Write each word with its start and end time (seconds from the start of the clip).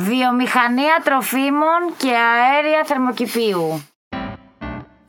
Βιομηχανία 0.00 1.00
τροφίμων 1.04 1.80
και 1.96 2.08
αέρια 2.08 2.82
θερμοκηπίου. 2.84 3.82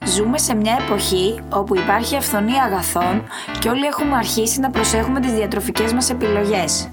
Ζούμε 0.06 0.38
σε 0.38 0.56
μια 0.56 0.78
εποχή 0.86 1.40
όπου 1.50 1.76
υπάρχει 1.76 2.16
αυθονία 2.16 2.64
αγαθών 2.64 3.24
και 3.60 3.70
όλοι 3.70 3.86
έχουμε 3.86 4.16
αρχίσει 4.16 4.60
να 4.60 4.70
προσέχουμε 4.70 5.20
τις 5.20 5.32
διατροφικές 5.32 5.94
μας 5.94 6.10
επιλογές. 6.10 6.90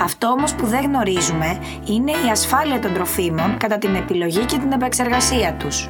Αυτό 0.00 0.26
όμως 0.28 0.54
που 0.54 0.66
δεν 0.66 0.82
γνωρίζουμε 0.84 1.58
είναι 1.86 2.10
η 2.10 2.30
ασφάλεια 2.30 2.80
των 2.80 2.94
τροφίμων 2.94 3.56
κατά 3.56 3.78
την 3.78 3.94
επιλογή 3.94 4.44
και 4.44 4.58
την 4.58 4.72
επεξεργασία 4.72 5.54
τους. 5.54 5.88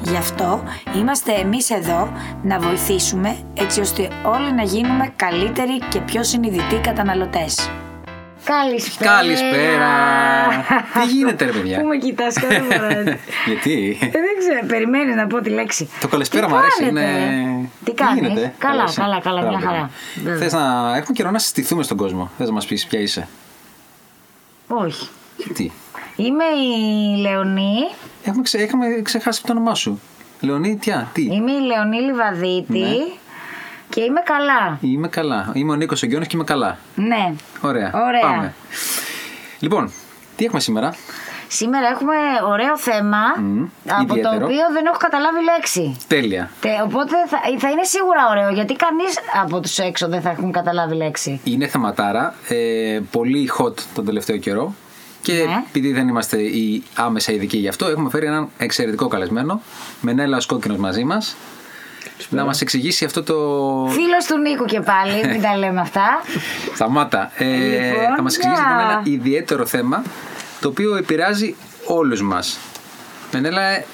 Γι' 0.00 0.16
αυτό 0.16 0.62
είμαστε 0.96 1.32
εμείς 1.32 1.70
εδώ 1.70 2.12
να 2.42 2.58
βοηθήσουμε 2.58 3.36
έτσι 3.54 3.80
ώστε 3.80 4.08
όλοι 4.24 4.52
να 4.52 4.62
γίνουμε 4.62 5.12
καλύτεροι 5.16 5.78
και 5.78 6.00
πιο 6.00 6.22
συνειδητοί 6.22 6.76
καταναλωτές. 6.82 7.70
Καλησπέρα. 8.44 9.10
Καλησπέρα. 9.16 9.88
Τι 10.92 11.06
γίνεται, 11.14 11.44
ρε 11.44 11.50
παιδιά; 11.52 11.80
Πού 11.80 11.86
με 11.86 11.96
κοιτάς 11.96 12.34
κάθε 12.40 12.60
φορά; 12.60 12.88
έτσι. 12.98 13.18
Γιατί; 13.46 13.98
Ε, 14.00 14.06
δεν 14.06 14.34
ξέρω, 14.38 14.66
περιμένει 14.66 15.14
να 15.14 15.26
πω 15.26 15.40
τη 15.40 15.50
λέξη. 15.50 15.88
Το 16.00 16.08
καλησπέρα 16.08 16.46
Τι 16.46 16.52
μου 16.52 16.58
αρέσει. 16.58 16.82
κάνετε, 16.84 17.00
Είναι... 17.00 17.62
ε; 17.62 17.68
Τι 17.84 17.92
κάνεις; 17.92 18.20
γίνεται; 18.28 18.54
Καλά, 18.58 18.84
είσαι; 18.88 19.00
καλά, 19.00 19.20
καλά, 19.20 19.40
μια 19.40 19.50
Μπράβο. 19.50 19.66
χαρά. 19.66 19.90
Βέβαια. 20.24 20.38
Θες 20.38 20.52
να. 20.52 20.96
Έχουμε 20.96 21.12
καιρό 21.12 21.30
να 21.30 21.38
συστηθούμε 21.38 21.82
στον 21.82 21.96
κόσμο. 21.96 22.30
Θες 22.38 22.46
να 22.48 22.52
μας 22.54 22.66
πεις 22.66 22.86
ποια 22.86 23.00
είσαι; 23.00 23.28
Όχι. 24.68 25.08
Τι. 25.54 25.70
Είμαι 26.16 26.44
η 26.44 27.16
Λεωνή. 27.20 27.78
Έχουμε, 28.24 28.42
ξε... 28.42 28.58
Έχουμε 28.58 28.86
ξεχάσει 29.02 29.42
το 29.42 29.52
όνομά 29.52 29.74
σου. 29.74 30.00
Λεωνί, 30.40 30.76
τιά, 30.76 31.08
τι; 31.12 31.22
Είμαι 31.22 31.52
η 31.52 31.60
Λεωνή 31.60 31.96
Λιβαδίτη. 32.00 33.12
Ναι. 33.88 33.94
Και 33.94 34.00
είμαι 34.00 34.20
καλά. 34.24 34.78
Είμαι 34.80 35.08
καλά. 35.08 35.50
Είμαι 35.54 35.72
ο 35.72 35.74
Νίκος 35.74 36.02
Ογκιόνης 36.02 36.26
και 36.28 36.36
είμαι 36.36 36.44
καλά. 36.44 36.78
Ναι. 36.94 37.32
Ωραία. 37.60 37.90
Ωραία. 38.06 38.20
Πάμε. 38.20 38.54
Λοιπόν, 39.58 39.92
τι 40.36 40.44
έχουμε 40.44 40.60
σήμερα; 40.60 40.94
Σήμερα 41.48 41.86
έχουμε 41.88 42.14
ωραίο 42.50 42.78
θέμα 42.78 43.18
Μμμ, 43.38 43.62
από 43.88 44.06
το 44.08 44.14
ιδιαίτερο. 44.14 44.44
οποίο 44.44 44.64
δεν 44.72 44.86
έχω 44.86 44.96
καταλάβει 44.98 45.38
λέξη. 45.44 45.96
Τέλεια. 46.08 46.50
Τε- 46.60 46.82
οπότε 46.84 47.14
θα, 47.28 47.38
θα 47.58 47.70
είναι 47.70 47.82
σίγουρα 47.82 48.20
ωραίο 48.30 48.50
γιατί 48.50 48.74
κανείς 48.74 49.14
από 49.42 49.60
τους 49.60 49.78
έξω 49.78 50.08
δεν 50.08 50.20
θα 50.20 50.30
έχουν 50.30 50.52
καταλάβει 50.52 50.94
λέξη. 50.94 51.40
Είναι 51.44 51.66
θεματάρα. 51.66 52.34
Ε, 52.48 53.00
πολύ 53.10 53.50
hot 53.58 53.74
τον 53.94 54.04
τελευταίο 54.04 54.36
καιρό. 54.36 54.74
Και 55.22 55.32
Ναι. 55.32 55.62
επειδή 55.68 55.92
δεν 55.92 56.08
είμαστε 56.08 56.36
οι 56.42 56.82
άμεσα 56.94 57.32
ειδικοί 57.32 57.56
γι' 57.56 57.68
αυτό, 57.68 57.86
έχουμε 57.86 58.10
φέρει 58.10 58.26
έναν 58.26 58.48
εξαιρετικό 58.58 59.08
καλεσμένο. 59.08 59.60
Μενέλα 60.00 60.42
Κόκκινος 60.46 60.76
μαζί 60.78 61.04
μας. 61.04 61.36
Να 62.28 62.44
μας 62.44 62.60
εξηγήσει 62.60 63.04
αυτό 63.04 63.22
το. 63.22 63.34
Φίλος 63.90 64.24
του 64.26 64.38
Νίκου 64.38 64.64
και 64.64 64.80
πάλι, 64.80 65.26
μην 65.28 65.42
τα 65.42 65.56
λέμε 65.56 65.80
αυτά. 65.80 66.20
Σταμάτα. 66.74 67.30
Ε, 67.36 67.44
Λοιπόν, 67.44 68.14
θα 68.16 68.22
μας 68.22 68.36
εξηγήσει 68.36 68.60
για. 68.60 68.70
λοιπόν 68.70 68.90
ένα 68.90 69.00
ιδιαίτερο 69.04 69.66
θέμα 69.66 70.02
το 70.60 70.68
οποίο 70.68 70.96
επηρεάζει 70.96 71.56
όλους 71.86 72.22
μας. 72.22 72.58
Μενέλα, 73.32 73.62
ε, 73.62 73.84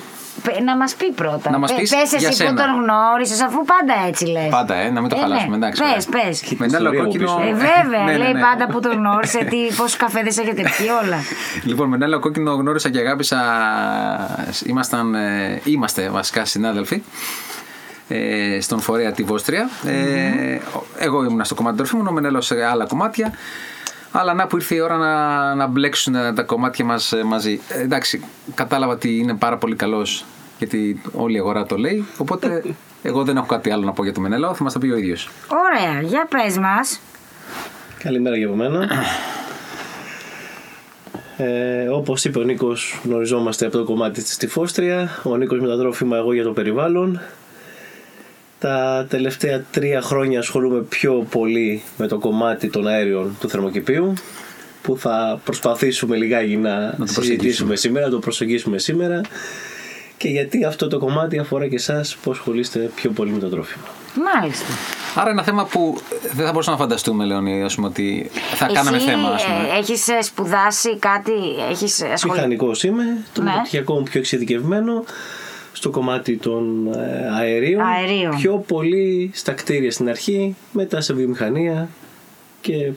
Πε- 0.42 0.60
Να 0.62 0.76
μας 0.76 0.94
πει 0.94 1.12
πρώτα. 1.12 1.50
Να 1.50 1.58
μας 1.58 1.74
πεις 1.74 1.90
πες 1.90 2.08
για 2.18 2.18
εσύ 2.18 2.26
που 2.26 2.32
σένα. 2.34 2.54
τον 2.64 2.82
γνώρισες 2.82 3.40
αφού 3.40 3.64
πάντα 3.64 3.94
έτσι 4.08 4.24
λες. 4.26 4.48
πάντα, 4.50 4.74
ε, 4.74 4.90
να 4.90 5.00
μην 5.00 5.10
το 5.10 5.16
Ε, 5.16 5.20
χαλάσουμε. 5.20 5.56
ναι. 5.56 5.66
Εντάξει, 5.66 5.82
Πες, 5.82 6.06
ωραία. 6.14 6.24
πες. 6.26 6.42
Μενέλα 6.58 6.78
ιστορία 6.78 7.00
από 7.00 7.10
Κόκκινο. 7.10 7.36
πίσω. 7.36 7.48
Ε, 7.48 7.52
βέβαια, 7.54 8.02
Ναι, 8.04 8.12
ναι, 8.12 8.18
λέει 8.18 8.32
ναι. 8.32 8.40
πάντα 8.40 8.66
που 8.66 8.80
τον 8.80 8.92
γνώρισε, 8.92 9.38
τι, 9.38 9.74
πόσους 9.76 9.96
καφέδες 9.96 10.38
έχετε 10.38 10.62
πιει 10.62 10.86
όλα. 11.04 11.16
Λοιπόν, 11.68 11.88
με 11.88 11.98
ένα 12.04 12.18
κόκκινο 12.18 12.52
γνώρισα 12.54 12.90
και 12.90 12.98
αγάπησα. 12.98 13.38
Ήμασταν, 14.66 15.14
ε, 15.14 15.60
είμαστε 15.64 16.08
βασικά 16.10 16.44
συνάδελφοι 16.44 17.02
ε, 18.12 18.60
στον 18.60 18.80
φορέα 18.80 19.12
τη 19.12 19.22
Βόστρια. 19.22 19.68
Ε, 19.86 20.58
εγώ 20.98 21.24
ήμουν 21.24 21.44
στο 21.44 21.54
κομμάτι 21.54 21.76
τροφίμων, 21.76 22.06
ο 22.06 22.12
Μενέλος 22.12 22.46
σε 22.46 22.64
άλλα 22.64 22.86
κομμάτια. 22.86 23.32
Αλλά 24.12 24.34
να 24.34 24.46
που 24.46 24.56
ήρθε 24.56 24.74
η 24.74 24.80
ώρα 24.80 24.96
να, 24.96 25.54
να 25.54 25.66
μπλέξουν 25.66 26.14
τα 26.34 26.42
κομμάτια 26.42 26.84
μας 26.84 27.12
ε, 27.12 27.24
μαζί. 27.24 27.60
Ε, 27.68 27.80
εντάξει, 27.80 28.24
κατάλαβα 28.54 28.92
ότι 28.92 29.16
είναι 29.16 29.34
πάρα 29.34 29.56
πολύ 29.56 29.76
καλός 29.76 30.24
γιατί 30.58 31.02
όλη 31.12 31.36
η 31.36 31.38
αγορά 31.38 31.66
το 31.66 31.76
λέει. 31.76 32.06
Οπότε 32.16 32.62
εγώ 33.02 33.24
δεν 33.24 33.36
έχω 33.36 33.46
κάτι 33.46 33.70
άλλο 33.70 33.84
να 33.84 33.92
πω 33.92 34.02
για 34.04 34.12
το 34.12 34.20
Μενέλο, 34.20 34.54
θα 34.54 34.62
μας 34.62 34.72
τα 34.72 34.78
πει 34.78 34.90
ο 34.90 34.96
ίδιος. 34.96 35.28
Ωραία, 35.48 36.00
για 36.00 36.26
πες 36.30 36.58
μας. 36.58 37.00
Καλημέρα 37.98 38.38
και 38.38 38.44
από 38.44 38.54
μένα. 38.54 38.88
Ε, 41.36 41.88
Όπως 41.88 42.24
είπε 42.24 42.38
ο 42.38 42.42
Νίκος, 42.42 43.00
γνωριζόμαστε 43.04 43.66
από 43.66 43.78
το 43.78 43.84
κομμάτι 43.84 44.22
της 44.22 44.36
Τυφόστρια. 44.36 45.20
Ο 45.22 45.36
Νίκος 45.36 45.60
με 45.60 45.66
τα 45.66 45.76
τρόφιμα, 45.78 46.16
εγώ 46.16 46.32
για 46.32 46.42
το 46.42 46.52
περιβάλλον. 46.52 47.20
Τα 48.60 49.06
τελευταία 49.08 49.64
τρία 49.70 50.00
χρόνια 50.00 50.38
ασχολούμαι 50.38 50.80
πιο 50.80 51.26
πολύ 51.30 51.82
με 51.96 52.06
το 52.06 52.18
κομμάτι 52.18 52.68
των 52.70 52.86
αέριων 52.86 53.36
του 53.40 53.48
θερμοκηπίου 53.48 54.12
που 54.82 54.96
θα 54.98 55.40
προσπαθήσουμε 55.44 56.16
λιγάκι 56.16 56.56
να, 56.56 56.94
το 56.98 57.06
συζητήσουμε 57.06 57.76
σήμερα, 57.76 58.04
να 58.06 58.12
το 58.12 58.18
προσεγγίσουμε 58.18 58.78
σήμερα 58.78 59.20
και 60.16 60.28
γιατί 60.28 60.64
αυτό 60.64 60.88
το 60.88 60.98
κομμάτι 60.98 61.38
αφορά 61.38 61.68
και 61.68 61.74
εσάς 61.74 62.16
που 62.22 62.30
ασχολείστε 62.30 62.90
πιο 62.94 63.10
πολύ 63.10 63.30
με 63.30 63.38
το 63.38 63.48
τρόφιμα. 63.48 63.84
Μάλιστα. 64.34 64.64
Άρα 65.14 65.30
ένα 65.30 65.42
θέμα 65.42 65.64
που 65.64 65.98
δεν 66.34 66.44
θα 66.46 66.52
μπορούσαμε 66.52 66.76
να 66.76 66.82
φανταστούμε, 66.82 67.24
Λέωνη, 67.24 67.62
ας 67.62 67.74
πούμε, 67.74 67.86
ότι 67.86 68.30
θα 68.54 68.66
κάναμε 68.72 68.96
Εσύ, 68.96 69.06
θέμα. 69.06 69.28
Ας 69.28 69.44
πούμε. 69.44 69.56
ε, 69.74 69.78
έχεις 69.78 70.08
ε, 70.08 70.22
σπουδάσει 70.22 70.96
κάτι, 70.98 71.32
έχεις 71.70 72.02
ασχοληθεί. 72.02 72.28
Μηχανικός 72.38 72.82
είμαι, 72.82 73.04
το 73.32 73.42
Ναι. 73.42 73.50
μεταπτυχιακό 73.50 73.94
μου 73.94 74.02
πιο 74.02 74.20
εξειδικευμένο 74.20 75.04
στο 75.72 75.90
κομμάτι 75.90 76.36
των 76.36 76.86
ε, 76.94 77.28
αερίων. 77.38 77.80
Αερίων. 77.82 78.36
Πιο 78.36 78.64
πολύ 78.68 79.30
στα 79.34 79.52
κτίρια 79.52 79.90
στην 79.90 80.08
αρχή, 80.08 80.54
μετά 80.72 81.00
σε 81.00 81.14
βιομηχανία 81.14 81.88
και 82.60 82.92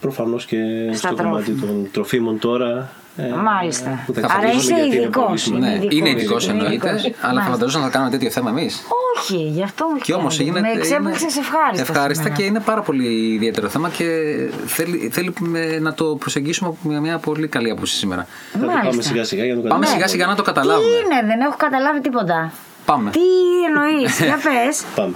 προφανώς 0.00 0.46
και 0.46 0.56
Στα 0.92 1.08
στο 1.08 1.22
κομμάτι 1.22 1.44
τρόφιμα. 1.50 1.66
των 1.66 1.88
τροφίμων 1.92 2.38
τώρα. 2.38 2.92
Ε, 3.16 3.22
Μάλιστα. 3.28 4.02
που 4.06 4.12
θα 4.14 4.20
Άρα 4.26 4.46
εξηγήσουμε 4.46 4.58
είσαι 4.58 4.84
γιατί 4.84 4.96
είναι 4.96 5.04
ειδικός. 5.04 5.24
πολύ 5.24 5.38
σημαντικό. 5.38 5.68
Ναι, 5.70 5.74
ειδικός, 5.76 5.98
είναι 5.98 6.08
ειδικός 6.10 6.44
είναι 6.44 6.52
εννοείται, 6.52 6.88
ειδικός. 6.88 7.04
αλλά 7.04 7.14
θα 7.20 7.26
Μάλιστα. 7.34 7.50
φανταζόταν 7.50 7.82
να 7.82 7.90
κάνουμε 7.90 8.10
τέτοιο 8.10 8.30
θέμα 8.30 8.50
εμείς. 8.50 8.82
Όχι, 9.16 9.36
γι' 9.36 9.62
αυτό 9.62 9.86
μου 9.92 9.96
Και 10.02 10.12
όμως 10.14 10.36
χαίρεται. 10.36 10.58
γίνεται. 10.58 10.74
Με 10.74 10.80
εξέπληξε 10.80 11.24
είναι 11.24 11.32
ευχάριστα. 11.46 11.82
Ευχάριστα 11.90 12.22
σήμερα. 12.22 12.34
και 12.40 12.42
είναι 12.48 12.60
πάρα 12.60 12.82
πολύ 12.82 13.32
ιδιαίτερο 13.34 13.68
θέμα 13.68 13.88
και 13.88 14.06
θέλει, 14.66 15.08
θέλει 15.12 15.32
με- 15.38 15.78
να 15.80 15.94
το 15.94 16.04
προσεγγίσουμε 16.04 16.68
από 16.68 16.88
μια, 16.88 17.00
μια 17.00 17.18
πολύ 17.18 17.48
καλή 17.48 17.70
άποψη 17.70 17.94
σήμερα. 17.96 18.26
Θα 18.52 18.58
το 18.58 18.66
πάμε 18.66 18.78
Μάλιστα. 18.78 19.02
σιγά 19.02 19.24
σιγά 19.24 19.44
για 19.44 19.54
να 19.54 19.60
το 19.60 19.68
Πάμε 19.68 19.84
καταλάβουμε. 19.86 20.06
σιγά 20.06 20.08
σιγά 20.08 20.26
να 20.26 20.34
το 20.34 20.42
Τι 20.42 20.48
καταλάβουμε. 20.48 20.88
είναι, 20.88 21.26
δεν 21.26 21.40
έχω 21.40 21.54
καταλάβει 21.56 22.00
τίποτα. 22.00 22.52
Πάμε. 22.84 23.10
Τι 23.10 23.20
εννοείς, 23.68 24.20
για 24.28 24.38
πες. 24.44 24.82
Πάμε. 24.94 25.14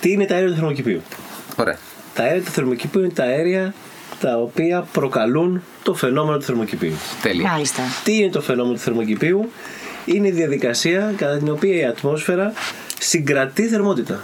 Τι 0.00 0.10
είναι 0.12 0.24
τα 0.24 0.34
αέρια 0.34 0.48
του 0.50 0.54
θερμοκηπίου; 0.56 1.00
Ωραία. 1.56 1.76
Τα 2.14 2.22
αέρια 2.22 2.42
του 2.42 2.50
θερμοκηπίου 2.50 3.00
είναι 3.00 3.10
τα 3.12 3.22
αέρια 3.24 3.74
τα 4.20 4.36
οποία 4.36 4.86
προκαλούν 4.92 5.62
το 5.82 5.94
φαινόμενο 5.94 6.38
του 6.38 6.44
θερμοκηπίου. 6.44 6.94
Τέλεια. 7.22 7.50
Μάλιστα. 7.50 7.82
Τι 8.04 8.16
είναι 8.16 8.30
το 8.30 8.40
φαινόμενο 8.40 8.74
του 8.74 8.80
θερμοκηπίου, 8.80 9.50
είναι 10.04 10.28
η 10.28 10.30
διαδικασία 10.30 11.14
κατά 11.16 11.36
την 11.36 11.50
οποία 11.50 11.76
η 11.76 11.84
ατμόσφαιρα 11.84 12.52
συγκρατεί 12.98 13.68
θερμότητα. 13.68 14.20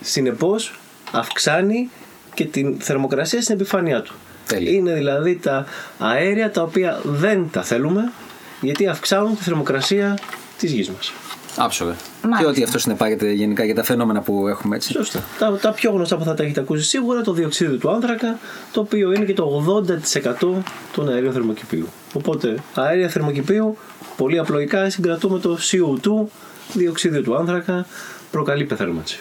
Συνεπώς 0.00 0.74
αυξάνει 1.12 1.90
και 2.34 2.44
την 2.44 2.80
θερμοκρασία 2.80 3.42
στην 3.42 3.54
επιφάνειά 3.54 4.02
του. 4.02 4.14
Τέλεια. 4.46 4.70
Είναι 4.70 4.94
δηλαδή 4.94 5.36
τα 5.36 5.66
αέρια 5.98 6.50
τα 6.50 6.62
οποία 6.62 7.00
δεν 7.04 7.48
τα 7.52 7.62
θέλουμε 7.62 8.12
γιατί 8.60 8.86
αυξάνουν 8.86 9.36
τη 9.36 9.42
θερμοκρασία 9.42 10.18
της 10.58 10.72
γης 10.72 10.90
μας. 10.90 11.12
Άψογα. 11.56 11.94
Μάλιστα. 12.22 12.42
Και 12.44 12.48
ότι 12.50 12.62
αυτός 12.62 12.82
συνεπάγεται 12.82 13.30
γενικά 13.32 13.64
για 13.64 13.74
τα 13.74 13.82
φαινόμενα 13.82 14.20
που 14.20 14.48
έχουμε 14.48 14.76
έτσι. 14.76 14.92
Σωστά. 14.92 15.20
Τα, 15.38 15.52
τα 15.56 15.72
πιο 15.72 15.90
γνωστά 15.90 16.16
που 16.16 16.24
θα 16.24 16.34
τα 16.34 16.42
έχετε 16.42 16.60
ακούσει 16.60 16.84
σίγουρα 16.84 17.20
το 17.20 17.32
διοξείδιο 17.32 17.76
του 17.76 17.90
άνθρακα, 17.90 18.38
το 18.72 18.80
οποίο 18.80 19.12
είναι 19.12 19.24
και 19.24 19.34
το 19.34 19.64
80% 20.46 20.46
των 20.92 21.08
αερίων 21.08 21.32
θερμοκηπίου. 21.32 21.88
Οπότε, 22.14 22.54
αέρια 22.74 23.08
θερμοκηπίου, 23.08 23.76
πολύ 24.16 24.38
απλοϊκά 24.38 24.90
συγκρατούμε 24.90 25.38
το 25.38 25.58
CO2, 25.60 26.26
διοξείδιο 26.72 27.22
του 27.22 27.36
άνθρακα, 27.36 27.86
προκαλεί 28.30 28.64
υπερθέρμανση. 28.64 29.20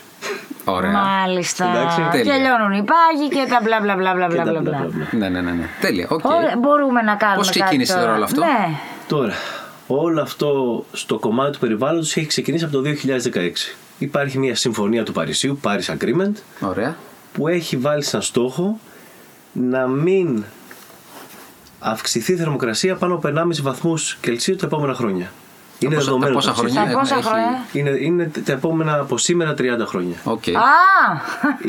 Ωραία. 0.66 0.92
Μάλιστα. 0.92 1.66
Εντάξει, 1.70 2.02
τέλεια. 2.12 2.34
Και 2.36 2.40
λιώνουν 2.42 2.72
οι 2.72 2.84
πάγοι 2.84 3.28
και 3.30 3.46
τα 3.50 3.60
μπλα 3.64 3.80
μπλα 3.82 3.96
μπλα 3.96 4.14
μπλα 4.14 4.28
Και 4.28 4.34
μπλα 4.34 4.44
τα 4.44 4.52
μπλα. 4.52 4.62
μπλα 4.62 4.72
μπλα. 4.72 4.88
μπλα 4.88 5.06
μπλα. 5.12 5.20
Ναι, 5.20 5.30
ναι, 5.30 5.42
ναι, 5.42 5.52
ναι. 5.52 5.66
Τέλεια. 5.82 6.08
Οκ. 6.10 6.26
Ωραία, 6.26 6.56
μπορούμε 6.60 7.02
να 7.02 7.16
κάνουμε 7.16 7.38
Πώς 7.38 7.48
κάτι 7.48 7.60
ξεκίνησε 7.60 7.92
τώρα. 7.94 8.04
τώρα 8.06 8.16
όλο 8.16 8.24
αυτό; 8.24 8.42
Ναι. 8.42 8.68
Τώρα, 9.08 9.34
όλο 9.98 10.22
αυτό 10.22 10.86
στο 10.92 11.20
κομμάτι 11.20 11.52
του 11.52 11.60
περιβάλλοντος 11.60 12.18
έχει 12.18 12.26
ξεκινήσει 12.28 12.64
από 12.64 12.74
το 12.74 12.82
2016. 13.34 13.50
Υπάρχει 14.00 14.38
μια 14.38 14.56
συμφωνία 14.56 15.04
του 15.04 15.12
Παρισίου, 15.12 15.60
Paris 15.64 15.96
Agreement, 15.98 16.34
Ωραία. 16.60 16.98
που 17.34 17.48
έχει 17.48 17.78
βάλει 17.78 18.04
σαν 18.04 18.22
στόχο 18.22 18.80
να 19.52 19.88
μην 19.88 20.44
αυξηθεί 21.80 22.34
η 22.34 22.36
θερμοκρασία 22.36 22.96
πάνω 22.96 23.14
από 23.16 23.28
1,5 23.28 23.62
βαθμούς 23.62 24.18
Κελσίου 24.22 24.56
τα 24.56 24.66
επόμενα 24.66 24.94
χρόνια. 24.94 25.32
Είναι 25.80 25.96
πόσα- 25.96 26.06
δεδομένο. 26.06 26.32
τα 26.32 26.40
πόσα 26.40 26.52
το 26.52 26.58
χρόνια; 26.60 26.82
ψήφισμα. 26.82 26.94
Τα 26.94 27.00
πόσα 27.00 27.16
έχει- 27.18 27.28
χρόνια; 27.28 27.66
Είναι, 27.72 28.06
είναι 28.06 28.32
τα 28.46 28.52
επόμενα 28.52 29.00
από 29.00 29.18
σήμερα 29.18 29.54
30 29.58 29.86
χρόνια. 29.86 30.16
Οκ. 30.24 30.44
Α! 30.48 30.52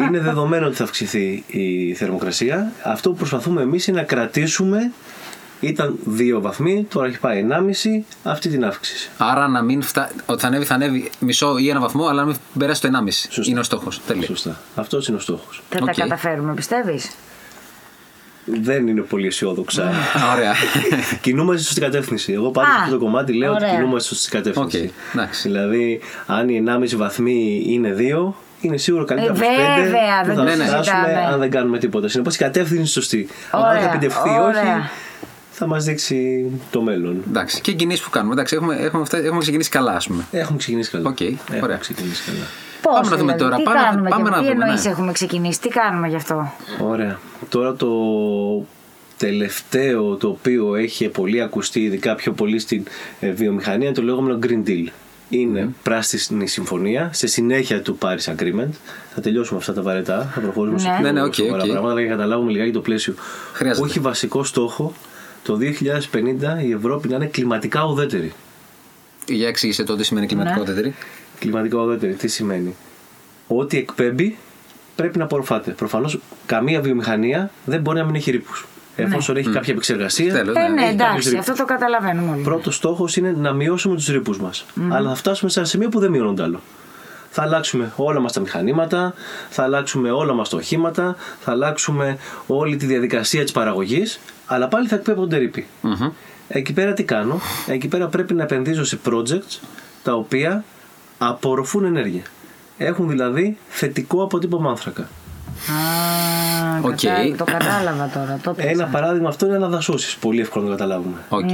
είναι 0.04 0.20
δεδομένο 0.20 0.66
ότι 0.66 0.76
θα 0.76 0.84
αυξηθεί 0.84 1.44
η 1.46 1.94
θερμοκρασία. 1.94 2.72
Αυτό 2.84 3.10
που 3.10 3.16
προσπαθούμε 3.16 3.62
εμείς 3.62 3.86
είναι 3.86 3.98
να 4.00 4.06
κρατήσουμε 4.06 4.92
ήταν 5.60 5.98
2 6.18 6.40
βαθμοί, 6.40 6.86
τώρα 6.90 7.06
έχει 7.06 7.18
πάει 7.18 7.46
1,5 7.50 8.02
αυτή 8.22 8.48
την 8.48 8.64
αύξηση. 8.64 9.10
Άρα 9.18 9.48
να 9.48 9.62
μην 9.62 9.82
φτά... 9.82 10.10
ότι 10.26 10.40
θα 10.40 10.46
ανέβει, 10.46 10.64
θα 10.64 10.74
ανέβει 10.74 11.10
μισό 11.18 11.58
ή 11.58 11.68
ένα 11.68 11.80
βαθμό, 11.80 12.06
αλλά 12.06 12.20
να 12.20 12.26
μην 12.26 12.36
περάσει 12.58 12.80
το 12.80 12.88
1,5. 13.04 13.08
Σωστά. 13.10 13.50
Είναι 13.50 13.60
ο 13.60 13.62
στόχος. 13.62 14.00
Τέλεια. 14.06 14.26
Σωστά. 14.26 14.60
Αυτός 14.74 15.08
είναι 15.08 15.16
ο 15.16 15.20
στόχος. 15.20 15.62
Θα 15.68 15.78
Οκ. 15.82 15.86
τα 15.86 15.92
καταφέρουμε, 16.02 16.54
πιστεύεις; 16.54 17.10
δεν 18.44 18.86
είναι 18.88 19.00
πολύ 19.00 19.26
αισιόδοξα. 19.26 19.82
Ωραία. 20.34 20.54
κινούμαστε 21.22 21.56
στη 21.58 21.66
σωστή 21.66 21.80
κατεύθυνση. 21.80 22.32
Εγώ 22.32 22.50
πάντα 22.50 22.68
Α, 22.68 22.72
σε 22.72 22.78
αυτό 22.82 22.98
το 22.98 23.04
κομμάτι 23.04 23.32
λέω 23.32 23.52
ότι 23.52 23.64
ωραία. 23.64 23.74
κινούμαστε 23.74 24.08
στη 24.08 24.14
σωστή 24.16 24.30
κατεύθυνση. 24.36 24.76
Οκ, 24.84 24.90
εντάξει. 25.14 25.48
Δηλαδή, 25.48 26.00
αν 26.26 26.48
οι 26.48 26.62
1,5 26.66 26.96
βαθμοί 26.96 27.62
είναι 27.66 27.94
2, 28.28 28.32
είναι 28.60 28.76
σίγουρο 28.76 29.04
καλύτερα 29.04 29.32
Ε, 29.34 29.38
από 29.38 29.46
τους 29.46 29.58
5 29.78 29.82
βέβαια, 29.82 30.20
που 30.20 30.26
δεν 30.26 30.36
θα 30.36 30.64
το 30.64 30.70
φτάσουμε 30.70 30.82
συζητάμε. 30.82 31.32
αν 31.32 31.38
δεν 31.38 31.50
κάνουμε 31.50 31.78
τίποτα. 31.78 32.08
Συνεπώς 32.08 32.34
η 32.34 32.38
κατεύθυνση 32.38 32.76
είναι 32.76 32.86
σωστή. 32.86 33.28
Αν 33.50 33.60
Ωραία, 33.62 33.80
θα 33.80 33.88
επιτευχθεί 33.88 34.28
ή 34.28 34.32
ωραία. 34.32 34.46
όχι, 34.76 34.88
θα 35.50 35.66
μας 35.66 35.84
δείξει 35.84 36.46
το 36.70 36.82
μέλλον. 36.82 37.22
Εντάξει. 37.28 37.60
Και 37.60 37.72
κινήσεις 37.72 38.04
που 38.04 38.10
κάνουμε. 38.10 38.32
Εντάξει, 38.32 38.54
έχουμε, 38.56 38.76
έχουμε, 38.76 39.04
φτάσει- 39.04 39.24
έχουμε 39.24 39.40
ξεκινήσει 39.40 39.70
καλά, 39.70 39.92
ας 39.92 40.06
πούμε. 40.06 40.24
Έχουμε 40.30 40.58
ξεκινήσει 40.58 40.90
καλά. 40.90 41.08
Οκ, 41.08 41.20
Έχουμε 41.20 41.60
ωραία. 41.62 41.76
ξεκινήσει 41.76 42.22
καλά. 42.30 42.44
Πώς, 42.82 42.94
Πάμε 42.94 43.10
να 43.10 43.16
δούμε 43.16 43.32
δηλαδή, 43.34 43.42
τώρα. 43.42 43.56
Τι 43.56 43.62
Πάμε 43.62 43.78
να- 43.78 43.84
κάνουμε 43.84 44.08
πάμε 44.08 44.22
γι' 44.22 44.30
να 44.30 44.36
αυτό, 44.36 44.46
τι 44.48 44.52
δούμε, 44.52 44.64
εννοείς 44.64 44.84
ναι. 44.84 44.90
έχουμε 44.90 45.12
ξεκινήσει, 45.12 45.60
τι 45.60 45.68
κάνουμε 45.68 46.08
γι' 46.08 46.16
αυτό; 46.16 46.52
Ωραία. 46.80 47.18
Τώρα 47.48 47.74
το 47.74 47.88
τελευταίο 49.16 50.16
το 50.16 50.28
οποίο 50.28 50.74
έχει 50.74 51.08
πολύ 51.08 51.40
ακουστεί, 51.42 51.80
ειδικά 51.80 52.14
πιο 52.14 52.32
πολύ 52.32 52.58
στην 52.58 52.84
ε, 53.20 53.30
βιομηχανία, 53.30 53.86
είναι 53.86 53.94
το 53.94 54.02
λεγόμενο 54.02 54.38
Green 54.42 54.68
Deal. 54.68 54.86
Είναι 55.32 55.68
πράσινη 55.82 56.46
συμφωνία 56.46 57.10
σε 57.12 57.26
συνέχεια 57.26 57.82
του 57.82 57.98
Paris 58.02 58.34
Agreement. 58.36 58.68
Θα 59.14 59.20
τελειώσουμε 59.20 59.58
αυτά 59.58 59.72
τα 59.72 59.82
βαρετά. 59.82 60.30
Θα 60.34 60.40
προχωρήσουμε 60.40 60.78
σε 60.80 60.88
Ναι. 60.88 60.94
πιο 60.94 61.02
Ναι, 61.04 61.12
ναι, 61.12 61.22
οκ, 61.22 61.34
σοβαρά 61.34 61.62
οκ. 61.62 61.68
πράγματα 61.68 62.00
για 62.00 62.08
να 62.10 62.16
καταλάβουμε 62.16 62.50
λιγάκι 62.52 62.70
το 62.70 62.80
πλαίσιο. 62.80 63.14
Χρειάζεται. 63.52 63.80
Που 63.86 63.90
έχει 63.90 64.00
βασικό 64.00 64.44
στόχο 64.44 64.92
το 65.42 65.56
2050 65.56 66.62
η 66.64 66.72
Ευρώπη 66.72 67.08
να 67.08 67.16
είναι 67.16 67.26
κλιματικά 67.26 67.84
ουδέτερη. 67.84 68.32
Για 69.26 69.48
εξήγησε 69.48 69.84
το 69.84 69.96
τι 69.96 70.04
σημαίνει 70.04 70.26
κλιματικό 70.26 70.54
Ναι. 70.56 70.60
ουδέτερη. 70.62 70.94
Κλιματικά 71.38 71.78
ουδέτερη, 71.78 72.14
τι 72.14 72.28
σημαίνει; 72.28 72.74
Ό,τι 73.48 73.76
εκπέμπει 73.78 74.36
πρέπει 74.96 75.18
να 75.18 75.24
απορροφάται. 75.24 75.70
Προφανώς 75.70 76.18
καμία 76.46 76.80
βιομηχανία 76.80 77.50
δεν 77.64 77.80
μπορεί 77.80 77.98
να 77.98 78.04
μην 78.04 78.14
έχει 78.14 78.30
ρήπους. 78.30 78.66
Εφόσον 78.96 79.36
έχει 79.36 79.50
κάποια 79.50 79.72
επεξεργασία. 79.72 80.32
Τέλος, 80.32 80.56
Ε, 80.56 80.60
ναι, 80.60 80.68
ναι, 80.68 80.82
έχει 80.82 80.96
κάποιους 80.96 81.08
εντάξει, 81.08 81.28
ρήπους. 81.30 81.48
αυτό 81.48 81.62
το 81.62 81.68
καταλαβαίνουμε 81.72 82.30
όλοι. 82.32 82.42
Πρώτος 82.42 82.74
στόχος 82.76 83.16
είναι 83.16 83.34
να 83.38 83.52
μειώσουμε 83.52 83.94
τους 83.94 84.06
ρήπους 84.06 84.38
μας. 84.38 84.66
Αλλά 84.90 85.08
θα 85.08 85.14
φτάσουμε 85.14 85.50
σε 85.50 85.58
ένα 85.58 85.68
σημείο 85.68 85.88
που 85.88 85.98
δεν 86.00 86.10
μειώνονται 86.10 86.42
άλλο. 86.42 86.60
Θα 87.30 87.42
αλλάξουμε 87.42 87.92
όλα 87.96 88.20
μας 88.20 88.32
τα 88.32 88.40
μηχανήματα, 88.40 89.14
θα 89.50 89.62
αλλάξουμε 89.62 90.10
όλα 90.10 90.32
μας 90.32 90.48
τα 90.48 90.56
οχήματα, 90.56 91.16
θα 91.40 91.50
αλλάξουμε 91.50 92.16
όλη 92.46 92.76
τη 92.76 92.86
διαδικασία 92.86 93.42
της 93.42 93.52
παραγωγής, 93.52 94.20
αλλά 94.52 94.68
πάλι 94.68 94.88
θα 94.88 94.94
εκπέμπονται 94.94 95.36
ρύποι. 95.36 95.66
Μμμ. 95.82 96.10
Εκεί 96.48 96.72
πέρα 96.72 96.92
τι 96.92 97.02
κάνω, 97.04 97.40
εκεί 97.66 97.88
πέρα 97.88 98.06
πρέπει 98.06 98.34
να 98.34 98.42
επενδύσω 98.42 98.84
σε 98.84 98.98
projects 99.10 99.58
τα 100.02 100.14
οποία 100.14 100.64
απορροφούν 101.18 101.84
ενέργεια. 101.84 102.22
Έχουν 102.78 103.08
δηλαδή 103.08 103.58
θετικό 103.68 104.22
αποτύπωμα 104.22 104.70
άνθρακα. 104.70 105.02
Α, 105.02 106.78
Οκ. 106.82 106.90
κατα- 107.00 107.36
το 107.36 107.44
κατάλαβα 107.44 108.08
τώρα. 108.14 108.38
Το 108.42 108.54
Ένα 108.56 108.66
'πιασα. 108.74 108.84
παράδειγμα 108.92 109.28
αυτό 109.28 109.46
είναι 109.46 109.54
αναδασώσεις, 109.54 110.16
πολύ 110.16 110.40
εύκολο 110.40 110.64
να 110.64 110.70
το 110.70 110.76
καταλάβουμε. 110.76 111.16
Οκ. 111.28 111.48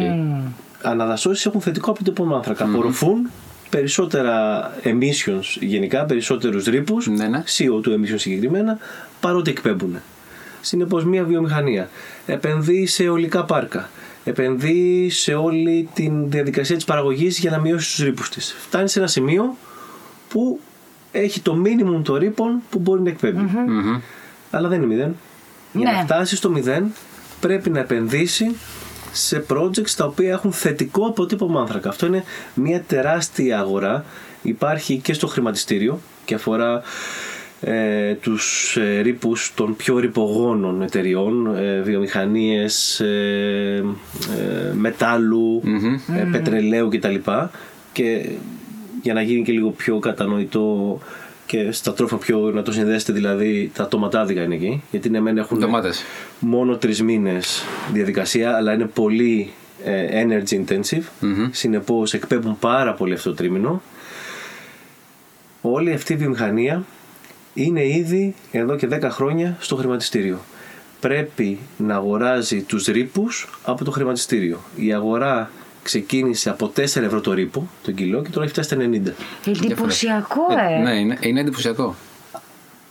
αναδασώσεις 0.82 1.46
έχουν 1.46 1.60
θετικό 1.60 1.90
αποτύπωμα 1.90 2.37
άνθρακα. 2.37 2.64
Απορροφούν 2.64 3.31
περισσότερα 3.70 4.70
emissions 4.84 5.43
γενικά, 5.60 6.04
περισσότερους 6.04 6.64
ρύπους, 6.64 7.06
Ναι, 7.06 7.26
ναι. 7.28 7.43
CO2 7.46 7.93
emissions 7.94 8.19
συγκεκριμένα, 8.19 8.78
παρότι 9.20 9.50
εκπέμπουν. 9.50 9.96
Συνεπώς 10.60 11.04
μια 11.04 11.25
βιομηχανία 11.25 11.88
επενδύει 12.26 12.87
σε 12.87 13.08
ολικά 13.08 13.44
πάρκα, 13.44 13.88
επενδύει 14.25 15.11
σε 15.11 15.34
όλη 15.34 15.88
τη 15.94 16.11
διαδικασία 16.25 16.76
της 16.76 16.84
παραγωγής 16.84 17.38
για 17.38 17.50
να 17.50 17.58
μειώσει 17.58 17.94
τους 17.96 18.05
ρήπους 18.05 18.28
της. 18.28 18.56
Φτάνει 18.61 18.88
σε 18.88 18.99
ένα 18.99 19.08
σημείο 19.08 19.56
που 20.28 20.61
έχει 21.12 21.40
το 21.40 21.62
minimum 21.64 22.00
των 22.02 22.17
ρήπων 22.17 22.62
που 22.70 22.78
μπορεί 22.78 23.02
να 23.02 23.08
εκπέμπει. 23.08 23.40
Μμμ. 23.67 24.00
Αλλά 24.50 24.69
δεν 24.69 24.78
είναι 24.82 24.87
μηδέν. 24.94 25.17
Για 25.73 25.90
Ναι. 25.90 25.96
να 25.96 26.02
φτάσει 26.05 26.37
στο 26.37 26.50
μηδέν 26.50 26.93
πρέπει 27.40 27.70
να 27.70 27.78
επενδύσει 27.78 28.56
σε 29.12 29.44
projects 29.49 29.90
τα 29.96 30.05
οποία 30.05 30.31
έχουν 30.32 30.52
θετικό 30.52 31.06
αποτύπωμα 31.06 31.61
άνθρακα. 31.61 31.88
Αυτό 31.88 32.06
είναι 32.06 32.25
μια 32.55 32.82
τεράστια 32.87 33.58
αγορά. 33.58 34.05
Υπάρχει 34.43 34.96
και 34.99 35.12
στο 35.12 35.26
χρηματιστήριο 35.26 36.00
και 36.25 36.34
αφορά 36.34 36.82
ε, 37.61 38.14
τους 38.14 38.76
ε, 38.76 39.00
ρήπους 39.00 39.53
των 39.55 39.76
πιο 39.76 39.99
ρηπογόνων 39.99 40.82
εταιριών, 40.82 41.56
ε, 41.56 41.81
βιομηχανίες 41.81 43.00
ε, 43.00 43.85
ε, 44.38 44.75
μετάλλου, 44.75 45.62
ε, 46.19 46.29
πετρελαίου 46.32 46.88
κτλ. 46.88 47.14
Και 47.93 48.29
για 49.03 49.14
να 49.14 49.23
γίνει 49.23 49.43
και 49.43 49.53
λίγο 49.53 49.70
πιο 49.70 49.99
κατανοητό 49.99 50.99
και 51.47 51.73
στα 51.73 51.93
τρόφιμα 51.93 52.20
πιο 52.20 52.38
να 52.55 52.62
το 52.62 52.73
συνδέσετε 52.73 53.12
δηλαδή 53.12 53.70
τα 53.75 53.88
τοματάδικα 53.88 54.43
είναι 54.43 54.55
εκεί. 54.55 54.82
Γιατί 54.91 55.08
ναι 55.08 55.20
μεν 55.20 55.38
έχουν 55.38 55.58
Ντομάτες. 55.58 56.05
μόνο 56.38 56.76
τρεις 56.76 57.03
μήνες 57.03 57.64
διαδικασία 57.93 58.56
αλλά 58.56 58.73
είναι 58.73 58.85
πολύ 58.85 59.50
ε, 59.85 60.25
energy 60.25 60.64
intensive. 60.64 61.03
Συνεπώς 61.50 62.14
εκπέμπουν 62.14 62.58
πάρα 62.58 62.94
πολύ 62.94 63.14
αυτό 63.14 63.31
το 63.31 63.37
τρίμηνο. 63.37 63.82
Όλη 65.61 65.93
αυτή 65.93 66.12
η 66.12 66.17
βιομηχανία 66.17 66.85
είναι 67.56 67.87
ήδη 67.87 68.35
εδώ 68.53 68.76
και 68.76 68.88
10 68.91 69.03
χρόνια 69.11 69.56
στο 69.61 69.76
χρηματιστήριο. 69.76 70.38
Πρέπει 71.00 71.58
να 71.76 71.94
αγοράζει 71.94 72.62
τους 72.62 72.87
ρήπους 72.87 73.49
από 73.64 73.85
το 73.85 73.91
χρηματιστήριο. 73.91 74.61
Η 74.76 74.93
αγορά 74.93 75.50
ξεκίνησε 75.82 76.50
από 76.50 76.73
4 76.76 76.79
ευρώ 76.79 77.20
το 77.20 77.32
ρήπο 77.32 77.69
το 77.82 77.93
κιλό 77.93 78.23
και 78.23 78.31
τώρα 78.31 78.44
έχει 78.44 78.53
φτάσει 78.53 78.69
στα 78.69 78.76
90 79.47 79.53
Εντυπωσιακό, 79.64 80.41
Ε, 80.70 80.75
ε. 80.75 80.79
ναι, 80.82 80.94
είναι, 80.94 81.19
είναι 81.20 81.41
εντυπωσιακό. 81.41 81.94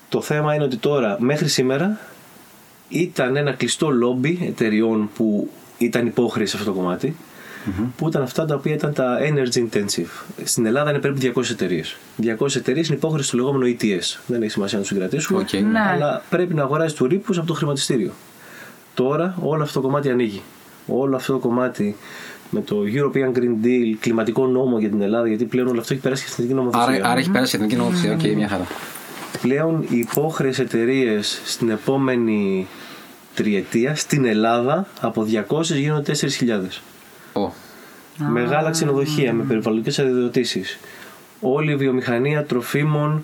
Το 0.10 0.22
θέμα 0.22 0.56
είναι 0.56 0.64
ότι 0.64 0.78
τώρα 0.78 1.18
μέχρι 1.20 1.48
σήμερα 1.48 2.00
ήταν 2.90 3.36
ένα 3.36 3.52
κλειστό 3.52 3.90
λόμπι 3.90 4.40
εταιριών 4.48 5.10
που 5.16 5.50
ήταν 5.78 6.06
υπόχρεοι 6.06 6.46
σε 6.46 6.58
αυτό 6.58 6.74
το 6.74 6.78
κομμάτι 7.66 7.94
που 7.98 8.08
ήταν 8.08 8.22
αυτά 8.22 8.46
τα 8.46 8.56
οποία 8.56 8.74
ήταν 8.74 8.94
τα 8.94 9.18
energy 9.20 9.58
intensive. 9.58 10.26
Στην 10.44 10.66
Ελλάδα 10.66 10.90
είναι 10.90 11.00
περίπου 11.00 11.42
200 11.42 11.50
εταιρείες. 11.50 11.98
200 12.22 12.56
εταιρείες 12.56 12.88
είναι 12.88 12.96
υπόχρεες 12.98 13.24
στο 13.24 13.38
λεγόμενο 13.38 13.76
ETS. 13.80 14.20
Δεν 14.28 14.42
έχει 14.42 14.52
σημασία 14.52 14.78
να 14.78 14.84
τους 14.84 14.92
συγκρατήσουμε. 14.94 15.40
Οκ. 15.40 15.54
Ναι. 15.54 15.80
Αλλά 15.80 16.24
πρέπει 16.30 16.54
να 16.54 16.64
αγοράζει 16.64 16.94
τους 16.96 17.08
ρύπους 17.08 17.38
από 17.38 17.48
το 17.48 17.54
χρηματιστήριο. 17.54 18.12
Τώρα 18.94 19.36
όλο 19.40 19.64
αυτό 19.64 19.82
το 19.82 19.88
κομμάτι 19.88 20.10
ανοίγει. 20.10 20.42
Όλο 20.88 21.16
αυτό 21.16 21.34
το 21.34 21.40
κομμάτι 21.40 21.96
με 22.50 22.62
το 22.62 22.84
European 22.94 23.38
Green 23.38 23.66
Deal, 23.66 23.96
κλιματικό 24.00 24.48
νόμο 24.48 24.80
για 24.80 24.90
την 24.90 25.02
Ελλάδα, 25.02 25.28
γιατί 25.28 25.46
πλέον 25.46 25.68
όλο 25.68 25.80
αυτό 25.80 25.94
έχει 25.94 26.02
περάσει 26.02 26.24
και 26.24 26.30
στην 26.30 26.44
εθνική 26.44 26.62
νομοθεσία. 26.62 26.94
Άρα, 26.94 27.10
άρα 27.12 27.20
έχει 27.20 27.32
περάσει 27.32 27.56
η 27.56 27.60
εθνική 27.60 27.76
νομοθεσία. 27.76 28.14
Οκ, 28.14 28.36
μια 28.36 28.48
χαρά. 28.48 28.66
Πλέον 29.42 29.86
οι 29.90 29.98
υπόχρεες 29.98 30.60
εταιρείες 30.60 31.42
στην 31.46 31.70
επόμενη 31.70 32.68
τριετία 33.36 33.96
στην 33.96 34.26
Ελλάδα 34.26 34.88
από 35.02 35.28
200 35.48 35.62
γίνονται 35.62 36.14
4.000. 36.40 36.82
Ω. 37.36 37.52
Μεγάλα 38.30 38.70
ξενοδοχεία 38.70 39.34
με 39.34 39.44
περιβαλλοντικές 39.44 40.00
αδειοδοτήσεις. 40.00 40.80
Όλη 41.40 41.72
η 41.72 41.76
βιομηχανία 41.76 42.44
τροφίμων 42.44 43.24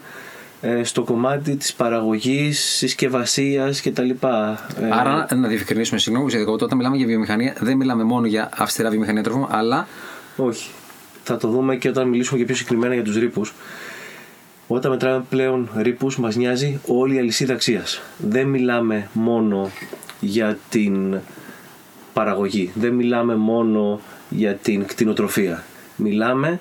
ε, 0.62 0.84
στο 0.84 1.04
κομμάτι 1.04 1.56
της 1.56 1.74
παραγωγής, 1.74 2.60
συσκευασίας 2.60 3.82
κτλ. 3.82 4.10
Ε, 4.10 4.18
Άρα 4.92 5.28
να 5.36 5.48
διευκρινίσουμε, 5.48 6.00
συγγνώμη, 6.00 6.30
γιατί 6.30 6.64
όταν 6.64 6.78
μιλάμε 6.78 6.98
για 6.98 7.06
βιομηχανία, 7.06 7.56
δεν 7.60 7.78
μιλάμε 7.78 8.04
μόνο 8.04 8.26
για 8.28 8.50
αυστηρά 8.58 8.90
βιομηχανία 8.90 9.24
τροφίμων, 9.24 9.48
αλλά. 9.52 9.88
Όχι. 10.36 10.70
Θα 11.24 11.38
το 11.38 11.48
δούμε 11.48 11.76
και 11.76 11.90
όταν 11.90 12.08
μιλήσουμε 12.08 12.40
και 12.40 12.46
πιο 12.46 12.56
συγκεκριμένα 12.56 12.94
για 12.94 13.04
τους 13.04 13.16
ρήπους. 13.18 13.54
Όταν 14.68 14.92
μετράμε 14.92 15.26
πλέον 15.30 15.70
ρήπους 15.76 16.18
μας 16.20 16.36
νοιάζει 16.36 16.80
όλη 16.88 17.16
η 17.16 17.20
αλυσίδα 17.20 17.54
αξίας. 17.54 18.02
Δεν 18.18 18.48
μιλάμε 18.48 19.10
μόνο 19.14 19.72
για 20.20 20.58
την 20.70 21.20
παραγωγή. 22.14 22.72
Δεν 22.76 22.94
μιλάμε 22.94 23.36
μόνο 23.36 24.00
για 24.36 24.54
την 24.56 24.86
κτηνοτροφία. 24.86 25.64
Μιλάμε 25.96 26.60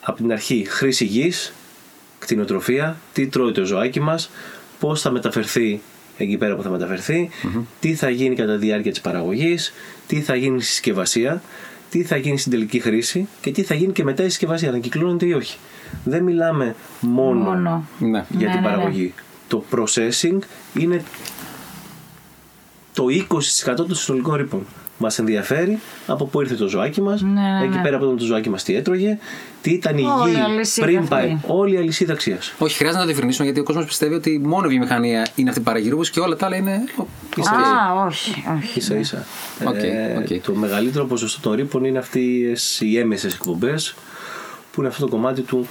από 0.00 0.16
την 0.16 0.32
αρχή 0.32 0.64
χρήση 0.68 1.04
γης, 1.04 1.52
κτηνοτροφία, 2.18 2.96
τι 3.12 3.26
τρώει 3.26 3.52
το 3.52 3.64
ζωάκι 3.64 4.00
μας, 4.00 4.30
πώς 4.78 5.00
θα 5.00 5.10
μεταφερθεί 5.10 5.80
εκεί 6.18 6.36
πέρα 6.36 6.56
που 6.56 6.62
θα 6.62 6.70
μεταφερθει 6.70 7.30
τι 7.80 7.94
θα 7.94 8.10
γίνει 8.10 8.34
κατά 8.34 8.52
τη 8.52 8.58
διάρκεια 8.58 8.90
της 8.90 9.00
παραγωγής, 9.00 9.72
τι 10.06 10.20
θα 10.20 10.34
γίνει 10.34 10.60
στη 10.62 10.70
συσκευασία, 10.72 11.42
τι 11.90 12.02
θα 12.04 12.16
γίνει 12.16 12.38
στην 12.38 12.52
τελική 12.52 12.80
χρήση 12.80 13.28
και 13.40 13.50
τι 13.50 13.62
θα 13.62 13.74
γίνει 13.74 13.92
και 13.92 14.04
μετά 14.04 14.22
η 14.22 14.28
συσκευασία, 14.28 14.70
να 14.70 14.78
κυκλώνεται 14.78 15.26
ή 15.26 15.32
όχι. 15.32 15.56
Δεν 16.04 16.22
μιλάμε 16.22 16.74
μόνο, 17.00 17.40
Μόνο. 17.40 17.88
Ναι. 17.98 18.08
για 18.08 18.24
Ναι, 18.28 18.36
την 18.36 18.46
ναι, 18.48 18.54
ναι. 18.54 18.60
παραγωγή. 18.62 19.14
Το 19.48 19.64
processing 19.70 20.38
είναι 20.78 21.02
το 22.92 23.04
20% 23.64 23.74
των 23.76 23.94
συνολικών 23.94 24.34
ρήπων. 24.34 24.66
Μας 24.98 25.18
ενδιαφέρει 25.18 25.78
από 26.06 26.24
πού 26.24 26.40
ήρθε 26.40 26.54
το 26.54 26.68
ζωάκι 26.68 27.02
μας, 27.02 27.20
Ναι, 27.22 27.40
ναι, 27.40 27.64
εκεί 27.64 27.76
ναι. 27.76 27.82
πέρα 27.82 27.96
από 27.96 28.06
το 28.16 28.24
ζωάκι 28.24 28.50
μας 28.50 28.62
τι 28.62 28.74
έτρωγε, 28.76 29.18
τι 29.62 29.70
ήταν 29.70 29.98
η 29.98 30.02
Όλη 30.20 30.30
η 30.30 30.34
γη 30.34 30.40
αλυσίδα 30.40 30.86
πριν 30.86 30.98
αυτή. 30.98 31.08
πάει. 31.10 31.38
Όλη 31.46 31.74
η 31.74 31.76
αλυσίδα 31.78 32.12
αξίας. 32.12 32.52
Όχι, 32.58 32.74
χρειάζεται 32.76 32.92
να 32.94 33.00
το 33.00 33.06
διευκρινίσουμε 33.06 33.44
γιατί 33.44 33.60
ο 33.60 33.62
κόσμος 33.62 33.84
πιστεύει 33.84 34.14
ότι 34.14 34.40
μόνο 34.44 34.66
η 34.66 34.68
βιομηχανία 34.68 35.26
είναι 35.34 35.48
αυτή 35.48 35.60
που 35.60 35.66
παραγγείλει 35.66 35.90
ρήπους 35.92 36.10
και 36.10 36.20
όλα 36.20 36.36
τα 36.36 36.46
άλλα 36.46 36.56
είναι. 36.56 36.84
Ίσα 37.36 37.50
Α, 37.50 38.04
όχι, 38.06 38.44
όχι. 38.58 38.78
ίσα 38.78 38.96
ίσα. 38.96 39.24
Οκ, 39.64 39.74
Ε, 39.74 40.16
οκ. 40.18 40.42
Το 40.42 40.52
μεγαλύτερο 40.54 41.04
ποσοστό 41.06 41.40
των 41.40 41.52
ρύπων 41.52 41.84
είναι 41.84 41.98
αυτές 41.98 42.80
οι 42.80 42.98
έμμεσες 42.98 43.34
εκπομπές, 43.34 43.94
που 44.72 44.80
είναι 44.80 44.88
αυτό 44.88 45.04
το 45.04 45.10
κομμάτι 45.10 45.40
του 45.42 45.66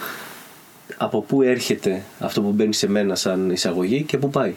από 0.97 1.21
πού 1.21 1.41
έρχεται 1.41 2.03
αυτό 2.19 2.41
που 2.41 2.51
μπαίνει 2.51 2.73
σε 2.73 2.89
μένα 2.89 3.15
σαν 3.15 3.49
εισαγωγή 3.49 4.03
και 4.03 4.17
πού 4.17 4.29
πάει. 4.29 4.55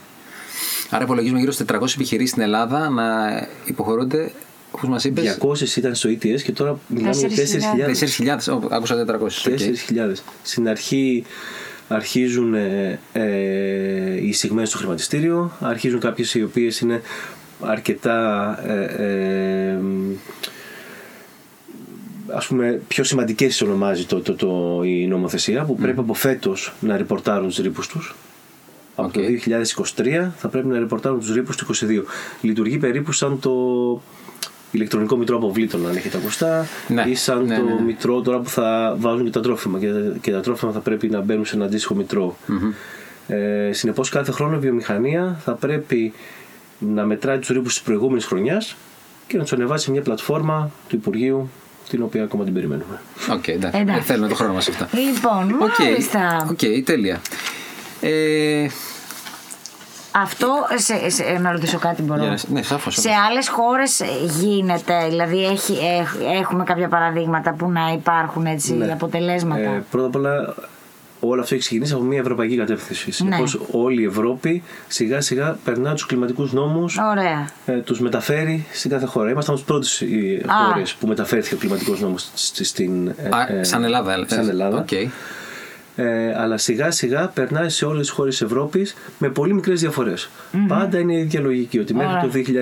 Άρα 0.90 1.04
υπολογίζουμε 1.04 1.38
γύρω 1.38 1.52
στις 1.52 1.66
400 1.66 1.94
επιχειρήσεις 1.94 2.30
στην 2.30 2.42
Ελλάδα 2.42 2.88
να 2.88 3.04
υποχρεούνται 3.64 4.32
Όπως 4.78 4.90
μας 4.90 5.04
είπες. 5.04 5.38
200 5.40 5.76
ήταν 5.76 5.94
στο 5.94 6.08
ETS 6.11 6.42
και 6.42 6.52
τώρα 6.52 6.78
μιλάμε 6.87 7.16
για 7.16 7.28
4.000. 7.28 8.38
4.000, 8.47 8.66
άκουσα 8.70 9.04
400. 9.04 9.42
4.000. 9.44 10.12
Στην 10.42 10.68
αρχή 10.68 11.25
αρχίζουν 11.88 12.54
ε, 12.54 12.99
ε, 13.12 14.26
οι 14.26 14.32
εισηγμένες 14.32 14.68
στο 14.68 14.78
χρηματιστήριο, 14.78 15.52
αρχίζουν 15.61 16.00
κάποιες 16.00 16.35
οι 16.35 16.42
οποίες 16.42 16.80
είναι 16.80 17.02
αρκετά 17.61 18.58
ε, 18.66 18.85
ε, 18.85 19.78
ας 22.35 22.47
πούμε 22.47 22.80
πιο 22.88 23.04
σημαντικές 23.04 23.62
ονομάζει 23.62 24.04
το, 24.04 24.20
το, 24.20 24.35
το, 24.35 24.80
η 24.85 25.06
νομοθεσία 25.06 25.64
που 25.64 25.75
πρέπει 25.75 25.99
από 25.99 26.14
φέτος 26.14 26.73
να 26.80 26.97
ρεπορτάρουν 26.97 27.49
τους 27.49 27.58
ρήπους 27.58 27.88
τους 27.88 28.14
από 28.97 29.12
το 29.12 29.20
2023 29.97 30.30
θα 30.37 30.49
πρέπει 30.49 30.66
να 30.66 30.78
ρεπορτάρουν 30.78 31.18
τους 31.18 31.32
ρήπους 31.32 31.56
του 31.56 31.66
2022 31.75 32.02
λειτουργεί 32.40 32.78
περίπου 32.78 33.12
σαν 33.12 33.40
το 33.40 33.52
ηλεκτρονικό 34.70 35.16
μητρό 35.16 35.37
αποβλήτων, 35.37 35.87
αν 35.87 35.96
έχετε 35.96 36.16
ακουστά, 36.16 36.66
ναι, 36.88 37.04
ή 37.08 37.14
σαν 37.14 37.44
ναι, 37.44 37.56
το 37.56 37.62
ναι, 37.62 37.75
ναι. 37.75 37.80
μητρό 37.80 38.20
τώρα 38.20 38.38
που 38.38 38.48
θα 38.48 38.96
βάζουν 38.98 39.25
και 39.25 39.30
τα 39.30 39.40
τρόφιμα. 39.40 39.78
Και, 39.78 39.88
και 40.20 40.30
τα 40.30 40.40
τρόφιμα 40.40 40.72
θα 40.72 40.80
πρέπει 40.80 41.08
να 41.08 41.20
μπαίνουν 41.20 41.44
σε 41.44 41.56
ένα 41.56 41.64
αντίστοιχο 41.64 41.94
μητρό. 41.94 42.37
Mm-hmm. 42.48 42.72
Ε, 43.34 43.72
Συνεπώς, 43.72 44.08
κάθε 44.08 44.32
χρόνο 44.32 44.56
η 44.56 44.58
βιομηχανία 44.58 45.40
θα 45.44 45.52
πρέπει 45.52 46.12
να 46.78 47.04
μετράει 47.04 47.38
τους 47.38 47.48
ρύπους 47.49 47.75
της 47.75 47.82
προηγούμενης 47.82 48.25
χρονιάς 48.25 48.76
και 49.26 49.37
να 49.37 49.42
τους 49.42 49.52
ανεβάσει 49.52 49.84
σε 49.84 49.90
μια 49.90 50.02
πλατφόρμα 50.02 50.70
του 50.88 50.96
Υπουργείου 50.96 51.50
την 51.88 52.02
οποία 52.02 52.22
ακόμα 52.22 52.44
την 52.44 52.52
περιμένουμε. 52.52 53.00
OK, 53.30 53.42
okay, 53.42 53.48
εντάξει. 53.48 53.80
εντάξει. 53.80 54.02
Θέλουμε 54.02 54.28
το 54.28 54.34
χρόνο 54.34 54.52
μας 54.52 54.68
αυτά. 54.68 54.88
Λοιπόν, 54.92 55.54
μάλιστα. 55.78 56.46
OK, 56.50 56.58
okay, 56.60 56.82
τέλεια. 56.84 57.20
Ε, 58.00 58.66
αυτό, 60.22 60.66
σε, 60.75 61.10
σε, 61.10 61.38
να 61.40 61.52
ρωτήσω 61.52 61.78
κάτι 61.78 62.02
μπορώ. 62.02 62.34
ναι, 62.48 62.62
σαφώς, 62.62 62.94
σε 62.94 63.10
άλλες 63.28 63.48
χώρες 63.48 64.02
γίνεται, 64.40 65.06
δηλαδή 65.08 65.44
έχει, 65.44 65.78
έχουμε 66.40 66.64
κάποια 66.64 66.88
παραδείγματα 66.88 67.52
που 67.52 67.70
να 67.70 67.92
υπάρχουν 67.92 68.46
έτσι 68.46 68.75
ναι. 68.75 68.92
αποτελέσματα; 68.92 69.60
Ε, 69.60 69.84
πρώτα 69.90 70.06
απ' 70.06 70.16
όλα 70.16 70.54
όλο 71.20 71.40
αυτό 71.40 71.54
έχει 71.54 71.62
ξεκινήσει 71.62 71.92
από 71.92 72.02
μια 72.02 72.18
ευρωπαϊκή 72.18 72.56
κατεύθυνση. 72.56 73.10
Συνεπώς, 73.10 73.54
ναι. 73.54 73.60
όλη 73.70 74.02
η 74.02 74.04
Ευρώπη 74.04 74.62
σιγά 74.88 75.20
σιγά 75.20 75.58
περνά 75.64 75.92
τους 75.92 76.06
κλιματικούς 76.06 76.52
νόμους, 76.52 76.98
ε, 77.66 77.72
τους 77.75 78.00
μεταφέρει 78.00 78.66
στην 78.72 78.90
κάθε 78.90 79.06
χώρα. 79.06 79.30
Είμαστε 79.30 79.50
από 79.50 79.60
τι 79.60 79.66
πρώτε 79.66 79.87
χώρες 80.46 80.94
που 80.94 81.06
μεταφέρθηκε 81.06 81.54
ο 81.54 81.58
κλιματικός 81.58 82.00
νόμος 82.00 82.30
στην. 82.34 83.08
Ε, 83.48 83.62
σαν 83.62 83.84
Ελλάδα, 83.84 84.25
σαν 84.26 84.48
Ελλάδα. 84.48 84.84
Okay 84.88 85.06
ε, 86.00 86.35
αλλά 86.35 86.57
σιγά 86.57 86.90
σιγά 86.90 87.28
περνάει 87.28 87.69
σε 87.69 87.85
όλες 87.85 88.07
τις 88.07 88.11
χώρες 88.11 88.38
της 88.38 88.47
Ευρώπης 88.47 88.95
με 89.19 89.28
πολύ 89.28 89.55
μικρές 89.55 89.81
διαφορές. 89.81 90.28
Mm-hmm. 90.28 90.57
Πάντα 90.69 90.99
είναι 90.99 91.14
η 91.14 91.19
ίδια 91.19 91.40
λογική 91.40 91.78
ότι 91.78 91.95
μέχρι 91.95 92.28
το 92.28 92.52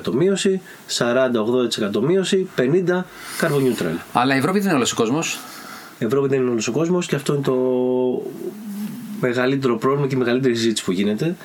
2030 0.00 0.10
50% 0.10 0.12
μείωση, 0.12 0.60
40-80% 0.98 2.00
μείωση, 2.02 2.48
50% 2.56 2.62
carbon 3.40 3.60
neutral. 3.60 3.96
Αλλά 4.12 4.34
η 4.34 4.38
Ευρώπη 4.38 4.58
δεν 4.58 4.68
είναι 4.68 4.76
όλος 4.76 4.92
ο 4.92 4.94
κόσμος. 4.94 5.38
Η 5.98 6.04
Ευρώπη 6.04 6.28
δεν 6.28 6.40
είναι 6.40 6.50
όλος 6.50 6.68
ο 6.68 6.72
κόσμος 6.72 7.06
και 7.06 7.14
αυτό 7.14 7.34
είναι 7.34 7.42
το 7.42 7.56
μεγαλύτερο 9.20 9.76
πρόβλημα 9.76 10.06
και 10.06 10.14
η 10.14 10.18
μεγαλύτερη 10.18 10.54
συζήτηση 10.54 10.84
που 10.84 10.92
γίνεται 10.92 11.36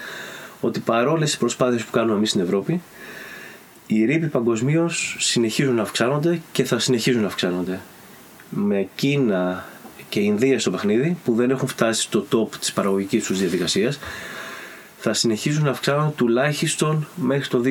ότι 0.61 0.79
παρόλες 0.79 1.29
τις 1.29 1.37
προσπάθειες 1.37 1.83
που 1.83 1.91
κάνουμε 1.91 2.15
εμείς 2.15 2.29
στην 2.29 2.41
Ευρώπη, 2.41 2.81
οι 3.87 4.05
ρήποι 4.05 4.27
παγκοσμίως 4.27 5.15
συνεχίζουν 5.19 5.75
να 5.75 5.81
αυξάνονται 5.81 6.41
και 6.51 6.63
θα 6.63 6.79
συνεχίζουν 6.79 7.21
να 7.21 7.27
αυξάνονται. 7.27 7.79
Με 8.49 8.87
Κίνα, 8.95 9.65
και 10.09 10.19
Ινδία 10.19 10.59
στο 10.59 10.71
παιχνίδι 10.71 11.17
που 11.25 11.33
δεν 11.33 11.49
έχουν 11.49 11.67
φτάσει 11.67 12.01
στο 12.01 12.25
top 12.31 12.55
της 12.59 12.73
παραγωγικής 12.73 13.25
τους 13.25 13.39
διαδικασίας 13.39 13.99
θα 14.97 15.13
συνεχίζουν 15.13 15.63
να 15.63 15.69
αυξάνουν 15.69 16.15
τουλάχιστον 16.15 17.07
μέχρι 17.15 17.47
το 17.47 17.61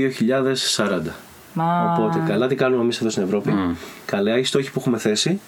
2040. 0.77 1.01
Οπότε 1.93 2.23
καλά 2.27 2.47
τι 2.47 2.55
κάνουμε 2.55 2.83
εμείς 2.83 3.01
εδώ 3.01 3.11
στην 3.11 3.23
Ευρώπη, 3.23 3.53
mm. 3.55 3.77
καλά 4.05 4.39
οι 4.39 4.45
στόχοι 4.45 4.71
που 4.71 4.79
έχουμε 4.81 4.99
θέσει 4.99 5.41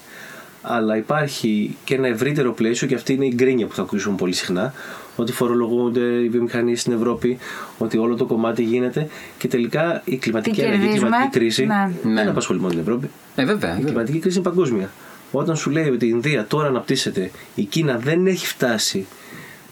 αλλά 0.63 0.97
υπάρχει 0.97 1.77
και 1.85 1.95
ένα 1.95 2.07
ευρύτερο 2.07 2.53
πλαίσιο 2.53 2.87
και 2.87 2.95
αυτή 2.95 3.13
είναι 3.13 3.27
η 3.27 3.33
γκρίνια 3.35 3.67
που 3.67 3.75
θα 3.75 3.83
ακούσουμε 3.83 4.17
πολύ 4.17 4.33
συχνά 4.33 4.73
ότι 5.17 5.33
φορολογούνται 5.33 6.01
οι 6.01 6.29
βιομηχανίες 6.29 6.81
στην 6.81 6.93
Ευρώπη, 6.93 7.39
ότι 7.79 7.99
όλο 7.99 8.15
το 8.15 8.25
κομμάτι 8.25 8.63
γίνεται 8.63 9.09
και 9.39 9.49
τελικά 9.49 10.03
η 10.05 10.17
κλιματική 10.17 10.63
αλλαγή, 10.63 10.87
η 10.87 10.99
κλιματική 10.99 11.39
κρίση 11.39 11.67
ναι. 11.67 11.91
δεν 12.03 12.13
ναι. 12.13 12.31
απασχολεί 12.31 12.59
μόνο 12.59 12.73
την 12.73 12.81
Ευρώπη. 12.81 13.11
Ε, 13.35 13.45
βέβαια, 13.45 13.79
η 13.79 13.83
κλιματική 13.83 14.19
κρίση 14.19 14.39
είναι 14.39 14.49
παγκόσμια. 14.49 14.91
Όταν 15.33 15.57
σου 15.57 15.71
λέει 15.71 15.89
ότι 15.89 16.07
η 16.07 16.11
Ινδία 16.13 16.47
τώρα 16.47 16.69
αναπτύσσεται, 16.69 17.31
η 17.55 17.63
Κίνα 17.63 17.99
δεν 17.99 18.27
έχει 18.27 18.47
φτάσει 18.47 19.07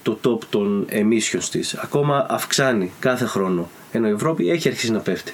το 0.02 0.18
top 0.24 0.44
των 0.50 0.86
emissions 0.90 1.44
της. 1.50 1.74
Ακόμα 1.74 2.26
αυξάνει 2.28 2.92
κάθε 3.00 3.24
χρόνο. 3.24 3.68
Ενώ 3.92 4.08
η 4.08 4.10
Ευρώπη 4.10 4.50
έχει 4.50 4.68
αρχίσει 4.68 4.92
να 4.92 4.98
πέφτει. 4.98 5.32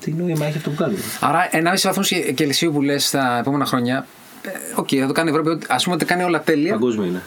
Τι 0.00 0.12
νόημα 0.12 0.46
έχει 0.46 0.56
αυτό 0.56 0.70
που 0.70 0.76
κάνουμε. 0.76 0.98
Άρα, 1.20 1.48
1,5 1.52 1.80
βαθμό 1.82 2.02
Κελσίου 2.34 2.72
που 2.72 2.82
λες 2.82 3.10
τα 3.10 3.38
επόμενα 3.38 3.64
χρόνια. 3.64 4.06
Ε, 4.42 4.48
OK, 4.74 4.88
okay, 4.90 4.96
θα 4.96 5.06
το 5.06 5.12
κάνει 5.12 5.30
η 5.30 5.34
Ευρώπη. 5.34 5.64
Ας 5.68 5.76
πούμε 5.76 5.94
ότι 5.94 6.04
κάνει 6.04 6.22
όλα 6.22 6.40
τέλεια. 6.40 6.72
Παγκόσμιο 6.72 7.06
είναι. 7.06 7.22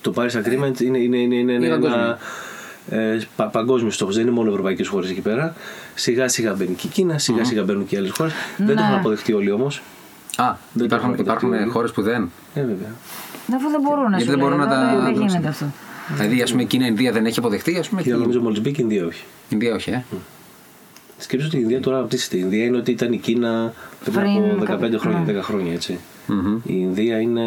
Το 0.00 0.12
Paris 0.16 0.30
Agreement 0.30 0.80
είναι, 0.80 0.98
είναι, 0.98 1.16
είναι, 1.16 1.34
είναι, 1.34 1.52
είναι 1.52 1.66
ένα 1.66 2.18
ε, 2.90 3.18
πα, 3.36 3.44
παγκόσμιος 3.46 3.94
στόχος. 3.94 4.14
Δεν 4.14 4.22
είναι 4.22 4.32
μόνο 4.32 4.50
ευρωπαϊκές 4.50 4.88
χώρες 4.88 5.10
εκεί 5.10 5.20
πέρα. 5.20 5.54
Σιγά 5.94 6.28
σιγά 6.28 6.54
μπαίνει 6.54 6.74
και 6.74 6.86
η 6.86 6.90
Κίνα, 6.90 7.18
σιγά 7.18 7.44
σιγά 7.44 7.62
μπαίνουν 7.62 7.86
και 7.86 7.96
άλλες 7.96 8.10
χώρες. 8.10 8.32
Δεν 8.56 8.66
το 8.66 8.72
έχουν 8.72 8.92
ναι. 8.92 8.98
αποδεχτεί 8.98 9.32
όλοι 9.32 9.50
όμως. 9.50 9.82
Α, 10.40 10.56
δεν 10.72 10.86
υπάρχουν, 10.86 11.14
υπάρχουν 11.14 11.70
χώρες 11.70 11.90
που 11.90 12.02
δεν. 12.02 12.30
Ε, 12.54 12.60
βέβαια. 12.60 12.94
Αφού 13.54 13.70
δεν 13.70 13.80
μπορούν 13.80 14.10
να 14.10 14.16
Γιατί 14.16 14.30
δεν 14.30 14.38
μπορούν 14.38 14.58
να 14.58 14.68
τα. 14.68 15.00
Δεν 15.02 15.12
γίνεται 15.12 15.48
αυτό. 15.48 15.66
Δηλαδή, 16.16 16.42
ας 16.42 16.50
πούμε, 16.50 16.64
Κίνα, 16.64 16.86
Ινδία 16.86 17.12
δεν 17.12 17.26
έχει 17.26 17.38
αποδεχτεί, 17.38 17.78
ας 17.78 17.88
πούμε. 17.88 18.02
Και 18.02 18.14
νομίζω 18.14 18.40
μόλις 18.40 18.60
μπήκε 18.60 18.80
η 18.80 18.84
Ινδία 18.88 19.06
όχι. 19.06 19.24
Ινδία 19.48 19.74
όχι, 19.74 19.90
ε. 19.90 20.04
Σκέψτε 21.18 21.48
ότι 21.48 21.56
η 21.56 21.60
Ινδία 21.62 21.80
τώρα 21.80 21.96
αναπτύσσεται. 21.96 22.36
Η 22.36 22.40
Ινδία 22.42 22.64
είναι 22.64 22.76
ότι 22.76 22.90
ήταν 22.90 23.12
η 23.12 23.18
Κίνα 23.18 23.72
πριν 24.04 24.20
από 24.62 24.86
15 24.86 24.98
χρόνια, 24.98 25.24
10 25.26 25.34
ναι. 25.34 25.40
χρόνια 25.40 25.72
έτσι. 25.72 25.98
Η 26.64 26.74
Ινδία 26.76 27.20
είναι. 27.20 27.46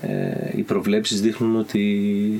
Ε, 0.00 0.52
οι 0.56 0.62
προβλέψεις 0.62 1.20
δείχνουν 1.20 1.56
ότι 1.56 1.80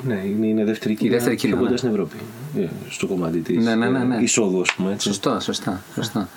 ναι, 0.07 0.23
είναι, 0.27 0.47
είναι 0.47 0.65
δεύτερη 0.65 0.95
Κίνα, 0.95 1.11
δεύτερη 1.11 1.37
Κίνα 1.37 1.53
πιο 1.53 1.61
κοντά 1.61 1.71
ναι. 1.71 1.77
στην 1.77 1.91
Ευρώπη. 1.91 2.17
Ε, 2.59 2.67
στο 2.89 3.07
κομμάτι 3.07 3.39
της 3.39 3.65
ναι, 3.65 3.75
ναι, 3.75 3.89
ναι, 3.89 4.05
ναι. 4.05 4.17
εισόδου, 4.17 4.61
ας 4.61 4.75
πούμε. 4.75 4.93
Έτσι. 4.93 5.09
Σωστά, 5.09 5.41
σωστά. 5.41 5.83
σωστά. 5.95 6.29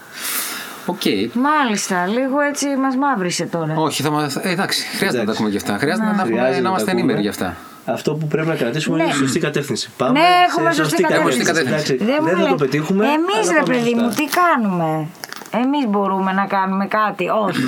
Okay. 0.87 1.29
Μάλιστα, 1.33 2.07
λίγο 2.07 2.39
έτσι 2.39 2.67
μας 2.67 2.95
μαύρησε 2.95 3.45
τώρα. 3.45 3.73
Όχι, 3.77 4.03
θα 4.03 4.09
μας... 4.09 4.35
ε, 4.35 4.49
εντάξει, 4.49 4.85
χρειάζεται 4.97 5.19
να 5.19 5.25
τα 5.25 5.31
ακούμε 5.31 5.49
γι' 5.49 5.57
αυτά. 5.57 5.77
Χρειάζεται 5.77 6.05
να, 6.05 6.25
να, 6.25 6.49
να 6.61 6.69
είμαστε 6.69 6.91
ενήμεροι 6.91 7.21
γι' 7.21 7.27
αυτά. 7.27 7.57
Αυτό 7.85 8.13
που 8.13 8.27
πρέπει 8.27 8.47
να 8.47 8.55
κρατήσουμε 8.55 8.97
ναι. 8.97 9.03
είναι 9.03 9.11
η 9.11 9.15
σωστή 9.15 9.39
κατεύθυνση. 9.39 9.89
Πάμε 9.97 10.19
ναι, 10.19 10.25
έχουμε 10.49 10.73
σε 10.73 10.83
σωστή 10.83 11.03
κατεύθυνση. 11.03 11.43
κατεύθυνση. 11.43 11.95
Δεν, 11.95 12.23
δεν 12.23 12.37
θα 12.37 12.47
το 12.47 12.55
πετύχουμε. 12.55 13.05
Εμείς, 13.05 13.51
ρε 13.57 13.63
παιδί 13.63 13.93
μου, 13.93 14.09
τι 14.09 14.23
κάνουμε; 14.41 15.07
Εμείς 15.51 15.87
μπορούμε 15.87 16.31
να 16.31 16.45
κάνουμε 16.45 16.85
κάτι. 16.85 17.27
Όχι. 17.27 17.61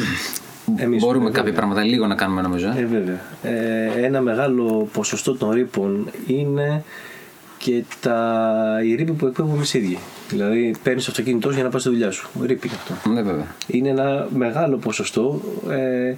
Εμείς 0.76 1.02
Μπορούμε 1.04 1.26
βέβαια. 1.26 1.42
κάποια 1.42 1.54
πράγματα 1.54 1.84
λίγο 1.84 2.08
να 2.08 2.16
κάνουμε 2.16 2.42
νομίζω. 2.42 2.68
Ε, 2.78 2.86
βέβαια. 2.86 3.20
Ε, 3.44 4.06
ένα 4.06 4.22
μεγάλο 4.22 4.90
ποσοστό 4.94 5.36
των 5.36 5.50
ρήπων 5.50 6.10
είναι 6.28 6.84
και 7.60 7.84
τα... 8.00 8.80
οι 8.84 8.96
ρήποι 8.96 9.12
που 9.12 9.26
εκπέμπουμε 9.26 9.56
εμείς 9.56 9.74
ίδιοι. 9.74 9.98
Δηλαδή, 10.30 10.76
παίρνεις 10.84 11.06
το 11.06 11.12
αυτοκίνητό 11.12 11.50
για 11.50 11.64
να 11.64 11.70
πας 11.70 11.82
στη 11.82 11.90
δουλειά 11.90 12.12
σου. 12.12 12.30
Ρήπη 12.42 12.70
αυτό. 12.74 13.10
Ναι, 13.10 13.22
βέβαια. 13.22 13.56
Είναι 13.68 13.90
ένα 13.90 14.28
μεγάλο 14.36 14.78
ποσοστό 14.78 15.42
ε, 15.70 16.16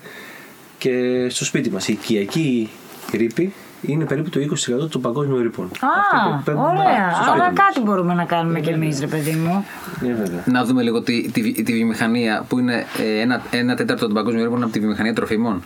και 0.78 1.28
στο 1.30 1.46
σπίτι 1.46 1.70
μας. 1.72 1.88
Η 1.88 1.92
οικιακή 1.92 2.70
ρήπη 3.14 3.54
είναι 3.82 4.06
περίπου 4.06 4.30
το 4.30 4.40
20% 4.84 4.90
των 4.90 5.02
παγκόσμιων 5.02 5.42
ρήπων. 5.42 5.66
Α, 5.66 6.54
ωραία. 6.56 7.32
Άρα 7.34 7.52
κάτι 7.54 7.82
μπορούμε 7.84 8.14
να 8.14 8.26
κάνουμε 8.26 8.60
κι 8.60 8.70
εμείς, 8.70 9.00
ρε 9.00 9.08
παιδί 9.08 9.32
μου. 9.32 9.66
Ναι, 10.02 10.14
βέβαια. 10.14 10.44
Να 10.46 10.66
δούμε 10.66 10.82
λίγο 10.82 11.02
τη, 11.02 11.32
τη, 11.32 11.64
τη 11.64 11.74
βιομηχανία 11.74 12.46
που 12.48 12.60
είναι 12.60 12.86
ε, 13.00 13.22
ένα, 13.22 13.42
ένα 13.52 13.76
τέταρτο 13.76 14.06
των 14.06 14.14
παγκόσμιων 14.14 14.44
ρήπων 14.44 14.64
από 14.64 14.72
τη 14.72 14.80
βιομηχανία 14.80 15.14
τροφίμων. 15.14 15.64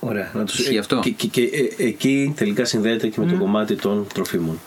Ωραία. 0.00 0.30
Να 0.34 0.44
τους... 0.44 0.78
αυτό. 0.78 1.00
Και, 1.00 1.10
και, 1.10 1.26
και 1.26 1.42
ε, 1.42 1.86
εκεί 1.86 2.32
τελικά 2.36 2.64
συνδέεται 2.64 3.08
και 3.08 3.20
με 3.20 3.26
το 3.26 3.36
κομμάτι 3.38 3.76
των 3.76 4.06
τροφίμων. 4.14 4.58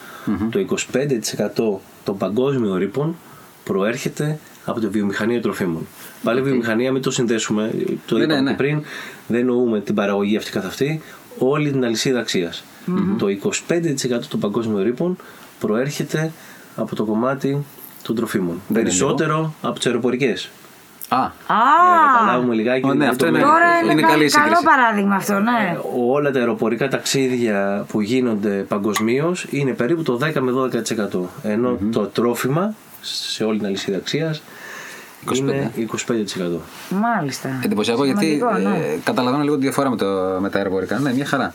Το 0.52 0.66
25% 1.74 1.80
των 2.04 2.18
παγκόσμιων 2.18 2.78
ρήπων 2.78 3.16
προέρχεται 3.64 4.40
από 4.66 4.80
τη 4.80 4.88
βιομηχανία 4.88 5.42
τροφίμων. 5.42 5.88
Πάλι 6.24 6.40
η 6.40 6.44
βιομηχανία, 6.44 6.92
μην 6.92 7.02
το 7.02 7.12
συνδέσουμε, 7.12 7.72
το 8.06 8.18
ναι, 8.18 8.24
είπαμε 8.24 8.42
ναι, 8.42 8.50
ναι. 8.50 8.58
πριν, 8.58 8.84
δεν 9.28 9.40
εννοούμε 9.40 9.82
την 9.82 9.96
παραγωγή 9.96 10.38
αυτή 10.38 10.52
καθ' 10.52 10.66
αυτή, 10.66 11.02
όλη 11.38 11.72
την 11.72 11.86
αλυσίδα 11.86 12.26
Το 13.18 13.28
25% 13.68 14.22
των 14.30 14.40
παγκόσμιων 14.40 14.84
ρήπων 14.84 15.18
προέρχεται 15.60 16.32
από 16.76 16.96
το 16.96 17.04
κομμάτι 17.06 17.66
των 18.04 18.16
τροφίμων. 18.16 18.62
Περισσότερο 18.74 19.54
από 19.62 19.78
τις 19.78 19.86
αεροπορικές. 19.88 20.50
Α, 21.14 21.22
Α, 21.22 21.60
να 22.06 22.18
καταλάβουμε 22.18 22.56
λιγάκι. 22.56 22.88
ναι, 22.88 23.08
αυτό 23.08 23.28
είναι, 23.28 23.40
Τώρα 23.40 23.80
είναι, 23.84 23.92
είναι 23.92 24.02
καλή 24.02 24.30
καλό 24.30 24.60
παράδειγμα 24.64 25.16
αυτό, 25.16 25.34
ναι. 25.40 25.74
Ε, 25.74 25.80
όλα 26.08 26.32
τα 26.32 26.40
αεροπορικά 26.40 26.88
ταξίδια 26.88 27.86
που 27.88 28.02
γίνονται 28.02 28.66
παγκοσμίως 28.68 29.48
είναι 29.50 29.72
περίπου 29.72 30.04
το 30.04 30.20
10 30.22 30.34
με 30.40 30.52
12%. 31.12 31.20
Ενώ 31.44 31.78
το 31.92 32.06
τρόφιμα 32.06 32.74
σε 33.02 33.44
όλη 33.44 33.58
την 33.58 33.68
αλυσίδα 33.68 33.98
αξίας 33.98 34.42
είναι 35.32 35.72
25%. 35.78 35.86
Μάλιστα. 36.90 37.50
Εντυπωσιακό 37.64 38.06
γιατί 38.06 38.44
ναι. 38.64 38.70
ε, 38.70 39.00
καταλαβαίνω 39.04 39.44
λίγο 39.44 39.56
τη 39.56 39.62
διαφορά 39.62 39.90
με, 39.90 39.96
το, 39.96 40.06
με 40.40 40.50
τα 40.50 40.58
αεροπορικά. 40.58 41.00
Ναι, 41.00 41.14
μια 41.14 41.26
χαρά. 41.26 41.54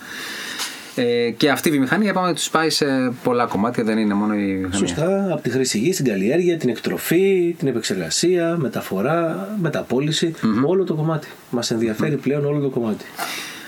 Ε, 0.99 1.31
και 1.31 1.51
αυτή 1.51 1.69
η 1.69 1.71
βιομηχανία 1.71 2.11
είπαμε 2.11 2.27
ότι 2.27 2.37
τους 2.37 2.51
πάει 2.51 2.71
σε 2.71 3.13
πολλά 3.23 3.47
κομμάτια, 3.47 3.85
δεν 3.85 3.99
είναι 3.99 4.15
μόνο 4.15 4.35
η 4.35 4.45
βιομηχανία. 4.45 4.79
Σωστά, 4.79 5.33
από 5.33 5.43
τη 5.43 5.51
χρήση 5.51 5.79
γης, 5.79 5.97
την 5.97 6.05
καλλιέργεια, 6.05 6.57
την 6.57 6.69
εκτροφή, 6.69 7.55
την 7.59 7.69
επεξεργασία, 7.69 8.57
μεταφορά, 8.59 9.49
μεταπόληση. 9.61 10.35
Όλο 10.65 10.85
το 10.85 10.95
κομμάτι. 10.95 11.29
Μας 11.51 11.71
ενδιαφέρει 11.71 12.17
πλέον 12.17 12.45
όλο 12.45 12.61
το 12.61 12.69
κομμάτι. 12.69 13.05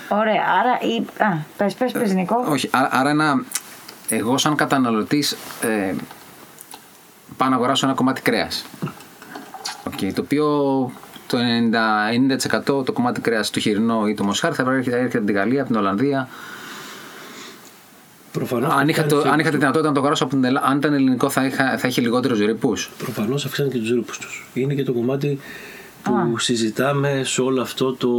Ωραία, 0.09 0.43
άρα. 0.59 0.93
Η... 0.93 1.23
Α, 1.23 1.37
πες, 1.57 1.73
πες, 1.73 1.91
πες, 1.91 2.13
Νικό. 2.13 2.45
Όχι, 2.49 2.69
άρα, 2.71 2.89
άρα 2.91 3.09
ένα, 3.09 3.43
εγώ 4.09 4.37
σαν 4.37 4.55
καταναλωτής 4.55 5.31
ε, 5.61 5.93
πάω 7.37 7.49
να 7.49 7.55
αγοράσω 7.55 7.85
ένα 7.85 7.95
κομμάτι 7.95 8.21
κρέας. 8.21 8.65
Okay, 9.89 10.11
το 10.13 10.21
οποίο 10.21 10.45
το 11.27 11.37
90%, 12.67 12.79
90% 12.79 12.85
το 12.85 12.91
κομμάτι 12.91 13.21
κρέας 13.21 13.49
του 13.49 13.59
χοιρινό 13.59 14.07
ή 14.07 14.13
το 14.13 14.23
μοσχάρι 14.23 14.55
θα 14.55 14.63
έρχεται, 14.71 14.97
έρχεται 14.97 15.17
από 15.17 15.25
την 15.25 15.35
Γαλλία, 15.35 15.61
από 15.61 15.71
την 15.71 15.79
Ολλανδία. 15.79 16.27
Προφανώς. 18.31 18.73
Αν 18.73 18.87
είχα, 18.87 19.05
το, 19.05 19.17
αν 19.19 19.39
είχα 19.39 19.49
τη 19.49 19.57
δυνατότητα 19.57 19.87
να 19.87 19.93
το 19.93 19.99
αγοράσω 19.99 20.23
από 20.23 20.33
την 20.33 20.43
Ελλάδα, 20.43 20.67
αν 20.67 20.77
ήταν 20.77 20.93
ελληνικό 20.93 21.29
θα, 21.29 21.45
είχα, 21.45 21.77
θα 21.77 21.87
είχε 21.87 22.01
λιγότερους 22.01 22.39
ρήπου. 22.39 22.73
Προφανώς 22.97 23.45
αυξάνει 23.45 23.69
και 23.69 23.77
τους 23.77 23.89
ρύπους 23.89 24.13
τους. 24.19 24.47
Είναι 24.53 24.73
και 24.73 24.83
το 24.83 24.93
κομμάτι 24.93 25.39
που 26.03 26.37
συζητάμε 26.37 27.21
σε 27.25 27.41
όλο 27.41 27.61
αυτό 27.61 27.93
το. 27.93 28.09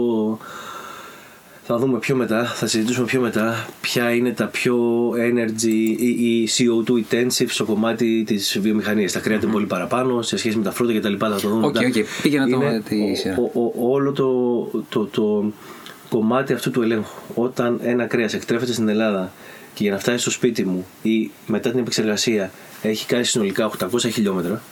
Θα 1.65 1.77
δούμε 1.79 1.99
πιο 1.99 2.17
μετά, 2.17 2.45
θα 2.45 2.67
συζητήσουμε 2.67 3.07
πιο 3.07 3.21
μετά 3.21 3.67
ποια 3.81 4.11
είναι 4.15 4.31
τα 4.31 4.47
πιο 4.47 4.77
energy 5.11 5.97
ή 5.99 6.49
CO2 6.57 6.91
intensive 6.91 7.47
στο 7.49 7.65
κομμάτι 7.65 8.25
της 8.27 8.59
βιομηχανίας. 8.61 9.13
Τα 9.13 9.19
κρέα 9.21 9.37
είναι 9.43 9.53
πολύ 9.53 9.67
παραπάνω 9.67 10.23
σε 10.23 10.37
σχέση 10.37 10.57
με 10.57 10.63
τα 10.63 10.71
φρούτα 10.71 10.93
κτλ. 10.99 11.15
Θα 11.19 11.31
το 11.41 11.49
δούμε 11.49 11.67
Οκ, 11.67 11.75
μετά. 11.75 11.87
οκ. 11.87 12.05
Πήγαινε 12.23 12.47
το 12.51 12.57
Είναι 12.57 12.71
με 12.71 12.81
τη 12.89 13.15
σειρά. 13.15 13.37
ο- 13.55 13.61
ο- 13.61 13.93
όλο 13.93 14.13
το, 14.13 14.29
το, 14.89 15.05
το 15.05 15.53
κομμάτι 16.09 16.53
αυτού 16.53 16.71
του 16.71 16.83
ελέγχου. 16.83 17.21
Όταν 17.35 17.81
ένα 17.83 18.07
κρέας 18.07 18.35
εκτρέφεται 18.35 18.73
στην 18.73 18.89
Ελλάδα 18.89 19.33
και 19.75 19.83
για 19.83 19.93
να 19.93 19.99
φτάσει 19.99 20.19
στο 20.19 20.31
σπίτι 20.31 20.65
μου 20.65 20.87
ή 21.03 21.31
μετά 21.47 21.71
την 21.71 21.79
επεξεργασία 21.79 22.51
έχει 22.83 23.07
κάνει 23.07 23.25
συνολικά 23.25 23.71
800 23.79 23.89
χιλιόμετρα, 24.13 24.63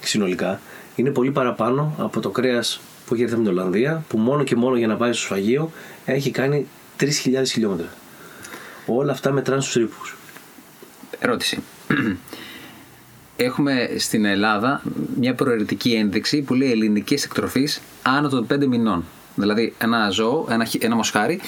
συνολικά, 0.00 0.60
είναι 0.96 1.10
πολύ 1.10 1.30
παραπάνω 1.30 1.94
από 1.98 2.20
το 2.20 2.30
κρέας 2.30 2.80
που 3.06 3.14
έχει 3.14 3.22
έρθει 3.22 3.34
από 3.34 3.42
την 3.44 3.52
Ολλανδία, 3.52 4.04
που 4.08 4.18
μόνο 4.18 4.42
και 4.44 4.56
μόνο 4.56 4.76
για 4.76 4.86
να 4.86 4.96
πάει 4.96 5.12
στο 5.12 5.22
σφαγείο 5.22 5.70
έχει 6.04 6.30
κάνει 6.30 6.66
3.000 7.00 7.08
χιλιόμετρα. 7.46 7.88
Όλα 8.86 9.12
αυτά 9.12 9.32
μετράνε 9.32 9.60
στους 9.60 9.74
ρήπους. 9.74 10.16
Ερώτηση. 11.18 11.62
Έχουμε 13.36 13.90
στην 13.98 14.24
Ελλάδα 14.24 14.82
μια 15.18 15.34
προαιρετική 15.34 15.92
ένδειξη 15.92 16.42
που 16.42 16.54
λέει 16.54 16.70
ελληνικής 16.70 17.24
εκτροφής 17.24 17.80
άνω 18.02 18.28
των 18.28 18.46
5 18.52 18.66
μηνών. 18.66 19.04
Δηλαδή, 19.34 19.74
ένα 19.78 20.10
ζώο, 20.10 20.46
ένα, 20.50 20.64
χι- 20.64 20.84
ένα 20.84 20.94
μοσχάρι, 20.96 21.40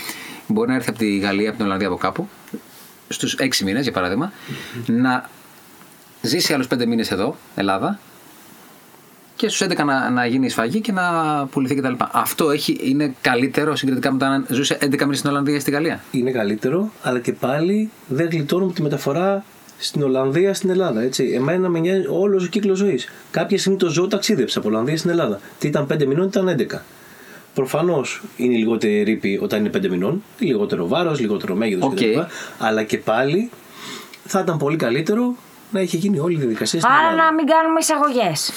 μπορεί 0.46 0.68
να 0.68 0.74
έρθει 0.74 0.88
από 0.90 0.98
τη 0.98 1.18
Γαλλία, 1.18 1.48
από 1.48 1.56
την 1.56 1.66
Ολλανδία, 1.66 1.86
από 1.88 1.96
κάπου, 1.96 2.28
στους 3.14 3.36
6 3.38 3.64
μήνες 3.64 3.82
για 3.82 3.92
παράδειγμα, 3.92 4.32
να 4.86 5.28
ζήσει 6.22 6.52
άλλους 6.52 6.66
5 6.66 6.86
μήνες 6.86 7.10
εδώ, 7.10 7.36
Ελλάδα, 7.54 7.98
και 9.36 9.48
στους 9.48 9.66
11 9.68 9.84
να, 9.84 10.10
να 10.10 10.26
γίνει 10.26 10.46
η 10.46 10.48
σφαγή 10.48 10.80
και 10.80 10.92
να 10.92 11.02
πουληθεί 11.50 11.74
κτλ. 11.74 11.92
Αυτό 12.12 12.50
έχει, 12.50 12.78
είναι 12.82 13.14
καλύτερο 13.20 13.76
συγκριτικά 13.76 14.12
με 14.12 14.18
το 14.18 14.24
αν 14.24 14.46
ζούσε 14.48 14.78
11 14.80 15.00
μήνες 15.00 15.18
στην 15.18 15.30
Ολλανδία 15.30 15.56
ή 15.56 15.60
στη 15.60 15.70
Γαλλία; 15.70 16.00
είναι 16.10 16.30
καλύτερο, 16.30 16.90
αλλά 17.02 17.18
και 17.18 17.32
πάλι 17.32 17.90
δεν 18.06 18.28
γλιτώνουμε 18.30 18.72
τη 18.72 18.82
μεταφορά 18.82 19.44
στην 19.78 20.02
Ολλανδία 20.02 20.54
στην 20.54 20.70
Ελλάδα. 20.70 21.00
Έτσι. 21.00 21.32
Εμένα 21.34 21.68
με 21.68 21.78
νοιάζει 21.78 22.06
όλος 22.08 22.44
ο 22.44 22.48
κύκλος 22.48 22.78
ζωής. 22.78 23.08
Κάποια 23.30 23.58
στιγμή 23.58 23.78
το 23.78 23.88
ζώο 23.88 24.06
ταξίδεψε 24.06 24.58
από 24.58 24.68
Ολλανδία 24.68 24.96
στην 24.96 25.10
Ελλάδα. 25.10 25.40
Τι 25.58 25.68
ήταν 25.68 25.86
5 25.92 26.06
μηνών, 26.06 26.26
ήταν 26.26 26.48
11. 26.48 26.78
Προφανώς 27.54 28.22
είναι 28.36 28.56
λιγότερη 28.56 29.02
ρύποι 29.02 29.38
όταν 29.42 29.58
είναι 29.64 29.70
5 29.76 29.88
μηνών, 29.88 30.22
λιγότερο 30.38 30.88
βάρος, 30.88 31.20
λιγότερο 31.20 31.54
μέγεθος 31.54 31.84
Οκ. 31.84 31.94
κτλ. 31.94 32.18
Αλλά 32.58 32.82
και 32.82 32.98
πάλι 32.98 33.50
θα 34.24 34.40
ήταν 34.40 34.58
πολύ 34.58 34.76
καλύτερο 34.76 35.34
να 35.70 35.80
είχε 35.80 35.96
γίνει 35.96 36.18
όλη 36.18 36.34
η 36.34 36.38
διαδικασία 36.38 36.80
στην 36.80 36.92
Άρα 36.92 37.00
Ελλάδα. 37.10 37.22
να 37.24 37.32
μην 37.34 37.46
κάνουμε 37.46 37.78
εισαγωγές. 37.80 38.52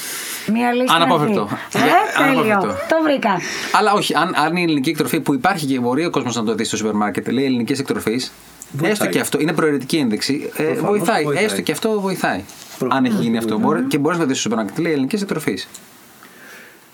Μία 0.54 0.74
λίστα. 0.74 0.96
Αναπόφευκτο. 0.96 1.48
Ε, 1.52 1.78
Για- 1.78 2.26
τέλειο. 2.26 2.40
αναπόφευκτο. 2.42 2.96
Το 2.96 3.04
βρήκα. 3.04 3.40
Αλλά 3.72 3.94
όχι, 3.94 4.14
αν, 4.16 4.34
αν 4.36 4.56
η 4.56 4.62
ελληνική 4.64 4.90
εκτροφή 4.90 5.20
που 5.20 5.34
υπάρχει 5.34 5.66
και 5.66 5.80
μπορεί 5.80 6.06
ο 6.06 6.10
κόσμος 6.10 6.36
να 6.36 6.44
το 6.44 6.56
δει 6.56 6.64
στο 6.64 6.78
σούπερ 6.78 6.94
μάρκετ, 6.94 7.28
λέει 7.32 7.46
ελληνικής 7.46 7.80
εκτροφής, 7.80 8.32
Βοηθάει. 8.72 8.92
έστω 8.92 9.06
και 9.08 9.20
αυτό, 9.20 9.40
είναι 9.40 9.54
προαιρετική 9.54 9.98
ένδειξη. 9.98 10.50
Ε, 10.56 10.64
Προφανώς 10.64 10.90
βοηθάει. 10.90 11.24
βοηθάει. 11.24 11.44
Έστω 11.46 11.62
και 11.62 11.72
αυτό 11.72 12.02
βοηθάει. 12.02 12.44
Προφανώς 12.78 12.98
αν 12.98 13.06
έχει 13.14 13.22
γίνει 13.24 13.38
αυτό. 13.38 13.50
βοηθάει. 13.60 13.74
Μπορεί, 13.74 13.88
και 13.88 13.98
μπορείς 13.98 14.18
να 14.18 14.24
το 14.24 14.30
δεις 14.30 14.40
στο 14.40 14.50
σούπερ 14.50 14.66
μάρκετ, 14.66 14.84
λέει 14.84 14.92
ελληνικής 14.94 15.22
εκτροφής. 15.22 15.68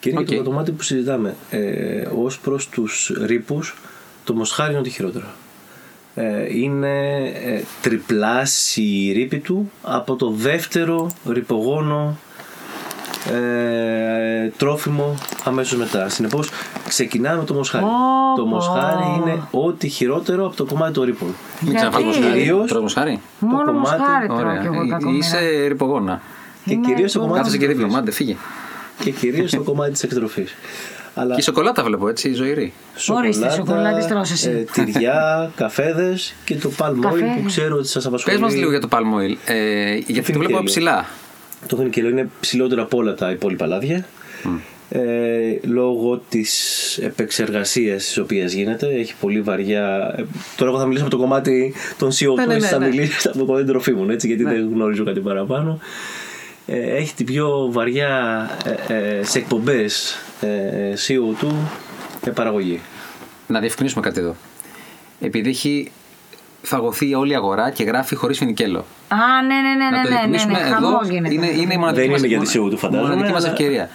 Και 0.01 0.09
είναι 0.09 0.23
και 0.23 0.35
Οκ. 0.37 0.43
το 0.43 0.49
κομμάτι 0.49 0.71
που 0.71 0.83
συζητάμε. 0.83 1.35
Ε, 1.49 2.01
Ως 2.06 2.27
προς 2.43 2.69
τους 2.69 3.11
ρύπους, 3.25 3.75
το 4.23 4.33
μοσχάρι 4.33 4.69
είναι 4.69 4.79
ότι 4.79 4.89
χειρότερο. 4.89 5.25
Ε, 6.15 6.57
είναι 6.57 7.17
ε, 7.27 7.61
τριπλάσιοι 7.81 9.05
η 9.07 9.11
ρήπη 9.11 9.37
του 9.39 9.71
από 9.83 10.15
το 10.15 10.29
δεύτερο 10.29 11.11
ρηπογόνο 11.27 12.17
ε, 13.31 14.47
τρόφιμο 14.57 15.15
αμέσως 15.43 15.77
μετά. 15.79 16.09
Συνεπώς 16.09 16.49
ξεκινάμε 16.87 17.37
με 17.37 17.43
το 17.43 17.53
μοσχάρι. 17.53 17.83
Ω, 17.85 17.87
το 18.35 18.41
πω. 18.41 18.47
μοσχάρι 18.47 19.03
είναι 19.17 19.41
ό,τι 19.51 19.87
χειρότερο 19.87 20.45
από 20.45 20.55
το 20.55 20.65
κομμάτι 20.65 20.93
των 20.93 21.03
ρήπων. 21.03 21.27
Μην 21.27 21.35
Γιατί; 21.61 21.75
ξαναφάει 21.75 22.03
μοσχάρι. 22.03 22.31
Κυρίως- 22.39 22.67
Τρώω 22.69 22.81
μοσχάρι. 22.81 23.19
Μόνο 23.39 23.57
κομμάτι- 23.65 23.79
μοσχάρι 23.79 24.27
τρώω 24.27 24.37
Ωραία. 24.39 24.57
κι 24.59 24.65
εγώ 24.65 24.81
Ε, 24.83 24.87
κακομοίρα. 24.87 25.17
Είσαι 25.17 25.65
ρηπογόνα. 25.67 26.21
Και 26.65 26.73
Είναι 26.73 26.85
κυρίως 26.87 27.11
το 27.11 27.19
πολύ 27.19 27.31
κομμάτι 27.31 27.49
Κάθεσαι 27.49 27.57
της 27.57 27.67
και 27.67 27.73
δίπλα 27.73 27.87
μου, 27.87 27.97
εκτροφής. 27.97 28.19
άντε 28.19 28.31
φύγε. 28.31 28.37
Και 29.03 29.11
κυρίως 29.11 29.51
το 29.51 29.61
κομμάτι 29.63 29.91
της 29.91 30.03
εκτροφής. 30.03 30.55
Αλλά 31.15 31.33
Και 31.33 31.39
η 31.39 31.43
σοκολάτα 31.43 31.83
βλέπω 31.83 32.07
έτσι, 32.07 32.33
ζωηρή. 32.33 32.73
Ορίστε, 33.09 33.49
σοκολάτες 33.49 34.05
τρως 34.07 34.31
εσύ. 34.31 34.49
ε, 34.49 34.81
τυριά, 34.83 35.19
καφέδες 35.55 36.33
και 36.45 36.55
το 36.55 36.71
palm 36.77 36.89
oil 36.91 36.99
Καφέ. 37.01 37.17
που 37.37 37.43
ξέρω 37.45 37.75
ότι 37.75 37.87
σας 37.87 38.05
απασχολεί. 38.05 38.35
Πες 38.35 38.45
μας 38.45 38.55
λίγο 38.55 38.69
για 38.69 38.79
το 38.79 38.87
palm 38.91 39.19
oil. 39.19 39.35
Ε, 39.45 39.93
γιατί 39.93 40.05
το 40.05 40.13
φινικέλαιο. 40.13 40.47
βλέπω 40.47 40.63
ψηλά. 40.63 41.05
Το 41.67 41.75
φινικέλαιο 41.75 42.09
είναι 42.11 42.29
ψηλότερο 42.39 42.81
από 42.83 42.97
όλα 42.97 43.13
τα 43.13 43.31
υπόλοιπα 43.31 43.65
λάδια. 43.67 44.05
Ε, 44.93 44.99
λόγω 45.63 46.21
της 46.29 46.97
επεξεργασίας 46.97 48.03
της 48.05 48.17
οποίας 48.17 48.51
γίνεται 48.53 48.87
έχει 48.87 49.13
πολύ 49.19 49.41
βαριά 49.41 50.13
ε, 50.17 50.23
τώρα 50.55 50.71
εγώ 50.71 50.79
θα 50.79 50.85
μιλήσω 50.85 51.05
από 51.05 51.15
το 51.15 51.21
κομμάτι 51.21 51.73
των 51.97 52.09
CO2 52.11 52.35
Ναι, 52.35 52.45
ναι, 52.45 52.53
εσύ 52.53 52.61
ναι, 52.63 52.67
θα 52.67 52.77
ναι. 52.77 52.87
μιλήσεις 52.87 53.25
από 53.25 53.37
το 53.37 53.45
κομμάτι 53.45 53.65
των 53.65 53.73
τροφίμων 53.73 54.09
έτσι, 54.09 54.27
γιατί 54.27 54.43
δεν 54.43 54.69
γνωρίζω 54.73 55.03
κάτι 55.03 55.19
παραπάνω 55.19 55.71
ε, 55.71 55.85
έχει 56.67 57.13
την 57.13 57.26
πιο 57.26 57.67
βαριά 57.71 58.50
ε, 58.88 58.93
ε, 58.93 59.24
σε 59.24 59.38
εκπομπές 59.38 60.17
ε, 60.41 60.47
CO2 61.08 61.47
ε, 62.26 62.30
παραγωγή 62.30 62.82
Να 63.47 63.60
διευκρινίσουμε 63.60 64.02
κάτι 64.02 64.19
εδώ. 64.19 64.36
Επειδή 65.19 65.50
έχει 65.50 65.91
φαγωθεί 66.62 67.13
όλη 67.13 67.32
η 67.32 67.36
αγορά 67.36 67.69
και 67.69 67.84
γράφει 67.84 68.15
χωρίς 68.15 68.38
φινικέλο. 68.38 68.86
Α, 69.08 69.15
ναι, 69.47 69.56
ναι, 69.56 69.62
ναι, 69.62 69.89
να 69.89 69.89
το 69.89 69.95
ναι, 69.95 70.02
ναι, 70.02 70.04
ναι, 70.04 70.10
διευκρινίσουμε 70.10 70.54
ναι, 70.54 70.60
εδώ. 70.60 70.74
χαμός 70.74 71.08
γίνεται. 71.08 71.34
Είναι, 71.34 71.47
είναι 71.47 71.74
η 71.74 71.78
μοναδική 71.78 72.02
Δεν 72.02 72.12
μας, 72.12 72.19
είναι 72.19 72.28
για 72.28 72.39
τη 72.39 72.52
CO2 72.54 72.78
φαντάζομαι, 72.78 73.10
μοναδική 73.10 73.34
μας 73.34 73.43
αλλά- 73.43 73.52
ευκαιρία. 73.52 73.89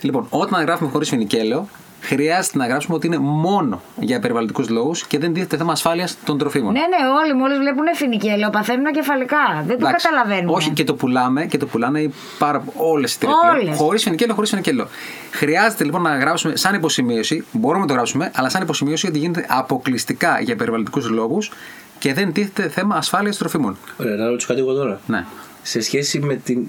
Λοιπόν, 0.00 0.26
όταν 0.30 0.62
γράφουμε 0.64 0.90
χωρίς 0.90 1.08
φινικέλαιο, 1.08 1.68
χρειάζεται 2.04 2.58
να 2.58 2.66
γράψουμε 2.66 2.96
ότι 2.96 3.06
είναι 3.06 3.18
μόνο 3.18 3.82
για 4.00 4.20
περιβαλλοντικούς 4.20 4.68
λόγους 4.68 5.06
και 5.06 5.18
δεν 5.18 5.32
τίθεται 5.32 5.56
θέμα 5.56 5.72
ασφάλειας 5.72 6.16
των 6.24 6.38
τροφίμων. 6.38 6.72
Ναι, 6.72 6.78
ναι, 6.78 7.08
όλοι 7.22 7.34
μόλις 7.34 7.58
βλέπουν 7.58 7.84
φινικέλαιο 7.94 8.50
παθαίνουν 8.50 8.92
κεφαλικά. 8.92 9.36
Δεν 9.66 9.78
το 9.78 9.86
Εντάξει. 9.86 10.06
καταλαβαίνουν. 10.08 10.54
Όχι, 10.54 10.70
και 10.70 10.84
το 10.84 10.94
πουλάμε 10.94 11.46
και 11.46 11.58
το 11.58 11.66
πουλάνε 11.66 12.10
πάρα 12.38 12.64
όλες 12.76 13.14
οι 13.14 13.18
εταιρείε. 13.22 13.62
Όλες. 13.66 13.76
Χωρίς 13.78 14.02
φινικέλο, 14.02 14.34
χωρίς 14.34 14.50
φινικέλο. 14.50 14.88
Χρειάζεται 15.30 15.84
λοιπόν 15.84 16.02
να 16.02 16.16
γράψουμε 16.16 16.56
σαν 16.56 16.74
υποσημείωση, 16.74 17.44
μπορούμε 17.52 17.80
να 17.80 17.86
το 17.86 17.92
γράψουμε, 17.94 18.30
αλλά 18.34 18.48
σαν 18.48 18.62
υποσημείωση 18.62 19.06
ότι 19.06 19.18
γίνεται 19.18 19.46
αποκλειστικά 19.48 20.40
για 20.40 20.56
περιβαλλοντικούς 20.56 21.08
λόγους 21.10 21.50
και 21.98 22.14
δεν 22.14 22.32
τίθεται 22.32 22.68
θέμα 22.68 22.96
ασφάλειας 22.96 23.36
τροφίμων. 23.36 23.76
Ωραία, 24.00 24.14
να 24.16 24.26
ρωτήσω 24.28 24.46
κάτι 24.48 24.60
εγώ 24.60 24.72
τώρα 24.72 25.00
Ναι. 25.06 25.24
σε 25.62 25.80
σχέση 25.80 26.18
με 26.20 26.34
την 26.34 26.68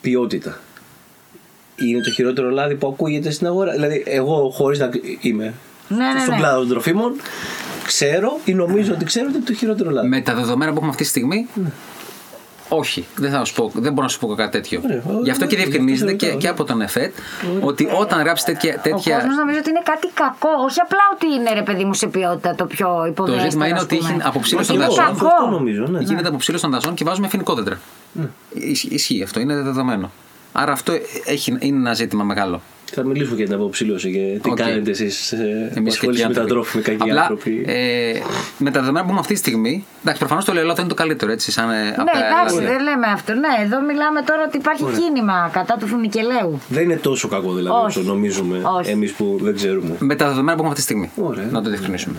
ποιότητα. 0.00 0.58
Είναι 1.76 2.00
το 2.02 2.10
χειρότερο 2.10 2.50
λάδι 2.50 2.74
που 2.74 2.86
ακούγεται 2.86 3.30
στην 3.30 3.46
αγορά. 3.46 3.72
Δηλαδή, 3.72 4.02
εγώ 4.06 4.50
χωρίς 4.50 4.78
να 4.78 4.90
είμαι 5.20 5.54
Ναι, 5.88 5.96
ναι, 6.12 6.20
στον 6.20 6.34
ναι. 6.34 6.40
κλάδο 6.40 6.58
των 6.58 6.68
τροφίμων, 6.68 7.12
ξέρω 7.86 8.38
ή 8.44 8.54
νομίζω 8.54 8.92
ότι 8.92 9.04
ξέρω 9.04 9.26
ότι 9.28 9.36
είναι 9.36 9.44
το 9.46 9.52
χειρότερο 9.54 9.90
λάδι. 9.90 10.08
Με 10.08 10.20
τα 10.20 10.34
δεδομένα 10.34 10.70
που 10.70 10.76
έχουμε 10.76 10.90
αυτή 10.90 11.02
τη 11.02 11.08
στιγμή, 11.08 11.46
όχι. 12.68 13.06
Δεν, 13.16 13.30
θα 13.30 13.44
σου 13.44 13.54
πω, 13.54 13.70
δεν 13.74 13.92
μπορώ 13.92 14.02
να 14.02 14.08
σου 14.08 14.18
πω 14.18 14.26
κάτι 14.34 14.50
τέτοιο. 14.50 14.80
Ωραία, 14.84 15.02
Γι' 15.22 15.30
αυτό 15.30 15.46
και 15.46 15.54
ωραία, 15.54 15.66
διευκρινίζεται 15.66 16.10
γι' 16.10 16.14
αυτό 16.14 16.26
και, 16.26 16.26
ρωτάω. 16.26 16.40
και 16.40 16.48
από 16.48 16.64
τον 16.64 16.80
ΕΦΕΤ 16.80 17.14
ότι 17.60 17.88
όταν 18.00 18.18
γράψει 18.22 18.44
τέτοια. 18.44 18.74
Ο 18.78 18.80
τέτοια 18.82 19.14
κόσμος 19.16 19.36
νομίζω 19.36 19.58
ότι 19.58 19.70
είναι 19.70 19.82
κάτι 19.84 20.08
κακό. 20.14 20.48
Όχι 20.64 20.80
απλά 20.80 20.98
ότι 21.14 21.26
είναι 21.34 21.52
ρε 21.52 21.62
παιδί 21.62 21.84
μου 21.84 21.94
σε 21.94 22.06
ποιότητα 22.06 22.54
το 22.54 22.64
πιο 22.66 22.86
το 23.00 23.04
υποδέστερο. 23.06 23.44
ζήτημα 23.44 23.66
είναι 23.66 23.76
ας 23.76 23.82
ότι 23.82 23.96
πούμε. 23.96 24.08
έχει 24.10 24.18
αποψήλωση 24.22 24.68
των 24.68 24.76
Όχι, 24.76 24.84
εγώ, 24.86 24.94
δασών. 24.94 25.14
Κακό. 25.16 25.26
Αυτό 25.34 25.50
νομίζω, 25.50 25.84
ναι. 25.86 25.98
Γίνεται 26.00 26.28
αποψήλωση 26.28 26.62
των 26.62 26.72
δασών 26.72 26.94
και 26.94 27.04
βάζουμε 27.04 27.28
φοινικό 27.28 27.54
δέντρα. 27.54 27.78
Ισ- 28.54 28.92
Ισχύει 28.92 29.22
αυτό, 29.22 29.40
είναι 29.40 29.54
δεδομένο. 29.54 30.10
Άρα 30.56 30.72
αυτό 30.72 30.92
έχει, 31.24 31.50
είναι 31.58 31.78
ένα 31.78 31.94
ζήτημα 31.94 32.24
μεγάλο. 32.24 32.60
Θα 32.96 33.04
μιλήσουμε 33.04 33.36
για 33.36 33.44
την 33.44 33.54
αποψίλωση 33.54 34.10
και 34.12 34.38
τι 34.42 34.50
Οκ. 34.50 34.56
κάνετε 34.56 34.90
εσείς 34.90 35.34
που 35.36 35.78
Εμείς 35.78 35.92
ασχολείστε 35.94 36.28
με 36.28 36.34
τα 36.34 36.40
άνθρωποι. 36.40 36.48
τρόφιμα, 36.62 36.82
κακοί 36.82 37.02
Απλά, 37.02 37.20
άνθρωποι. 37.20 37.64
Ε, 37.66 38.12
με 38.58 38.70
τα 38.70 38.78
δεδομένα 38.80 39.00
που 39.00 39.06
έχουμε 39.06 39.18
αυτή 39.20 39.32
τη 39.32 39.38
στιγμή. 39.38 39.84
Εντάξει, 40.00 40.18
προφανώς 40.18 40.44
το 40.44 40.50
ελαιόλαδο 40.50 40.80
είναι 40.80 40.88
το 40.88 40.94
καλύτερο 40.94 41.32
έτσι. 41.32 41.50
Σαν, 41.52 41.70
ε, 41.70 41.88
από 41.88 42.02
Ναι, 42.02 42.10
τα 42.12 42.18
εντάξει, 42.26 42.56
ελαιόλαδα. 42.56 42.72
δεν 42.76 42.82
λέμε 42.82 43.06
αυτό. 43.06 43.32
Ναι, 43.32 43.48
εδώ 43.64 43.80
μιλάμε 43.80 44.22
τώρα 44.22 44.42
ότι 44.46 44.56
υπάρχει 44.56 44.84
κίνημα 45.00 45.50
κατά 45.52 45.76
του 45.80 45.86
φοινικελαίου. 45.86 46.60
Δεν 46.68 46.82
είναι 46.82 46.96
τόσο 46.96 47.28
κακό 47.28 47.52
δηλαδή 47.52 47.76
Όχι. 47.86 47.98
όσο 47.98 48.08
νομίζουμε 48.08 48.60
Όχι. 48.78 48.90
εμείς 48.90 49.12
που 49.12 49.38
δεν 49.42 49.54
ξέρουμε. 49.54 49.96
Με 49.98 50.14
τα 50.14 50.26
δεδομένα 50.28 50.56
που 50.56 50.62
έχουμε 50.64 50.68
αυτή 50.68 50.80
τη 50.80 50.82
στιγμή. 50.82 51.10
Ωραία. 51.16 51.44
Να 51.50 51.62
το 51.62 51.68
διευκρινίσουμε. 51.68 52.16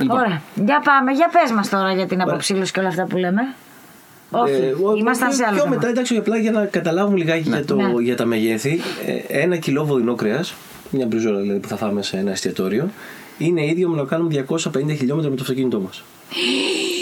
Λοιπόν. 0.00 0.18
Ωραία. 0.18 0.42
Για 0.54 0.80
πάμε, 0.84 1.12
για 1.12 1.30
πες 1.32 1.50
μας 1.52 1.68
τώρα 1.68 1.92
για 1.92 2.06
την 2.06 2.20
αποψίλωση 2.22 2.72
και 2.72 2.80
όλα 2.80 2.88
αυτά 2.88 3.04
που 3.04 3.16
λέμε. 3.16 3.42
Όχι, 4.42 4.52
Ε, 4.52 4.74
ο- 4.82 4.94
ήμασταν 4.96 5.28
πιο- 5.28 5.36
σε 5.36 5.44
άλλο 5.44 5.54
Πιο 5.54 5.62
θέμα. 5.62 5.74
μετά, 5.74 5.88
εντάξει, 5.88 6.16
απλά 6.16 6.36
για 6.38 6.50
να 6.50 6.64
καταλάβουμε 6.64 7.18
λιγάκι 7.18 7.48
για, 7.48 7.64
το, 7.64 7.74
Ναι. 7.76 8.02
για 8.02 8.16
τα 8.16 8.24
μεγέθη. 8.24 8.80
ε, 9.06 9.40
Ένα 9.42 9.56
κιλό 9.56 9.84
βοδινό 9.84 10.14
κρέας, 10.14 10.54
μια 10.90 11.06
μπριζόλα 11.06 11.40
δηλαδή 11.40 11.58
που 11.60 11.68
θα 11.68 11.76
φάμε 11.76 12.02
σε 12.02 12.16
ένα 12.16 12.30
εστιατόριο, 12.30 12.90
είναι 13.38 13.66
ίδιο 13.66 13.88
με 13.88 13.96
να 13.96 14.04
κάνουμε 14.04 14.28
250 14.28 14.92
χιλιόμετρα 14.94 15.30
με 15.30 15.36
το 15.36 15.42
αυτοκίνητό 15.42 15.80
μας. 15.80 16.04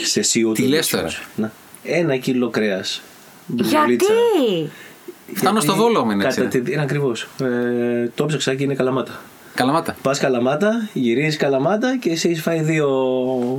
σε 0.04 0.20
CO2. 0.20 0.54
Τι 0.54 0.62
λες 0.62 0.88
τώρα; 0.88 1.08
Να. 1.36 1.52
Ένα 1.84 2.16
κιλό 2.16 2.48
κρέας. 2.48 3.02
Γιατί! 3.56 4.04
Φτάνω 5.34 5.60
στο 5.60 5.74
Βόλο 5.74 6.04
μου 6.04 6.10
είναι 6.10 6.24
έτσι. 6.24 6.40
Κατά 6.40 6.58
τη, 6.60 6.72
είναι 6.72 6.82
ακριβώς. 6.82 7.28
Ε, 7.42 8.10
το 8.14 8.26
ψάξα 8.26 8.54
και 8.54 8.62
είναι 8.64 8.74
καλαμάτα. 8.74 9.20
Καλαμάτα. 9.54 9.96
Πας 10.02 10.18
καλαμάτα, 10.18 10.88
γυρίζει 10.92 11.36
καλαμάτα 11.36 11.96
και 12.00 12.10
εσύ 12.10 12.28
έχεις 12.28 12.42
φάει 12.42 12.60
δύο. 12.60 12.88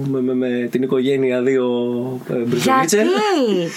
με, 0.10 0.22
με, 0.22 0.34
με 0.34 0.68
την 0.72 0.84
οικογένεια 0.84 1.42
δύο 1.42 1.66
ε, 2.30 2.34
μπριζολίτσε. 2.34 2.96
Γιατί! 2.96 3.72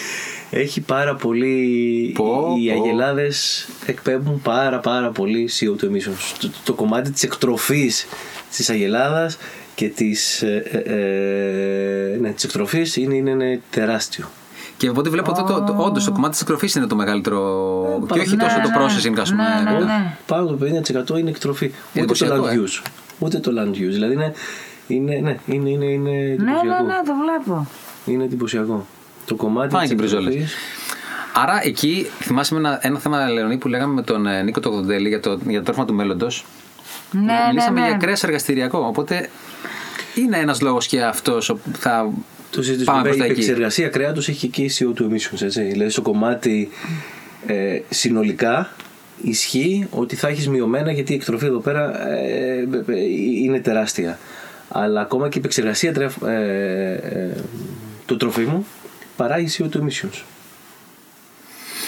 Έχει 0.50 0.80
πάρα 0.80 1.14
πολύ. 1.14 2.10
Πω, 2.14 2.56
οι 2.58 2.68
πω. 2.68 2.80
αγελάδες 2.80 3.68
εκπέμπουν 3.86 4.40
πάρα 4.42 4.78
πάρα 4.78 5.10
πολύ 5.10 5.50
CO2 5.60 5.84
emissions. 5.84 6.36
Το, 6.40 6.50
το 6.64 6.72
κομμάτι 6.72 7.10
της 7.10 7.22
εκτροφής 7.22 8.06
της 8.50 8.70
αγελάδας 8.70 9.38
και 9.74 9.88
της 9.88 10.42
ε, 10.42 10.62
ε, 10.70 12.12
ε, 12.14 12.16
ναι, 12.16 12.30
της 12.30 12.44
εκτροφής 12.44 12.96
είναι, 12.96 13.14
είναι, 13.14 13.30
είναι 13.30 13.60
τεράστιο. 13.70 14.30
Και 14.76 14.88
οπότε 14.88 15.10
βλέπω 15.10 15.30
εδώ 15.30 15.44
το, 15.44 15.72
το, 15.72 15.82
όντως 15.82 16.04
το 16.04 16.12
κομμάτι 16.12 16.30
της 16.30 16.40
εκτροφής 16.40 16.74
είναι 16.74 16.86
το 16.86 16.96
μεγαλύτερο. 16.96 18.06
και 18.12 18.20
όχι 18.20 18.36
ναι, 18.36 18.42
τόσο 18.42 18.60
το 18.62 18.68
ναι. 18.68 18.76
processing, 18.76 19.20
ας 19.20 19.30
πούμε. 19.30 19.42
Ναι, 19.64 19.70
ναι, 19.70 19.84
ναι. 19.84 20.16
Πάνω 20.26 20.42
από 20.42 20.56
το 20.56 20.66
50% 21.14 21.18
είναι 21.18 21.30
εκτροφή. 21.30 21.64
Ούτε 21.66 21.74
το 21.92 21.98
εντυπωσιακό, 21.98 22.44
land 22.44 22.50
ε. 22.50 22.56
use. 22.56 22.82
Ούτε 23.18 23.38
το 23.38 23.50
land 23.58 23.70
use. 23.70 23.74
Δηλαδή 23.74 24.12
είναι, 24.12 24.32
είναι, 24.86 25.14
ναι, 25.14 25.38
είναι, 25.46 25.70
είναι, 25.70 25.84
είναι 25.84 26.10
Ναι, 26.10 26.16
ναι, 26.16 26.50
εντυπωσιακό. 26.50 26.84
ναι, 26.84 26.94
το 27.06 27.12
βλέπω. 27.22 27.66
Είναι 28.06 28.24
εντυπωσιακό. 28.24 28.86
Το 29.24 29.34
κομμάτι 29.34 29.72
Πάνε 29.72 29.80
της 29.80 29.88
και 29.88 29.94
οι 29.94 29.96
μπριζόλες. 29.98 30.34
εκτροφής 30.34 30.56
Άρα 31.38 31.60
εκεί 31.62 32.06
θυμάσαι 32.20 32.54
με 32.54 32.60
ένα, 32.60 32.78
ένα 32.82 32.98
θέμα, 32.98 33.28
Λεωνί, 33.28 33.56
που 33.58 33.68
λέγαμε 33.68 33.94
με 33.94 34.02
τον 34.02 34.26
ε, 34.26 34.42
Νίκο 34.42 34.60
Τοκοντέλη 34.60 35.08
για 35.08 35.20
το, 35.20 35.38
για 35.46 35.58
το 35.58 35.64
τρόφιμα 35.64 35.86
του 35.86 35.94
μέλλοντος. 35.94 36.44
Ναι, 37.10 37.20
ναι, 37.20 37.32
Μιλήσαμε 37.48 37.80
ναι. 37.80 37.86
για 37.86 37.96
κρέας 37.96 38.22
εργαστηριακό. 38.22 38.78
Οπότε 38.78 39.28
είναι 40.14 40.36
ένας 40.38 40.60
λόγος 40.60 40.86
και 40.86 41.02
αυτός 41.02 41.46
που 41.46 41.78
θα. 41.78 42.10
Το 42.56 42.62
συζητήσουμε. 42.62 42.96
Πάμε 42.96 43.08
Βέβαια, 43.08 43.16
προς 43.16 43.16
Η 43.16 43.18
τα 43.18 43.24
εκεί. 43.40 43.40
επεξεργασία 43.50 43.88
κρέατος 43.88 44.28
έχει 44.28 44.48
και 44.48 44.62
εκεί 44.62 44.70
CO2 44.78 45.02
emissions. 45.02 45.42
Έτσι. 45.42 45.62
Δηλαδή 45.62 45.90
στο 45.90 46.02
κομμάτι 46.02 46.68
ε, 47.46 47.80
συνολικά 47.90 48.70
ισχύει 49.22 49.86
ότι 49.90 50.16
θα 50.16 50.28
έχεις 50.28 50.48
μειωμένα 50.48 50.92
γιατί 50.92 51.12
η 51.12 51.14
εκτροφή 51.16 51.46
εδώ 51.46 51.58
πέρα 51.58 52.08
ε, 52.08 52.58
ε, 52.58 52.92
ε, 52.92 53.00
είναι 53.42 53.60
τεράστια. 53.60 54.18
Αλλά 54.68 55.00
ακόμα 55.00 55.28
και 55.28 55.36
η 55.36 55.40
επεξεργασία 55.40 55.92
τρεφ, 55.92 56.22
ε, 56.22 56.92
ε, 57.02 57.30
του 58.06 58.16
τροφίμου 58.16 58.66
παράγει 59.16 59.48
CO2 59.58 59.76
emissions. 59.76 60.22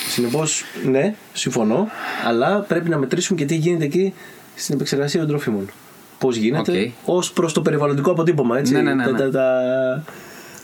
Συνεπώς, 0.09 0.65
ναι, 0.91 1.15
συμφωνώ, 1.33 1.89
αλλά 2.27 2.61
πρέπει 2.61 2.89
να 2.89 2.99
μετρήσουμε 2.99 3.39
και 3.39 3.45
τι 3.45 3.55
γίνεται 3.55 3.85
εκεί 3.85 4.15
στην 4.55 4.75
επεξεργασία 4.75 5.21
των 5.21 5.29
τροφίμων. 5.29 5.71
Πώς 6.19 6.37
γίνεται, 6.37 6.73
Οκ. 6.81 6.91
ως 7.05 7.33
προς 7.33 7.53
το 7.53 7.63
περιβαλλοντικό 7.63 8.11
αποτύπωμα, 8.11 8.59
έτσι. 8.59 8.73
Ναι, 8.73 8.81
ναι, 8.83 8.95
ναι, 8.95 9.05
Τα- 9.05 9.11
ναι. 9.11 9.19
τα- 9.19 9.31
τα- 9.31 10.05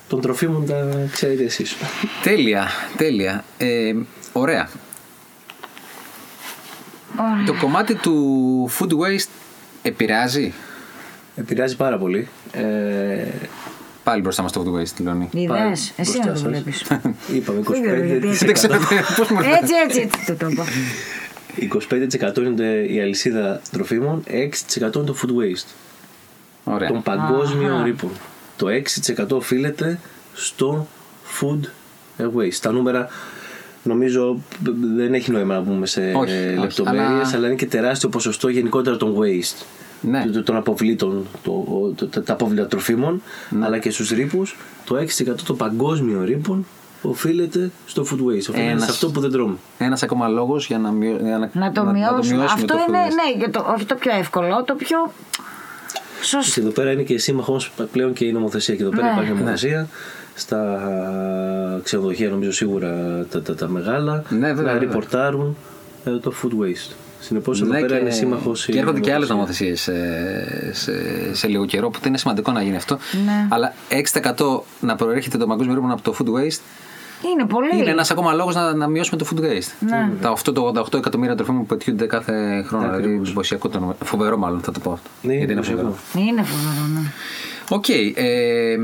των 0.08 0.20
τροφίμων 0.20 0.66
τα 0.66 1.08
ξέρετε 1.12 1.44
εσείς. 1.44 1.76
Τέλεια, 2.22 2.68
τέλεια. 2.96 3.44
Ε, 3.58 3.94
ωραία. 4.32 4.68
Ωραία. 7.18 7.44
Το 7.46 7.54
κομμάτι 7.54 7.94
του 7.94 8.70
food 8.78 8.90
waste 8.90 9.28
επηρεάζει; 9.82 10.52
Επηρεάζει 11.36 11.76
πάρα 11.76 11.98
πολύ. 11.98 12.28
Ε, 12.52 13.26
Πάλι 14.04 14.20
μπροστά 14.22 14.42
μας 14.42 14.52
το 14.52 14.64
food 14.66 14.78
waste, 14.80 15.02
Λεωνί. 15.02 15.28
Είδες, 15.32 15.92
εσύ 15.96 16.10
μπροστά 16.12 16.26
να 16.26 16.32
το 16.32 16.38
σας. 16.38 16.48
βλέπεις. 16.48 16.82
είπαμε 17.34 17.60
Δεν 17.60 17.82
ξέρω 17.82 18.04
γιατί 18.04 18.28
25%. 18.28 18.38
Δεν 18.38 18.52
ξέρω 18.52 18.78
πώς 19.16 19.28
μου 19.30 19.38
Έτσι, 19.60 19.74
έτσι, 19.84 20.00
έτσι 20.00 20.26
το 20.26 20.34
το 20.34 20.46
είπα. 20.48 20.64
25% 22.32 22.36
είναι 22.38 22.66
η 22.88 23.00
αλυσίδα 23.00 23.60
τροφίμων, 23.70 24.22
6% 24.26 24.30
είναι 24.80 24.88
το 24.90 25.16
food 25.22 25.30
waste. 25.30 25.66
Ωραία. 26.64 26.88
Των 26.88 27.02
παγκόσμιων 27.02 27.84
ρήπων. 27.84 28.10
Το 28.56 28.66
6% 29.16 29.28
οφείλεται 29.30 29.98
στο 30.34 30.86
food 31.40 31.60
waste. 32.36 32.54
Τα 32.60 32.72
νούμερα 32.72 33.08
νομίζω 33.82 34.38
δεν 34.96 35.14
έχει 35.14 35.30
νόημα 35.30 35.54
να 35.54 35.62
πούμε 35.62 35.86
σε 35.86 36.00
Όχι, 36.00 36.16
όχι, 36.16 36.56
λεπτομέρειες, 36.58 37.02
αλλά- 37.28 37.36
αλλά... 37.36 37.46
είναι 37.46 37.56
και 37.56 37.66
τεράστιο 37.66 38.08
ποσοστό 38.08 38.48
γενικότερα 38.48 38.96
των 38.96 39.16
waste. 39.18 39.64
Ναι. 40.00 40.24
Των- 40.32 40.44
Των 40.44 40.56
αποβλήτων, 40.56 41.26
το, 41.42 41.92
το- 41.96 42.06
τα- 42.06 42.22
τα 42.22 42.32
απόβλητα 42.32 42.66
τροφίμων, 42.66 43.22
Ναι. 43.50 43.64
αλλά 43.64 43.78
και 43.78 43.90
στους 43.90 44.10
ρήπους. 44.10 44.56
Το 44.84 44.96
6% 44.96 45.34
των 45.46 45.56
παγκόσμιων 45.56 46.24
ρήπων 46.24 46.66
οφείλεται 47.02 47.70
στο 47.86 48.02
food 48.02 48.14
waste. 48.18 48.36
Οφείλεται 48.48 48.60
Ένας. 48.70 48.84
σε 48.84 48.90
αυτό 48.90 49.10
που 49.10 49.20
δεν 49.20 49.30
τρώμε. 49.30 49.56
Ένας 49.78 50.02
ακόμα 50.02 50.28
λόγος 50.28 50.66
για 50.66 50.78
να, 50.78 50.90
μειω... 50.90 51.16
για 51.22 51.50
Να 51.52 51.72
το 51.72 51.84
μειώσουμε. 51.84 52.18
μειώσουμε 52.36 52.44
Αυτό 52.44 52.66
το 52.66 52.74
food 52.84 52.88
είναι, 52.88 52.98
waste. 53.06 53.36
ναι, 53.38 53.44
και 53.44 53.50
το, 53.50 53.66
όχι 53.74 53.84
το 53.84 53.94
πιο 53.94 54.12
εύκολο, 54.18 54.64
το 54.64 54.74
πιο 54.74 55.12
Και 56.30 56.42
σωστό. 56.42 56.60
εδώ 56.60 56.70
πέρα 56.70 56.90
είναι 56.92 57.02
και 57.02 57.18
σύμμαχο 57.18 57.60
πλέον 57.92 58.12
και 58.12 58.24
η 58.24 58.32
νομοθεσία. 58.32 58.74
Και 58.74 58.82
εδώ 58.82 58.90
πέρα 58.90 59.02
Ναι. 59.06 59.12
υπάρχει 59.12 59.30
νομοθεσία. 59.30 59.88
Στα 60.34 60.80
ξενοδοχεία, 61.82 62.28
νομίζω 62.28 62.52
σίγουρα 62.52 62.90
τα, 63.30 63.42
τα, 63.42 63.54
τα 63.54 63.68
μεγάλα, 63.68 64.22
Ναι, 64.28 64.38
βέβαια, 64.38 64.50
να 64.50 64.54
βέβαια. 64.62 64.78
ριπορτάρουν 64.78 65.56
ε, 66.04 66.10
το 66.10 66.32
food 66.42 66.48
waste. 66.62 66.92
Συνεπώς 67.20 67.60
εδώ 67.60 67.72
Ναι, 67.72 67.80
πέρα 67.80 67.94
και, 67.94 68.00
είναι 68.00 68.10
σύμμαχος. 68.10 68.64
και 68.64 68.78
έρχονται 68.78 69.00
και 69.00 69.12
άλλες 69.12 69.28
νομοθεσίες 69.28 69.80
σε, 69.80 69.92
σε, 70.72 70.92
σε 71.34 71.46
λίγο 71.48 71.66
καιρό, 71.66 71.86
οπότε 71.86 72.08
είναι 72.08 72.18
σημαντικό 72.18 72.52
να 72.52 72.62
γίνει 72.62 72.76
αυτό. 72.76 72.98
Ναι. 73.24 73.46
Αλλά 73.50 73.74
6% 74.34 74.60
να 74.80 74.96
προέρχεται 74.96 75.38
το 75.38 75.46
παγκόσμιο 75.46 75.74
ρήπο 75.74 75.86
από 75.92 76.02
το 76.02 76.16
food 76.18 76.26
waste 76.28 76.60
Είναι 77.32 77.44
πολύ. 77.44 77.76
είναι 77.78 77.90
ένας 77.90 78.10
ακόμα 78.10 78.32
λόγος 78.32 78.54
να, 78.54 78.74
να 78.74 78.86
μειώσουμε 78.88 79.16
το 79.22 79.26
food 79.30 79.38
waste. 79.40 79.72
Ναι. 79.80 80.08
Τα 80.20 80.32
8, 80.32 80.54
το 80.54 80.72
88 80.76 80.94
εκατομμύρια 80.94 81.34
τροφίμων 81.34 81.60
που 81.60 81.66
πετιούνται 81.66 82.06
κάθε 82.06 82.64
χρόνο. 82.66 82.84
Δηλαδή, 82.96 83.14
εντυπωσιακό 83.14 83.68
το 83.68 83.78
νούμερο. 83.80 83.98
Φοβερό, 84.04 84.36
μάλλον 84.36 84.60
θα 84.60 84.72
το 84.72 84.80
πω 84.80 84.92
αυτό. 84.92 85.08
Ναι, 85.22 85.34
Γιατί 85.34 85.52
είναι 85.52 85.60
εντυπωσιακό. 85.60 85.94
φοβερό. 86.12 86.28
Είναι 86.28 86.42
φοβερό, 86.42 86.86
ναι. 86.94 87.12
Οκ. 87.68 87.88
ε, 88.14 88.76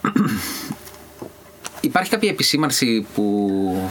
υπάρχει 1.80 2.10
κάποια 2.10 2.28
επισήμανση 2.30 3.06
που 3.14 3.90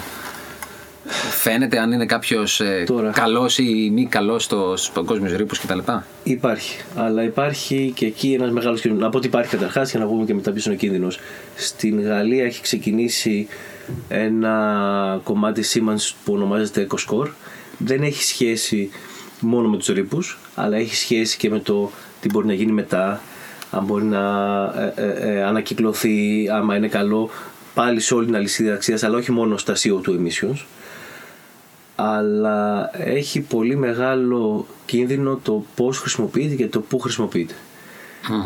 φαίνεται 1.31 1.79
αν 1.79 1.91
είναι 1.91 2.05
κάποιος 2.05 2.59
ε, 2.59 2.83
Τώρα. 2.85 3.09
καλός 3.11 3.57
ή 3.57 3.89
μη 3.93 4.05
καλός 4.05 4.43
στους 4.43 4.89
παγκόσμιους 4.93 5.35
ρύπους 5.35 5.59
κτλ. 5.59 5.79
Υπάρχει. 6.23 6.77
Αλλά 6.95 7.23
υπάρχει 7.23 7.91
και 7.95 8.05
εκεί 8.05 8.33
ένας 8.33 8.51
μεγάλος 8.51 8.81
κίνδυνος. 8.81 9.05
Να 9.05 9.11
πω 9.11 9.17
ότι 9.17 9.27
υπάρχει 9.27 9.49
καταρχάς 9.49 9.91
και 9.91 9.97
να 9.97 10.05
πούμε 10.05 10.25
και 10.25 10.33
μετά 10.33 10.51
ποιο 10.51 10.61
είναι 10.65 10.75
ο 10.75 10.77
κίνδυνος. 10.77 11.19
Στην 11.55 12.01
Γαλλία 12.01 12.45
έχει 12.45 12.61
ξεκινήσει 12.61 13.47
ένα 14.09 15.19
κομμάτι 15.23 15.61
σήμανση 15.61 16.15
που 16.25 16.33
ονομάζεται 16.33 16.87
EcoScore. 16.89 17.27
Δεν 17.77 18.01
έχει 18.03 18.23
σχέση 18.23 18.89
μόνο 19.39 19.67
με 19.69 19.77
τους 19.77 19.87
ρήπους, 19.87 20.37
αλλά 20.55 20.77
έχει 20.77 20.95
σχέση 20.95 21.37
και 21.37 21.49
με 21.49 21.59
το 21.59 21.91
τι 22.21 22.29
μπορεί 22.29 22.47
να 22.47 22.53
γίνει 22.53 22.71
μετά. 22.71 23.21
Αν 23.71 23.83
μπορεί 23.83 24.03
να 24.03 24.63
ε, 24.77 24.93
ε, 24.95 25.31
ε, 25.31 25.43
ανακυκλωθεί, 25.43 26.49
άμα 26.49 26.75
είναι 26.75 26.87
καλό, 26.87 27.29
πάλι 27.73 27.99
σε 27.99 28.13
όλη 28.13 28.25
την 28.25 28.35
αλυσίδα 28.35 28.73
αξίας, 28.73 29.03
αλλά 29.03 29.17
όχι 29.17 29.31
μόνο 29.31 29.57
στα 29.57 29.73
CO2 29.75 30.09
emissions 30.09 30.65
αλλά 32.01 32.89
έχει 32.93 33.41
πολύ 33.41 33.75
μεγάλο 33.75 34.65
κίνδυνο 34.85 35.39
το 35.43 35.63
πώς 35.75 35.97
χρησιμοποιείται 35.99 36.55
και 36.55 36.67
το 36.67 36.81
πού 36.81 36.99
χρησιμοποιείται. 36.99 37.53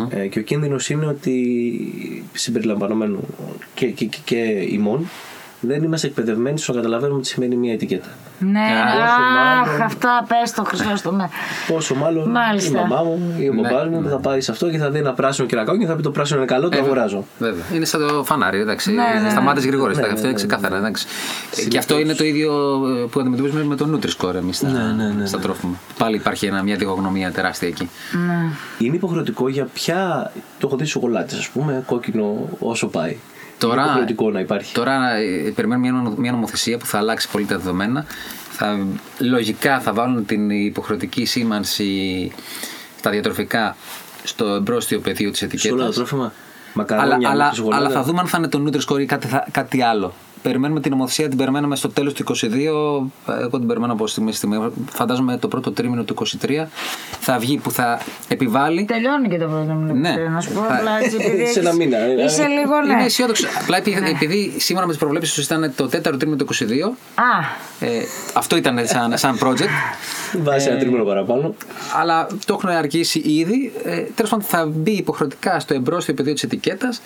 Ε, 0.09 0.27
και 0.27 0.39
ο 0.39 0.41
κίνδυνος 0.41 0.89
είναι 0.89 1.05
ότι 1.05 2.27
συμπεριλαμβανομένου 2.33 3.19
και, 3.73 3.85
και, 3.85 4.05
και, 4.05 4.17
και 4.25 4.67
ημών 4.69 5.07
δεν 5.59 5.83
είμαστε 5.83 6.07
εκπαιδευμένοι 6.07 6.57
στο 6.57 6.71
να 6.71 6.77
καταλαβαίνουμε 6.77 7.21
τι 7.21 7.27
σημαίνει 7.27 7.55
μια 7.55 7.73
ετικέτα. 7.73 8.17
Ναι, 8.51 8.59
όσο 8.93 9.03
αχ, 9.03 9.65
μάλλον- 9.65 9.81
αυτά 9.81 10.25
πες 10.27 10.51
το 10.51 10.63
Χρυσόστομε. 10.63 11.29
Πόσο 11.67 11.95
μάλλον 11.95 12.29
Μάλιστα. 12.29 12.79
η 12.79 12.81
μαμά 12.81 13.03
μου 13.03 13.35
ή 13.39 13.49
ο 13.49 13.53
Ναι, 13.53 13.61
μπαμπάς 13.61 13.87
μου 13.87 14.09
θα 14.09 14.17
πάει 14.19 14.41
σε 14.41 14.51
αυτό 14.51 14.69
και 14.69 14.77
θα 14.77 14.89
δει 14.89 14.97
ένα 14.99 15.13
πράσινο 15.13 15.47
και 15.47 15.55
ένα 15.55 15.63
κόκκινο 15.63 15.83
και 15.83 15.89
θα 15.89 15.95
πει 15.95 16.01
το 16.03 16.11
πράσινο 16.11 16.37
είναι 16.37 16.47
καλό, 16.47 16.69
το 16.69 16.77
αγοράζω. 16.77 17.25
Βέβαια. 17.37 17.63
Είναι 17.73 17.85
σαν 17.85 18.07
το 18.07 18.23
φανάρι, 18.23 18.59
εντάξει. 18.59 18.91
Ναι, 18.91 19.03
ναι, 19.13 19.19
ναι. 19.21 19.29
Σταμάτη 19.29 19.67
γρηγόρη. 19.67 19.95
Ναι, 19.95 20.01
αυτό 20.01 20.13
ναι, 20.13 20.19
είναι 20.19 20.27
ναι, 20.27 20.33
ξεκάθαρα. 20.33 20.77
εντάξει. 20.77 21.05
Και 21.69 21.77
αυτό 21.77 21.99
είναι 21.99 22.13
το 22.13 22.23
ίδιο 22.23 22.51
ε, 23.03 23.05
που 23.11 23.19
αντιμετωπίζουμε 23.19 23.63
με 23.63 23.75
το 23.75 23.87
Nutri-Score 23.93 24.33
εμείς 24.35 24.57
στα, 24.57 24.67
Ναι, 24.67 25.03
ναι, 25.03 25.09
ναι, 25.09 25.25
στα 25.25 25.37
ναι. 25.37 25.43
τρόφιμα. 25.43 25.75
Πάλι 25.97 26.15
υπάρχει 26.15 26.45
ένα, 26.45 26.63
μια 26.63 26.75
διχογνωμία 26.75 27.31
τεράστια 27.31 27.67
εκεί. 27.67 27.89
Ναι. 28.27 28.37
Είναι 28.77 28.95
υποχρεωτικό 28.95 29.49
για 29.49 29.67
ποια. 29.73 30.31
Το 30.59 30.67
έχω 30.67 30.77
δει 30.77 30.85
σοκολάτες, 30.85 31.37
ας 31.37 31.47
πούμε, 31.49 31.83
κόκκινο 31.85 32.49
όσο 32.59 32.87
πάει. 32.87 33.17
Τώρα- 33.57 33.73
είναι 33.81 33.83
υποχρεωτικό 33.89 34.31
να 34.31 34.39
υπάρχει. 34.39 34.73
Τώρα 34.73 35.15
ε, 35.15 35.51
περιμένουμε 35.55 35.89
μια, 35.89 36.01
νομο- 36.01 36.15
μια 36.17 36.31
νομοθεσία 36.31 36.77
που 36.77 36.85
θα 36.85 36.97
αλλάξει 36.97 37.29
πολύ 37.31 37.45
τα 37.45 37.57
δεδομένα. 37.57 38.05
Θα, 38.51 38.77
λογικά 39.19 39.79
θα 39.79 39.93
βάλουν 39.93 40.25
την 40.25 40.49
υποχρεωτική 40.49 41.25
σήμανση 41.25 42.31
στα 42.97 43.09
διατροφικά 43.09 43.75
στο 44.23 44.45
εμπρόστιο 44.45 44.99
πεδίο 44.99 45.29
της 45.31 45.39
Σε 45.39 45.45
όλα 45.45 45.53
ετικέτας. 45.53 45.85
τα 45.87 45.93
τρόφιμα. 45.93 46.21
Αλλά, 46.23 46.33
Μακαρόνια, 46.73 47.29
αλλά, 47.29 47.47
με 47.49 47.55
σοκολάτα. 47.55 47.85
αλλά 47.85 47.93
θα 47.93 48.03
δούμε 48.03 48.19
αν 48.19 48.27
θα 48.27 48.37
είναι 48.37 48.47
το 48.47 48.63
Nutri-Score 48.67 48.99
ή 49.01 49.05
κάτι, 49.05 49.27
θα- 49.27 49.47
κάτι 49.51 49.81
άλλο. 49.81 50.13
Περιμένουμε 50.43 50.79
την 50.79 50.91
νομοθεσία, 50.91 51.27
την 51.29 51.37
περιμένουμε 51.37 51.75
στο 51.75 51.89
τέλος 51.89 52.13
του 52.13 52.23
22. 52.35 52.41
Εγώ 53.41 53.57
την 53.57 53.67
περιμένω 53.67 53.93
από 53.93 54.07
στιγμή 54.07 54.31
στιγμή. 54.33 54.71
Φαντάζομαι 54.89 55.37
το 55.37 55.47
πρώτο 55.47 55.71
τρίμηνο 55.71 56.03
του 56.03 56.15
23 56.41 56.65
θα 57.19 57.37
βγει 57.39 57.57
που 57.57 57.71
θα 57.71 57.99
επιβάλλει. 58.27 58.85
Τελειώνει 58.85 59.27
και 59.29 59.37
το 59.37 59.45
πρώτο 59.45 59.63
τρίμηνο. 59.65 59.93
Ναι. 59.93 60.15
Να 60.33 60.41
σου 60.41 60.51
πω 60.51 60.59
απλά 60.61 60.99
έτσι 61.03 61.17
επειδή. 61.19 61.45
Σε 61.47 61.59
ένα 61.59 61.73
μήνα. 61.73 61.97
ε, 61.97 62.23
Είσαι 62.23 62.47
λίγο 62.47 62.81
ναι. 62.87 62.93
Είμαι 62.93 63.03
αισιόδοξο. 63.03 63.47
Απλά 63.61 63.77
επειδή, 63.77 64.09
επειδή 64.09 64.53
σήμερα 64.57 64.85
με 64.85 64.91
τις 64.91 65.01
προβλέψεις 65.01 65.45
ήταν 65.45 65.73
το 65.75 65.87
τέταρτο 65.87 66.17
τρίμηνο 66.17 66.43
του 66.43 66.53
22. 66.53 66.93
Α, 67.15 67.23
Ε, 67.79 67.87
αυτό 68.33 68.55
ήταν 68.55 68.79
σαν, 68.87 69.17
σαν 69.17 69.37
project. 69.43 69.67
Βάζει 70.43 70.67
ένα 70.67 70.77
τρίμηνο 70.79 71.03
παραπάνω. 71.03 71.55
αλλά 71.99 72.27
το 72.45 72.53
έχουν 72.53 72.69
αρχίσει 72.69 73.19
ήδη. 73.19 73.71
Ε, 73.83 73.95
Τέλος 74.15 74.31
πάντων, 74.31 74.45
θα 74.45 74.65
μπει 74.65 74.91
υποχρεωτικά 74.91 75.59
στο 75.59 75.73
εμπρόστιο 75.73 76.13
πεδίο 76.13 76.33
της 76.33 76.43
ετικέτας 76.43 77.01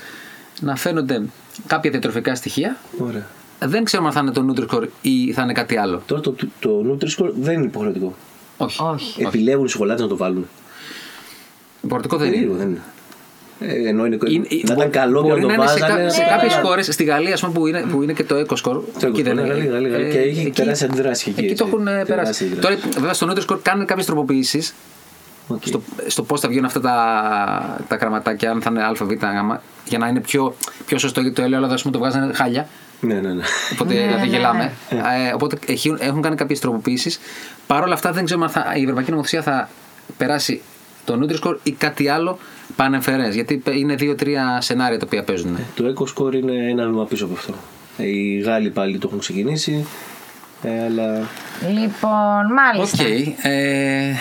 να 0.60 0.76
φαίνονται 0.76 1.22
κάποια 1.68 1.92
διατροφικά 1.92 2.36
στοιχεία. 2.36 2.78
Ωραία. 2.98 3.26
Δεν 3.60 3.84
ξέρουμε 3.84 4.08
αν 4.08 4.14
θα 4.14 4.20
είναι 4.20 4.32
το 4.32 4.46
Nutri-Score 4.54 4.88
ή 5.02 5.34
θα 5.34 5.42
είναι 5.42 5.54
κάτι 5.54 5.78
άλλο. 5.78 6.02
Τώρα 6.06 6.22
το, 6.22 6.36
το 6.60 6.86
Nutri-Score 6.92 7.30
δεν 7.40 7.54
είναι 7.54 7.66
υποχρεωτικό. 7.66 8.16
Όχι. 8.58 8.82
όχι. 8.84 9.22
Επιλέγουν 9.24 9.66
οι 9.66 9.70
σοκολάτες 9.70 10.02
να 10.02 10.08
το 10.08 10.18
βάλουν. 10.18 10.48
Υποχρεωτικό 11.82 12.18
δεν 12.18 12.30
Περίεργο 12.30 12.54
είναι. 12.54 12.64
δεν 12.64 12.70
είναι. 12.70 12.82
Ε, 13.60 13.88
ενώ 13.90 14.06
είναι, 14.06 14.18
Είναι- 14.28 14.48
θα 14.66 14.74
ήταν 14.74 14.90
καλό 14.90 15.22
και 15.24 15.28
μπορεί 15.30 15.42
να 15.42 15.48
το 15.48 15.54
να 15.54 15.54
είναι 15.64 15.68
σε, 15.72 15.80
βάζανε. 15.80 16.04
κα- 16.04 16.10
σε 16.10 16.22
Ναι, 16.22 16.28
κάποιες 16.28 16.56
ναι. 16.56 16.62
χώρες, 16.62 16.86
στη 16.86 17.04
Γαλλία, 17.04 17.34
ας 17.34 17.40
πούμε, 17.42 17.54
που, 17.54 17.68
είναι, 17.68 17.82
που 17.92 18.02
είναι 18.04 18.14
και 18.14 18.24
το 18.24 18.36
Eco 18.36 18.54
Score. 18.54 18.82
Το 19.00 19.08
εκεί 19.08 19.22
Eco 19.22 19.24
δεν 19.24 19.34
Score, 19.40 19.40
είναι. 19.40 19.48
Γαλλία, 19.48 19.72
Γαλλία, 19.72 19.90
Γαλλία. 19.90 20.10
Και 20.12 20.18
έχει 20.20 20.52
τεράστια 20.56 20.88
αντίδραση 20.88 21.30
εκεί, 21.30 21.46
Εκεί 21.46 21.56
το 21.56 21.64
έτσι. 21.66 21.76
έχουν 21.76 21.88
ε, 21.88 22.04
περάσει. 22.06 22.14
Τεράστια 22.46 22.48
Τώρα, 22.62 22.74
αντίδραση. 22.74 23.00
βέβαια, 23.00 23.14
στο 23.14 23.28
Nutri-Score 23.34 23.60
κάνουν 23.62 23.86
κάποιες 23.86 24.06
τροποποιήσεις 24.06 24.74
Οκ. 25.48 25.62
στο, 25.66 25.82
στο 26.08 26.24
πώς 26.24 26.40
θα 26.40 26.48
βγαίνουν 26.48 26.66
αυτά 26.66 26.80
τα, 26.82 27.80
τα 27.88 27.96
γραμματάκια, 27.96 28.52
αν 28.52 28.62
θα 28.62 28.70
είναι 28.70 28.84
Α, 28.84 28.94
Β, 28.94 29.12
Γ, 29.12 29.18
για 29.86 29.98
να 29.98 30.08
είναι 30.08 30.20
πιο, 30.20 30.56
πιο 30.86 30.98
σωστό. 30.98 31.22
Γιατί 31.22 31.36
το 31.36 31.42
ελαιόλαδο, 31.42 31.74
ας 31.74 31.82
πούμε, 31.82 31.94
το 31.94 32.00
βγάζανε 32.00 32.34
χάλια. 32.34 32.68
Ναι, 33.00 33.14
ναι, 33.14 33.34
ναι. 33.34 33.44
Οπότε 33.74 33.94
δηλαδή 33.94 34.28
γελάμε. 34.28 34.72
Ε, 34.90 34.98
οπότε 35.34 35.58
έχει- 35.68 35.96
έχουν 36.00 36.22
κάνει 36.22 36.36
κάποιες 36.36 36.60
τροποποιήσεις. 36.60 37.20
Παρ' 37.68 37.84
όλα 37.84 37.94
αυτά 37.94 38.12
δεν 38.12 38.26
ξέρουμε 38.26 38.46
αν 38.46 38.52
θα, 38.52 38.74
η 38.76 38.82
Ευρωπαϊκή 38.82 39.10
Νομοθεσία 39.12 39.42
θα 39.42 39.70
περάσει 40.18 40.62
το 41.06 41.20
Nutri-Score 41.22 41.56
ή 41.64 41.72
κάτι 41.72 42.08
άλλο 42.10 42.38
παρεμφερές. 42.76 43.36
Γιατί 43.36 43.62
είναι 43.72 43.96
δύο-τρία 43.96 44.62
σενάρια 44.62 45.00
τα 45.00 45.06
οποία 45.06 45.24
παίζουν. 45.24 45.58
Το 45.76 45.94
Eco 45.96 46.04
Score 46.04 46.34
είναι 46.34 46.70
ένα 46.70 46.86
βήμα 46.86 47.06
πίσω 47.06 47.26
από 47.26 47.34
αυτό. 47.34 47.54
Ε, 47.98 48.06
Οι 48.08 48.40
Γάλλοι 48.40 48.70
πάλι 48.70 48.98
το 48.98 49.08
έχουν 49.08 49.20
ξεκινήσει. 49.20 49.86
Ε, 50.64 50.84
αλλά 50.84 51.28
Λοιπόν, 51.74 52.46
Οκ. 52.46 52.54
μάλιστα. 52.54 53.04
ε, 53.50 54.16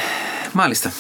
μάλιστα. 0.53 0.93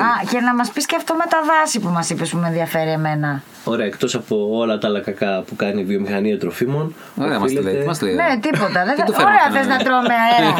Α, 0.00 0.10
και 0.30 0.40
να 0.40 0.54
μας 0.54 0.64
πεις 0.74 0.80
και 0.90 0.96
αυτό 0.96 1.14
με 1.14 1.24
τα 1.28 1.38
δάση 1.50 1.80
που 1.80 1.88
μας 1.88 2.02
είπες 2.10 2.24
που 2.30 2.36
με 2.36 2.46
ενδιαφέρει 2.46 2.90
εμένα. 2.90 3.42
ωραία, 3.64 3.86
εκτός 3.86 4.06
από 4.18 4.48
όλα 4.60 4.78
τα 4.78 4.86
άλλα 4.88 5.00
κακά 5.00 5.42
που 5.46 5.56
κάνει 5.56 5.80
η 5.80 5.84
βιομηχανία 5.84 6.38
τροφίμων. 6.38 6.94
Ωραία, 7.16 7.38
μας 7.38 7.52
το 7.52 7.54
λέει. 7.54 7.56
οφείλεται- 7.62 7.80
τι 7.80 7.86
μας 7.86 7.98
το 7.98 8.06
λέει. 8.06 8.14
Ναι, 8.14 8.38
τίποτα. 8.46 8.80
Δεν 8.84 8.94
Τι 8.94 9.00
θα... 9.00 9.04
του 9.06 9.12
φέρνω 9.12 9.28
Ωραία, 9.30 9.44
αυτό, 9.46 9.58
θες 9.58 9.66
ναι. 9.66 9.74
να 9.74 9.78
τρώμε 9.86 10.14
αέρα. 10.24 10.50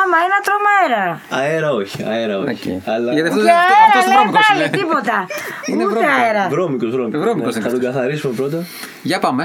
Άμα 0.00 0.16
είναι 0.22 0.34
να 0.36 0.40
τρώμε 0.46 0.70
αέρα. 0.80 1.20
Αέρα 1.40 1.70
όχι, 1.80 1.98
αέρα 2.12 2.38
όχι. 2.38 2.70
Οκ. 2.76 2.88
Αλλά... 2.94 3.12
Γιατί 3.12 3.28
αυτό- 3.28 3.42
Και 3.44 3.50
αυτό- 3.50 3.74
αέρα 3.74 3.84
αυτός 3.88 4.04
είναι 4.04 4.14
λέει 4.14 4.18
βρώμικος, 4.22 4.46
πάλι, 4.48 4.58
λέει. 4.60 4.70
τίποτα. 4.80 5.16
Είναι 5.70 5.84
Ούτε 5.84 5.92
βρώμικο. 5.94 6.12
αέρα. 6.22 6.42
Βρώμικος, 6.54 6.90
βρώμικος. 6.94 7.20
Βρώμικος 7.24 7.52
Ναι, 7.54 7.60
είναι 7.60 7.68
θα 7.68 7.74
τον 7.74 7.78
αυτός. 7.78 7.94
καθαρίσουμε 7.94 8.32
πρώτα. 8.40 8.58
Για 9.02 9.18
πάμε. 9.26 9.44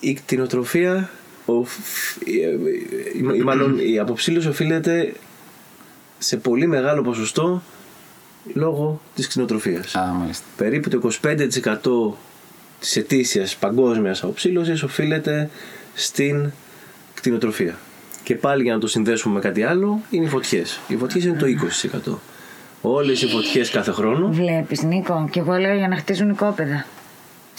Η 0.00 0.12
κτηνοτροφία, 0.14 1.08
ο, 1.44 1.64
φ- 1.64 2.22
η- 2.24 2.32
η- 3.18 3.38
ή 3.38 3.42
μάλλον 3.42 3.78
η 3.92 3.98
αποψίλωση 3.98 4.48
οφείλεται 4.48 5.12
σε 6.24 6.36
πολύ 6.36 6.66
μεγάλο 6.66 7.02
ποσοστό 7.02 7.62
λόγω 8.54 9.00
της 9.14 9.28
κτηνοτροφίας. 9.28 9.94
Α, 9.94 10.04
μάλιστα. 10.12 10.44
Περίπου 10.56 10.88
το 10.88 10.96
25% 10.96 12.16
της 12.80 12.96
ετήσιας 12.96 13.56
παγκόσμιας 13.56 14.22
αποψήλωσης 14.22 14.82
οφείλεται 14.82 15.50
στην 15.94 16.50
κτηνοτροφία. 17.14 17.78
Και 18.22 18.34
πάλι 18.34 18.62
για 18.62 18.74
να 18.74 18.80
το 18.80 18.86
συνδέσουμε 18.86 19.34
με 19.34 19.40
κάτι 19.40 19.62
άλλο 19.62 20.00
είναι 20.10 20.24
οι 20.24 20.28
φωτιές. 20.28 20.80
Οι 20.88 20.96
φωτιές 20.96 21.24
είναι 21.24 21.36
το 21.36 21.46
20%. 21.46 22.18
Όλες 22.82 23.22
οι 23.22 23.26
φωτιές 23.26 23.70
κάθε 23.70 23.90
χρόνο 23.90 24.28
Βλέπεις, 24.32 24.82
Νίκο, 24.82 25.28
και 25.30 25.40
εγώ 25.40 25.52
λέω 25.56 25.74
για 25.74 25.88
να 25.88 25.96
χτίζουν 25.96 26.30
οικόπεδα. 26.30 26.86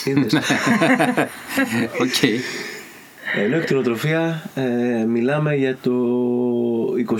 είδες, 0.03 0.33
Οκ. 2.01 2.23
Ενώ 3.35 3.57
η 3.57 3.59
κτηνοτροφία 3.59 4.49
ε, 4.55 5.05
μιλάμε 5.05 5.55
για 5.55 5.77
το 5.81 5.91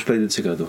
25%. 0.05 0.65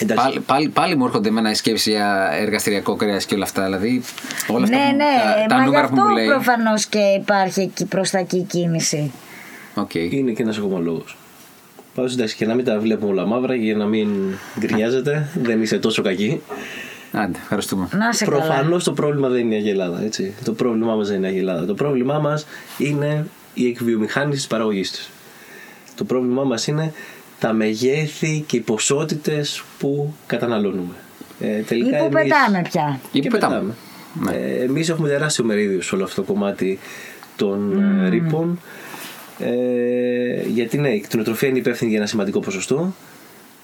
Εντάξει, 0.00 0.24
Πάλι, 0.24 0.40
πάλι, 0.40 0.68
πάλι 0.68 0.96
μου 0.96 1.04
έρχονται 1.04 1.28
εμένα 1.28 1.50
η 1.50 1.54
σκέψη 1.54 1.90
για 1.90 2.28
εργαστηριακό 2.32 2.96
κρέας 2.96 3.24
και 3.24 3.34
όλα 3.34 3.44
αυτά. 3.44 3.64
Δηλαδή, 3.64 4.02
όλα 4.48 4.64
αυτά 4.64 4.76
ναι, 4.76 4.90
που- 4.90 4.96
ναι, 4.96 5.04
τα, 5.38 5.46
τα 5.48 5.54
μα 5.54 5.60
γι' 5.60 5.66
νούμερα 5.66 5.88
που 5.88 5.94
αυτό 5.94 6.06
μου 6.08 6.14
λέει. 6.14 6.26
προφανώς 6.26 6.86
και 6.86 6.98
υπάρχει 6.98 7.60
εκεί 7.60 7.84
προς 7.86 8.10
τα 8.10 8.18
εκεί 8.18 8.42
κίνηση. 8.42 9.12
Οκ. 9.74 9.94
είναι 9.94 10.30
και 10.32 10.42
ένας 10.42 10.58
ακόμα 10.58 10.78
λόγος. 10.78 11.16
Πάντως 11.94 12.12
εντάξει 12.14 12.36
και 12.36 12.46
να 12.46 12.54
μην 12.54 12.64
τα 12.64 12.78
βλέπουμε 12.78 13.10
όλα 13.10 13.26
μαύρα 13.26 13.54
για 13.54 13.76
να 13.76 13.86
μην 13.86 14.08
γκρινιάζετε, 14.58 15.28
δεν 15.46 15.62
είσαι 15.62 15.78
τόσο 15.78 16.02
κακή. 16.02 16.40
Άντε, 17.12 17.38
ευχαριστούμε. 17.42 17.88
Να 17.92 18.12
σε 18.12 18.24
καλά. 18.24 18.36
Προφανώς 18.36 18.84
το 18.84 18.92
πρόβλημα 18.92 19.28
δεν 19.28 19.40
είναι 19.40 19.54
η 19.54 19.58
Αγελάδα, 19.58 20.02
έτσι. 20.04 20.34
Το 20.44 20.52
πρόβλημά 20.52 20.94
μας 20.94 21.08
δεν 21.08 21.16
είναι 21.16 21.26
η 21.26 21.30
Αγελάδα. 21.30 21.66
Το 21.66 21.74
πρόβλημά 21.74 22.18
μας 22.18 22.46
είναι 22.78 23.26
η 23.54 23.66
εκβιομηχάνηση 23.66 24.36
της 24.38 24.46
παραγωγής 24.46 24.90
της. 24.90 25.10
Το 25.96 26.04
πρόβλημά 26.04 26.42
μας 26.44 26.66
είναι 26.66 26.92
τα 27.38 27.52
μεγέθη 27.52 28.44
και 28.46 28.56
οι 28.56 28.60
ποσότητες 28.60 29.62
που 29.78 30.14
καταναλώνουμε. 30.26 30.94
Ε, 31.40 31.58
Ή 31.58 31.62
τελικά 31.62 31.98
που 31.98 32.04
εμείς- 32.04 32.22
πετάμε 32.32 32.62
πια. 32.70 33.00
Ή 33.12 33.20
και 33.20 33.28
που 33.28 33.34
πετάμε. 33.34 33.74
πετάμε. 34.20 34.36
Ε, 34.38 34.62
εμείς 34.62 34.88
έχουμε 34.88 35.08
τεράστιο 35.08 35.44
μερίδιο 35.44 35.82
σε 35.82 35.94
όλο 35.94 36.04
αυτό 36.04 36.22
το 36.22 36.32
κομμάτι 36.32 36.78
των 37.36 37.82
ε, 38.04 38.08
ρήπων. 38.08 38.60
Ε, 39.38 40.42
γιατί 40.48 40.78
ναι, 40.78 40.88
η 40.88 41.00
κτηνοτροφία 41.00 41.48
είναι 41.48 41.58
υπεύθυνη 41.58 41.90
για 41.90 41.98
ένα 41.98 42.08
σημαντικό 42.08 42.40
ποσοστό. 42.40 42.94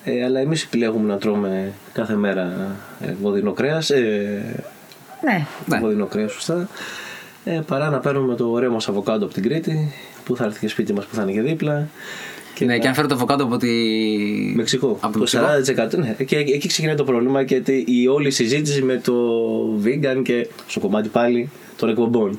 Ε, 0.04 0.24
αλλά 0.24 0.40
εμείς 0.40 0.62
επιλέγουμε 0.62 1.12
να 1.12 1.18
τρώμε 1.18 1.72
κάθε 1.92 2.14
μέρα 2.14 2.76
ε, 3.00 3.14
βοδινό 3.22 3.52
κρέας, 3.52 3.90
ε, 3.90 4.64
Ναι. 5.24 5.46
Ναι. 5.66 5.78
βοδινό 5.78 6.06
κρέας 6.06 6.32
σωστά, 6.32 6.68
ε, 7.44 7.60
παρά 7.66 7.90
να 7.90 7.98
παίρνουμε 7.98 8.34
το 8.34 8.50
ωραίο 8.50 8.70
μας 8.70 8.88
αβοκάντο 8.88 9.24
από 9.24 9.34
την 9.34 9.42
Κρήτη 9.42 9.92
που 10.24 10.36
θα 10.36 10.44
έρθει 10.44 10.58
και 10.60 10.68
σπίτι 10.68 10.92
μας 10.92 11.04
που 11.06 11.14
θα 11.14 11.22
είναι 11.22 11.32
και 11.32 11.40
δίπλα. 11.40 11.88
Και 12.54 12.64
ναι, 12.64 12.72
να- 12.72 12.78
και 12.78 12.88
αν 12.88 12.94
φέρω 12.94 13.06
το 13.06 13.14
αβοκάντο 13.14 13.44
από 13.44 13.56
τη. 13.56 13.68
Μεξικό. 14.54 14.98
Από 15.00 15.18
το 15.18 15.24
το 15.24 15.38
Μεξικό. 15.64 15.82
40%. 15.84 15.98
Ναι, 15.98 16.24
και 16.24 16.36
εκεί 16.36 16.68
ξεκινάει 16.68 16.94
το 16.94 17.04
πρόβλημα 17.04 17.40
γιατί 17.42 17.84
η 17.88 18.08
όλη 18.08 18.30
συζήτηση 18.30 18.82
με 18.82 19.00
το 19.04 19.14
vegan 19.84 20.22
και 20.22 20.48
στο 20.66 20.80
κομμάτι 20.80 21.08
πάλι 21.08 21.50
των 21.76 21.88
εκπομπών. 21.88 22.38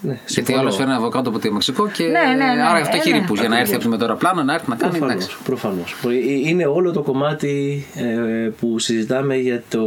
Ναι, 0.00 0.12
Γιατί 0.12 0.32
συμφωνώ. 0.32 0.58
άλλος 0.58 0.76
φέρνει 0.76 0.92
αβοκάντο 0.92 1.28
από 1.30 1.38
τη 1.38 1.50
Μεξικό 1.52 1.88
και. 1.88 2.04
Ναι, 2.04 2.10
ναι, 2.10 2.34
ναι, 2.54 2.62
άρα 2.62 2.78
αυτό 2.78 2.96
ε, 2.96 2.98
έχει 2.98 3.10
ναι. 3.10 3.18
ρήπου 3.18 3.34
για 3.34 3.48
να 3.48 3.58
έρθει 3.58 3.74
από 3.74 3.82
το 3.82 3.88
μεταωραπλάνο 3.88 4.42
να 4.42 4.54
έρθει 4.54 4.68
να 4.70 4.76
κάνει. 4.76 4.90
Προφανώς, 4.98 5.14
εντάξει. 5.22 5.36
προφανώς. 5.44 5.94
Ε, 6.44 6.48
Είναι 6.48 6.66
όλο 6.66 6.92
το 6.92 7.02
κομμάτι 7.02 7.84
ε, 7.94 8.50
που 8.60 8.78
συζητάμε 8.78 9.36
για 9.36 9.62
το 9.68 9.84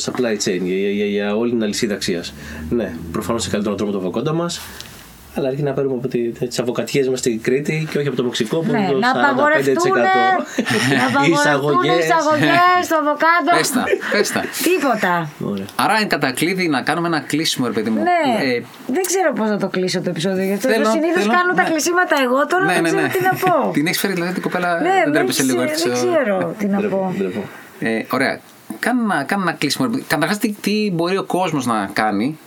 supply 0.00 0.32
chain, 0.44 0.60
για, 0.62 0.90
για, 0.90 1.06
για 1.06 1.36
όλη 1.36 1.50
την 1.50 1.62
αλυσίδα 1.62 1.94
αξίας. 1.94 2.34
Ναι, 2.70 2.94
προφανώς 3.12 3.42
είναι 3.42 3.50
καλύτερο 3.52 3.74
να 3.74 3.80
τρώμε 3.80 3.92
το 3.92 3.98
αβοκάντο 3.98 4.34
μας, 4.34 4.60
αλλά 5.36 5.48
αρκεί 5.48 5.62
να 5.62 5.72
παίρνουμε 5.72 5.96
από 5.96 6.08
τις 6.48 6.58
αμποκατιέ 6.58 7.10
μας 7.10 7.18
στην 7.18 7.42
Κρήτη 7.42 7.88
και 7.90 7.98
όχι 7.98 8.08
από 8.08 8.16
το 8.16 8.22
Μεξικό 8.24 8.58
που 8.58 8.70
Ναι, 8.72 8.78
είναι 8.78 8.88
το 8.90 8.98
να 8.98 9.12
45%. 9.12 9.16
απαγορευτούν 9.22 9.74
να 10.98 11.06
απαγορευτούν 11.08 11.84
οι 11.84 11.98
εισαγωγές 12.02 12.84
στο 12.88 12.96
αβοκάντο. 13.02 13.50
Πες 13.58 13.70
τα, 13.70 13.84
πες 14.12 14.28
τα. 14.32 14.42
Τίποτα. 14.62 15.28
Ωραία. 15.52 15.64
Άρα 15.76 15.94
εν 16.00 16.08
κατακλείδη 16.08 16.68
να 16.68 16.80
κάνουμε 16.82 17.06
ένα 17.06 17.20
κλείσιμο, 17.20 17.66
ρε 17.66 17.72
παιδί 17.72 17.90
μου. 17.90 18.02
Ναι, 18.02 18.44
Ε, 18.44 18.62
δεν 18.86 19.02
ξέρω 19.10 19.32
πώς 19.32 19.48
θα 19.48 19.56
το 19.56 19.68
κλείσω 19.68 20.00
το 20.00 20.10
επεισόδιο. 20.10 20.44
Γι' 20.44 20.52
αυτό 20.52 20.68
Θέλω, 20.68 20.84
συνήθως 20.90 21.22
θέλω, 21.22 21.32
κάνω 21.38 21.52
τα 21.54 21.62
ναι. 21.62 21.68
κλεισίματα 21.70 22.14
εγώ, 22.24 22.46
τώρα 22.46 22.64
ναι, 22.64 22.72
δεν 22.72 22.82
ναι, 22.82 22.88
ξέρω 22.88 23.02
ναι. 23.02 23.08
τι 23.08 23.20
να 23.28 23.34
πω. 23.44 23.54
Την 23.76 23.86
έχεις 23.86 23.98
φέρει 24.00 24.12
δηλαδή 24.12 24.32
την 24.32 24.42
κοπέλα. 24.42 24.70
Ναι, 24.80 24.88
δεν 24.88 25.02
δεν 25.04 25.12
τρέπεσαι 25.12 25.42
λίγο 25.42 25.56
ξέρω, 25.64 25.70
έτσι. 25.72 25.88
δεν 25.88 25.96
ο- 25.96 26.00
ξέρω 26.22 26.54
τι 26.58 26.66
να 26.66 26.78
Ντρέπω, 26.78 26.96
πω. 26.96 27.14
ντρέπω. 27.18 27.42
Ε, 27.78 28.04
ωραία. 28.10 28.40
Κάνε 28.78 29.00
ένα, 29.02 29.22
κάνε 29.24 29.42
ένα 29.42 29.52
κλείσιμο. 29.52 29.90
Καταρχάς, 30.06 30.38
τι, 30.38 30.52
τι 30.60 30.90
μπορεί 30.92 31.16
ο 31.16 31.24
κόσμος 31.24 31.66
να 31.66 31.90
κάνει. 31.92 32.38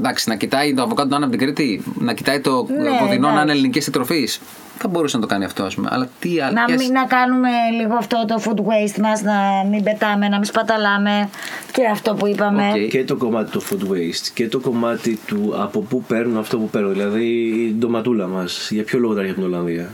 Εντάξει, 0.00 0.28
να 0.28 0.36
κοιτάει 0.36 0.74
το 0.74 0.82
αβοκάντο 0.82 1.08
να 1.08 1.16
είναι 1.16 1.24
από 1.24 1.36
την 1.36 1.46
Κρήτη, 1.46 1.82
να 1.98 2.12
κοιτάει 2.14 2.40
το 2.40 2.66
Ναι, 2.68 2.88
βοδινό 3.00 3.26
να 3.26 3.32
είναι 3.32 3.40
εντάξει. 3.40 3.50
ελληνικής 3.50 3.84
εκτροφής. 3.84 4.40
Θα 4.78 4.88
μπορούσε 4.88 5.16
να 5.16 5.22
το 5.22 5.28
κάνει 5.28 5.44
αυτό, 5.44 5.62
ας 5.64 5.74
πούμε. 5.74 5.88
Αλλά 5.92 6.08
τι 6.20 6.28
Να, 6.34 6.62
άλλες- 6.62 6.82
μην, 6.82 6.92
να 6.92 7.04
κάνουμε 7.04 7.48
λίγο 7.80 7.94
αυτό 7.94 8.24
το 8.28 8.42
food 8.44 8.58
waste 8.58 9.00
μας, 9.02 9.22
να 9.22 9.34
μην 9.70 9.82
πετάμε, 9.82 10.28
να 10.28 10.36
μην 10.36 10.44
σπαταλάμε 10.44 11.28
και 11.72 11.86
αυτό 11.92 12.14
που 12.14 12.26
είπαμε. 12.26 12.68
Οκ. 12.74 12.88
Και 12.90 13.04
το 13.04 13.16
κομμάτι 13.16 13.50
του 13.50 13.62
food 13.62 13.90
waste 13.92 14.28
και 14.34 14.48
το 14.48 14.60
κομμάτι 14.60 15.18
του 15.26 15.54
από 15.56 15.80
πού 15.80 16.02
παίρνουν 16.02 16.36
αυτό 16.36 16.58
που 16.58 16.68
παίρνουν. 16.68 16.92
Δηλαδή 16.92 17.24
η 17.68 17.74
ντοματούλα 17.78 18.26
μας, 18.26 18.68
για 18.70 18.84
ποιο 18.84 18.98
λόγο 18.98 19.14
τα 19.14 19.20
έχει 19.20 19.30
από 19.30 19.40
την 19.40 19.48
Ολλανδία; 19.48 19.88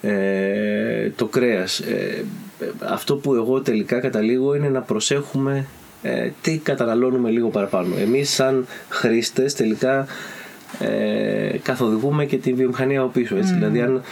Ε, 0.00 1.10
το 1.16 1.26
κρέας. 1.26 1.78
Ε, 1.78 2.24
αυτό 2.92 3.16
που 3.16 3.34
εγώ 3.34 3.60
τελικά 3.60 4.00
καταλήγω 4.00 4.54
είναι 4.54 4.68
να 4.68 4.80
προσέχουμε 4.80 5.66
ε, 6.02 6.30
τι 6.42 6.58
καταναλώνουμε 6.58 7.30
λίγο 7.30 7.48
παραπάνω. 7.48 7.94
Εμείς 8.00 8.30
σαν 8.30 8.66
χρήστες 8.88 9.54
τελικά 9.54 10.06
ε, 10.78 11.58
καθοδηγούμε 11.62 12.24
και 12.24 12.36
τη 12.36 12.52
βιομηχανία 12.52 13.00
από 13.00 13.08
πίσω. 13.08 13.36
Έτσι. 13.36 13.54
Δηλαδή 13.54 13.80
αν 13.80 14.02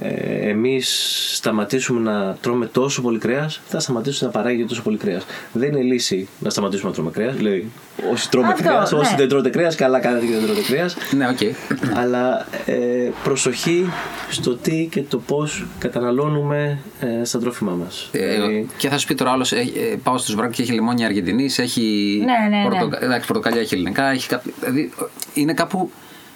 ε, 0.00 0.48
εμείς 0.48 1.12
σταματήσουμε 1.36 2.10
να 2.10 2.36
τρώμε 2.40 2.66
τόσο 2.66 3.02
πολύ 3.02 3.18
κρέας 3.18 3.60
θα 3.68 3.80
σταματήσουμε 3.80 4.30
να 4.34 4.40
παράγει 4.40 4.64
τόσο 4.64 4.82
πολύ 4.82 4.96
κρέας 4.96 5.24
δεν 5.52 5.68
είναι 5.72 5.80
λύση 5.82 6.28
να 6.38 6.50
σταματήσουμε 6.50 6.88
να 6.88 6.94
τρώμε 6.94 7.10
κρέας 7.10 7.34
δηλαδή 7.36 7.70
όσοι 8.12 8.30
τρώμε 8.30 8.48
Αυτό, 8.48 8.62
κρέας 8.62 8.92
ναι. 8.92 8.98
όσοι 8.98 9.14
δεν 9.16 9.28
τρώτε 9.28 9.48
κρέας 9.50 9.74
καλά 9.74 9.98
κάνετε 10.00 10.26
και 10.26 10.32
δεν 10.32 10.44
τρώτε 10.44 10.60
κρέας 10.62 10.96
Ναι, 11.16 11.28
οκ. 11.28 11.38
αλλά 11.96 12.46
ε, 12.66 12.74
προσοχή 13.24 13.86
στο 14.30 14.54
τι 14.56 14.88
και 14.90 15.02
το 15.02 15.18
πώς 15.18 15.66
καταναλώνουμε 15.78 16.78
ε, 17.00 17.24
στα 17.24 17.38
τρόφιμά 17.38 17.72
μας 17.72 18.08
Ε, 18.12 18.34
Δηλαδή, 18.34 18.68
και 18.76 18.88
θα 18.88 18.98
σου 18.98 19.06
πει 19.06 19.14
τώρα 19.14 19.30
άλλος, 19.30 19.52
πάω 20.02 20.18
στο 20.18 20.30
Σβράκ 20.30 20.50
και 20.52 20.62
έχει 20.62 20.72
λιμόνια 20.72 21.06
Αργεντινής, 21.06 21.58
έχει. 21.58 22.16
Ναι, 22.24 22.56
ναι, 22.56 22.62
ναι. 22.62 22.68
πορτοκα- 22.70 23.02
εντάξει, 23.04 23.26
πορτοκαλιά 23.26 23.60
έχει 23.60 23.74
ελληνικά. 23.74 24.10
Έχει 24.10 24.28
κά... 24.28 24.42
Δηλαδή 24.60 24.92
είναι 25.34 25.52
κάπου 25.54 25.90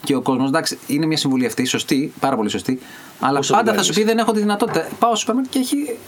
και 0.06 0.14
ο 0.14 0.20
κόσμος. 0.20 0.48
Εντάξει, 0.48 0.78
είναι 0.86 1.06
μια 1.06 1.16
συμβουλή 1.16 1.46
αυτή, 1.46 1.64
σωστή, 1.64 2.12
πάρα 2.20 2.36
πολύ 2.36 2.50
σωστή. 2.50 2.80
Αλλά 3.20 3.38
Όσο 3.38 3.52
πάντα 3.52 3.70
την 3.70 3.78
θα 3.78 3.84
σου 3.84 3.88
πει 3.92 3.94
κάνεις. 3.94 4.10
δεν 4.14 4.22
έχω 4.22 4.32
τη 4.32 4.38
δυνατότητα. 4.38 4.88
Πάω 4.98 5.10
στο 5.10 5.18
σούπερ 5.18 5.34
μάρκετ 5.34 5.52
και 5.52 5.58
έχει. 5.58 5.98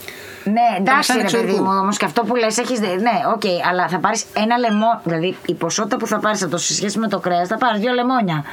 Ναι, 0.45 0.61
εντάξει, 0.79 0.95
μασάνε 0.97 1.21
ρε 1.23 1.25
παιδί 1.25 1.37
εξωτερικού. 1.37 1.65
μου, 1.65 1.79
όμως 1.81 1.97
και 1.97 2.05
αυτό 2.05 2.23
που 2.23 2.35
λες 2.37 2.59
έχεις. 2.59 2.81
Ναι, 2.81 3.17
οκ, 3.35 3.43
αλλά 3.71 3.89
θα 3.89 3.99
πάρεις 3.99 4.25
ένα 4.33 4.57
λαιμό. 4.59 5.01
Δηλαδή 5.05 5.37
η 5.47 5.55
ποσότητα 5.55 5.97
που 5.97 6.07
θα 6.07 6.19
πάρεις 6.19 6.43
από 6.43 6.51
το 6.51 6.59
σε 6.59 6.75
σχέση 6.75 6.99
με 6.99 7.09
το 7.09 7.19
κρέας 7.19 7.49
θα 7.49 7.57
πάρεις 7.57 7.81
δύο 7.81 7.93
λεμόνια. 7.93 8.45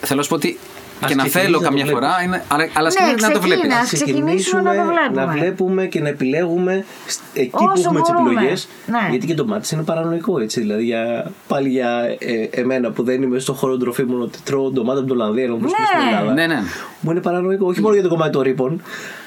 Θέλω 0.00 0.16
να 0.18 0.22
σου 0.22 0.28
πω 0.28 0.34
ότι 0.34 0.58
Ας 0.58 0.67
και 1.06 1.14
να 1.14 1.22
ξεκινήσεις 1.24 1.32
θέλω 1.40 1.50
να 1.50 1.58
το 1.58 1.64
καμιά 1.64 1.84
βλέπεις. 1.84 1.92
φορά, 2.06 2.22
είναι, 2.24 2.42
αλλά, 2.48 2.64
αλλά 2.74 2.84
Ναι, 2.88 2.90
σκέφτεσαι 2.90 3.26
να 3.26 3.32
το 3.32 3.40
βλέπει. 3.40 3.60
ξεκίνα. 3.60 3.80
Ας 3.80 3.92
ξεκινήσουμε 3.92 4.62
να 4.62 4.74
το 4.76 4.82
βλέπουμε. 4.92 5.24
να 5.24 5.32
βλέπουμε 5.32 5.86
και 5.86 6.00
να 6.00 6.08
επιλέγουμε 6.08 6.84
σ- 7.06 7.20
εκεί 7.32 7.48
που 7.50 7.58
Όσο 7.72 7.82
έχουμε 7.84 8.00
τις 8.00 8.10
μπορούμε. 8.12 8.30
επιλογές. 8.30 8.68
Ναι. 8.86 9.06
Γιατί 9.10 9.26
και 9.26 9.34
το 9.34 9.46
μάτι 9.46 9.74
είναι 9.74 9.82
παρανοϊκό 9.82 10.38
έτσι. 10.40 10.60
Δηλαδή 10.60 10.84
για, 10.84 11.30
πάλι 11.48 11.68
για 11.68 11.90
ε, 12.18 12.60
εμένα 12.60 12.90
που 12.90 13.02
δεν 13.02 13.22
είμαι 13.22 13.38
στον 13.38 13.54
χώρο 13.54 13.72
των 13.72 13.80
τροφίμων 13.80 14.22
ότι 14.22 14.38
τρώω 14.44 14.70
ντομάτα 14.70 14.98
από 15.00 15.08
την 15.08 15.20
Ολλανδία 15.20 15.52
όπως 15.52 15.70
Ναι. 15.70 15.76
στην 15.86 16.08
Ελλάδα. 16.08 16.32
Ναι, 16.32 16.46
ναι. 16.46 16.60
Μου 17.00 17.10
είναι 17.10 17.20
παρανοϊκό, 17.20 17.66
όχι 17.66 17.80
μόνο 17.80 17.94
για 17.94 18.02
το 18.02 18.08
κομμάτι 18.08 18.30
των 18.32 18.42
ρήπων, 18.42 18.82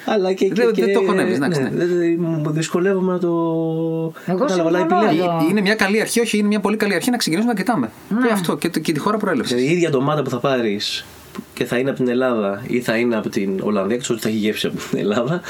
αλλά 0.06 0.34
και. 0.34 0.52
Δεν- 0.54 0.72
και, 0.72 0.86
δεν 0.86 0.94
το 0.94 1.02
χωνεύεις, 1.06 1.40
ναι, 1.40 1.46
εντάξει, 1.46 1.62
ναι. 1.62 1.70
δεν- 1.70 1.98
δεν- 1.98 2.16
μου 2.20 2.52
δυσκολεύομαι 2.52 3.12
να 3.12 3.20
το. 3.20 3.28
Εγώ 4.26 4.38
κατάλαβα, 4.38 4.70
αλλά 4.70 4.78
συμφωνώ 4.80 5.02
επιλέγω. 5.06 5.24
εδώ. 5.32 5.48
Είναι 5.50 5.62
μια 5.62 5.76
καλή 5.76 6.02
αρχή, 6.02 6.20
όχι, 6.20 6.38
είναι 6.38 6.48
μια 6.48 6.60
πολύ 6.60 6.78
καλή 6.78 6.94
αρχή 6.94 7.10
να 7.10 7.18
ξεκινήσουμε 7.18 7.54
να 7.54 7.60
κοιτάμε. 7.60 7.92
Ναι. 8.10 8.28
Και 8.28 8.34
αυτό 8.34 8.56
και, 8.58 8.70
το- 8.70 8.80
και 8.80 8.92
τη 8.92 9.00
χώρα 9.00 9.18
προέλευσης. 9.18 9.56
Δηλαδή, 9.56 9.74
η 9.74 9.76
ίδια 9.76 9.90
ντομάτα 9.90 10.22
που 10.22 10.30
θα 10.30 10.38
πάρεις 10.38 11.06
και 11.54 11.66
θα 11.66 11.78
είναι 11.78 11.90
από 11.90 12.00
την 12.00 12.10
Ελλάδα 12.10 12.64
ή 12.68 12.82
θα 12.82 12.98
είναι 12.98 13.16
από 13.16 13.30
την 13.30 13.60
Ολλανδία, 13.62 13.96
εκτό 13.96 14.14
ότι 14.14 14.22
θα 14.22 14.30
έχει 14.30 14.38
γεύση 14.38 14.68
από 14.68 14.78
την 14.90 15.00
Ελλάδα, 15.00 15.42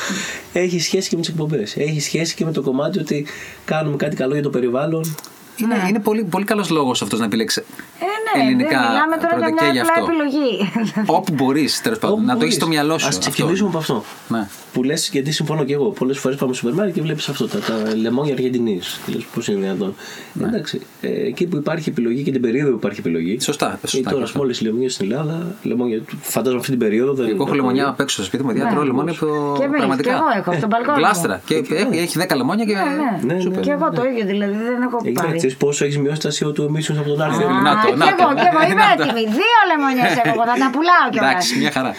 έχει 0.53 0.79
σχέση 0.79 1.09
και 1.09 1.15
με 1.15 1.21
τις 1.21 1.29
εκπομπές. 1.29 1.77
Έχει 1.77 1.99
σχέση 1.99 2.35
και 2.35 2.45
με 2.45 2.51
το 2.51 2.61
κομμάτι 2.61 2.99
ότι 2.99 3.25
κάνουμε 3.65 3.95
κάτι 3.95 4.15
καλό 4.15 4.33
για 4.33 4.43
το 4.43 4.49
περιβάλλον. 4.49 5.15
Είναι, 5.63 5.75
είναι 5.89 5.99
πολύ, 5.99 6.23
πολύ 6.23 6.45
καλός 6.45 6.69
λόγος 6.69 7.01
αυτός 7.01 7.19
να 7.19 7.25
επιλέξει 7.25 7.63
Ε, 7.99 8.37
ναι, 8.39 8.43
ελληνικά 8.45 8.79
δεν 8.79 8.87
μιλάμε 8.87 9.15
τώρα 9.15 9.27
πρώτα 9.35 9.47
για 9.47 9.55
και 9.57 9.63
μια 9.63 9.71
γι' 9.71 9.79
απλά 9.79 9.93
αυτό. 9.97 10.05
επιλογή. 10.11 10.71
Όπου 11.17 11.33
μπορείς, 11.33 11.81
τέλος 11.81 11.97
πάντων, 11.99 12.15
Όπου 12.17 12.25
να 12.25 12.27
το 12.27 12.31
έχεις 12.33 12.41
μπορείς. 12.43 12.55
στο 12.55 12.67
μυαλό 12.67 12.97
σου. 12.97 13.07
Ας 13.07 13.17
αυτό. 13.17 13.29
ξεκινήσουμε 13.31 13.69
από 13.69 13.77
αυτό. 13.77 14.03
Ναι. 14.27 14.47
Που 14.73 14.83
λες, 14.83 15.09
γιατί 15.11 15.31
συμφωνώ 15.31 15.63
και 15.63 15.73
εγώ. 15.73 15.89
Πολλές 15.89 16.19
φορές 16.19 16.37
πάμε 16.37 16.53
στο 16.53 16.61
σούπερ 16.61 16.77
μάρκετ 16.77 16.95
και 16.95 17.01
βλέπεις 17.01 17.29
αυτό, 17.29 17.47
τα, 17.47 17.59
τα 17.59 17.95
λεμόνια 17.95 18.33
Αργεντινής. 18.33 18.99
Και 19.05 19.11
λες, 19.13 19.23
πώς 19.33 19.47
είναι 19.47 19.59
δυνατόν. 19.59 19.95
Ναι. 20.33 20.47
Εντάξει, 20.47 20.81
ε, 21.01 21.07
εκεί 21.27 21.45
που 21.47 21.57
υπάρχει 21.57 21.89
επιλογή 21.89 22.23
και 22.23 22.31
την 22.31 22.41
περίοδο 22.41 22.69
που 22.71 22.75
υπάρχει 22.77 22.99
επιλογή. 22.99 23.39
Σωστά, 23.39 23.67
Γιατί 23.67 23.87
σωστά. 23.87 24.09
τώρα, 24.09 24.15
ας 24.23 24.29
σωστά. 24.29 24.33
πούμε, 24.39 24.45
όλες 24.45 24.59
οι 24.59 24.63
λεμονιέ 24.63 24.89
στην 24.89 25.11
Ελλάδα, 25.11 25.55
λεμόνια, 25.63 26.01
φαντάζομαι 26.21 26.59
αυτή 26.59 26.71
την 26.71 26.79
περίοδο 26.79 27.13
δεν 27.13 27.25
Εγώ 27.25 27.35
έχω 27.35 27.45
είναι 27.47 27.55
λεμονιά 27.55 27.81
πολύ. 27.81 27.93
απ' 27.93 27.99
έξω 27.99 28.15
στο 28.15 28.23
σπίτι 28.25 28.43
μου, 28.43 28.49
παιδιά. 28.49 28.63
Ναι. 28.63 28.69
Τρώω 28.71 28.83
λεμόνια 28.83 29.13
που. 29.19 29.25
Και 29.57 29.63
εμείς, 29.63 29.77
πραγματικά. 29.77 30.09
και 30.09 30.15
εγώ 30.15 30.25
έχω, 30.39 30.51
στον 30.57 30.69
μπαλκόνι 30.69 30.97
μου. 30.97 31.03
Γλάστρα. 31.03 31.41
Και 31.45 31.55
έχει, 31.55 31.73
έχει 31.97 32.17
10 32.29 32.35
λεμόνια 32.35 32.65
και. 32.65 32.73
Ναι, 32.73 33.33
Ναι, 33.33 33.39
Σούπερ. 33.41 33.59
Και 33.61 33.71
εγώ 33.71 33.89
το 33.91 34.03
ίδιο 34.05 34.25
δηλαδή 34.25 34.53
δεν 34.53 34.81
έχω 34.81 34.97
Εκεί 35.03 35.11
να 35.11 35.21
πάρει. 35.23 35.50
Ξέρεις 35.51 35.57
πόσο 35.57 35.85
έχεις 35.85 35.97
μειώσει 35.97 36.21
τα 36.21 36.29
CO2 36.29 36.59
emissions 36.69 36.97
από 36.99 37.09
τον 37.09 37.21
άρθρο. 37.21 37.47
Α, 37.47 37.51
Α, 37.57 37.61
να 37.61 37.81
το, 37.81 37.87
κι 37.91 37.97
να 37.97 38.05
το. 38.05 38.23
εγώ, 38.23 38.33
κι 38.33 38.47
εγώ 38.51 38.61
είμαι 38.71 38.83
Να 38.83 38.95
το. 38.95 39.03
έτοιμη. 39.03 39.23
Δύο 39.39 39.57
λεμονιές 39.71 40.11
έχω, 40.23 40.41
θα 40.49 40.55
τα 40.63 40.69
πουλάω 40.75 41.05
κιόλας. 41.11 41.31
Εντάξει, 41.31 41.57
μια 41.57 41.71
χαρά. 41.71 41.91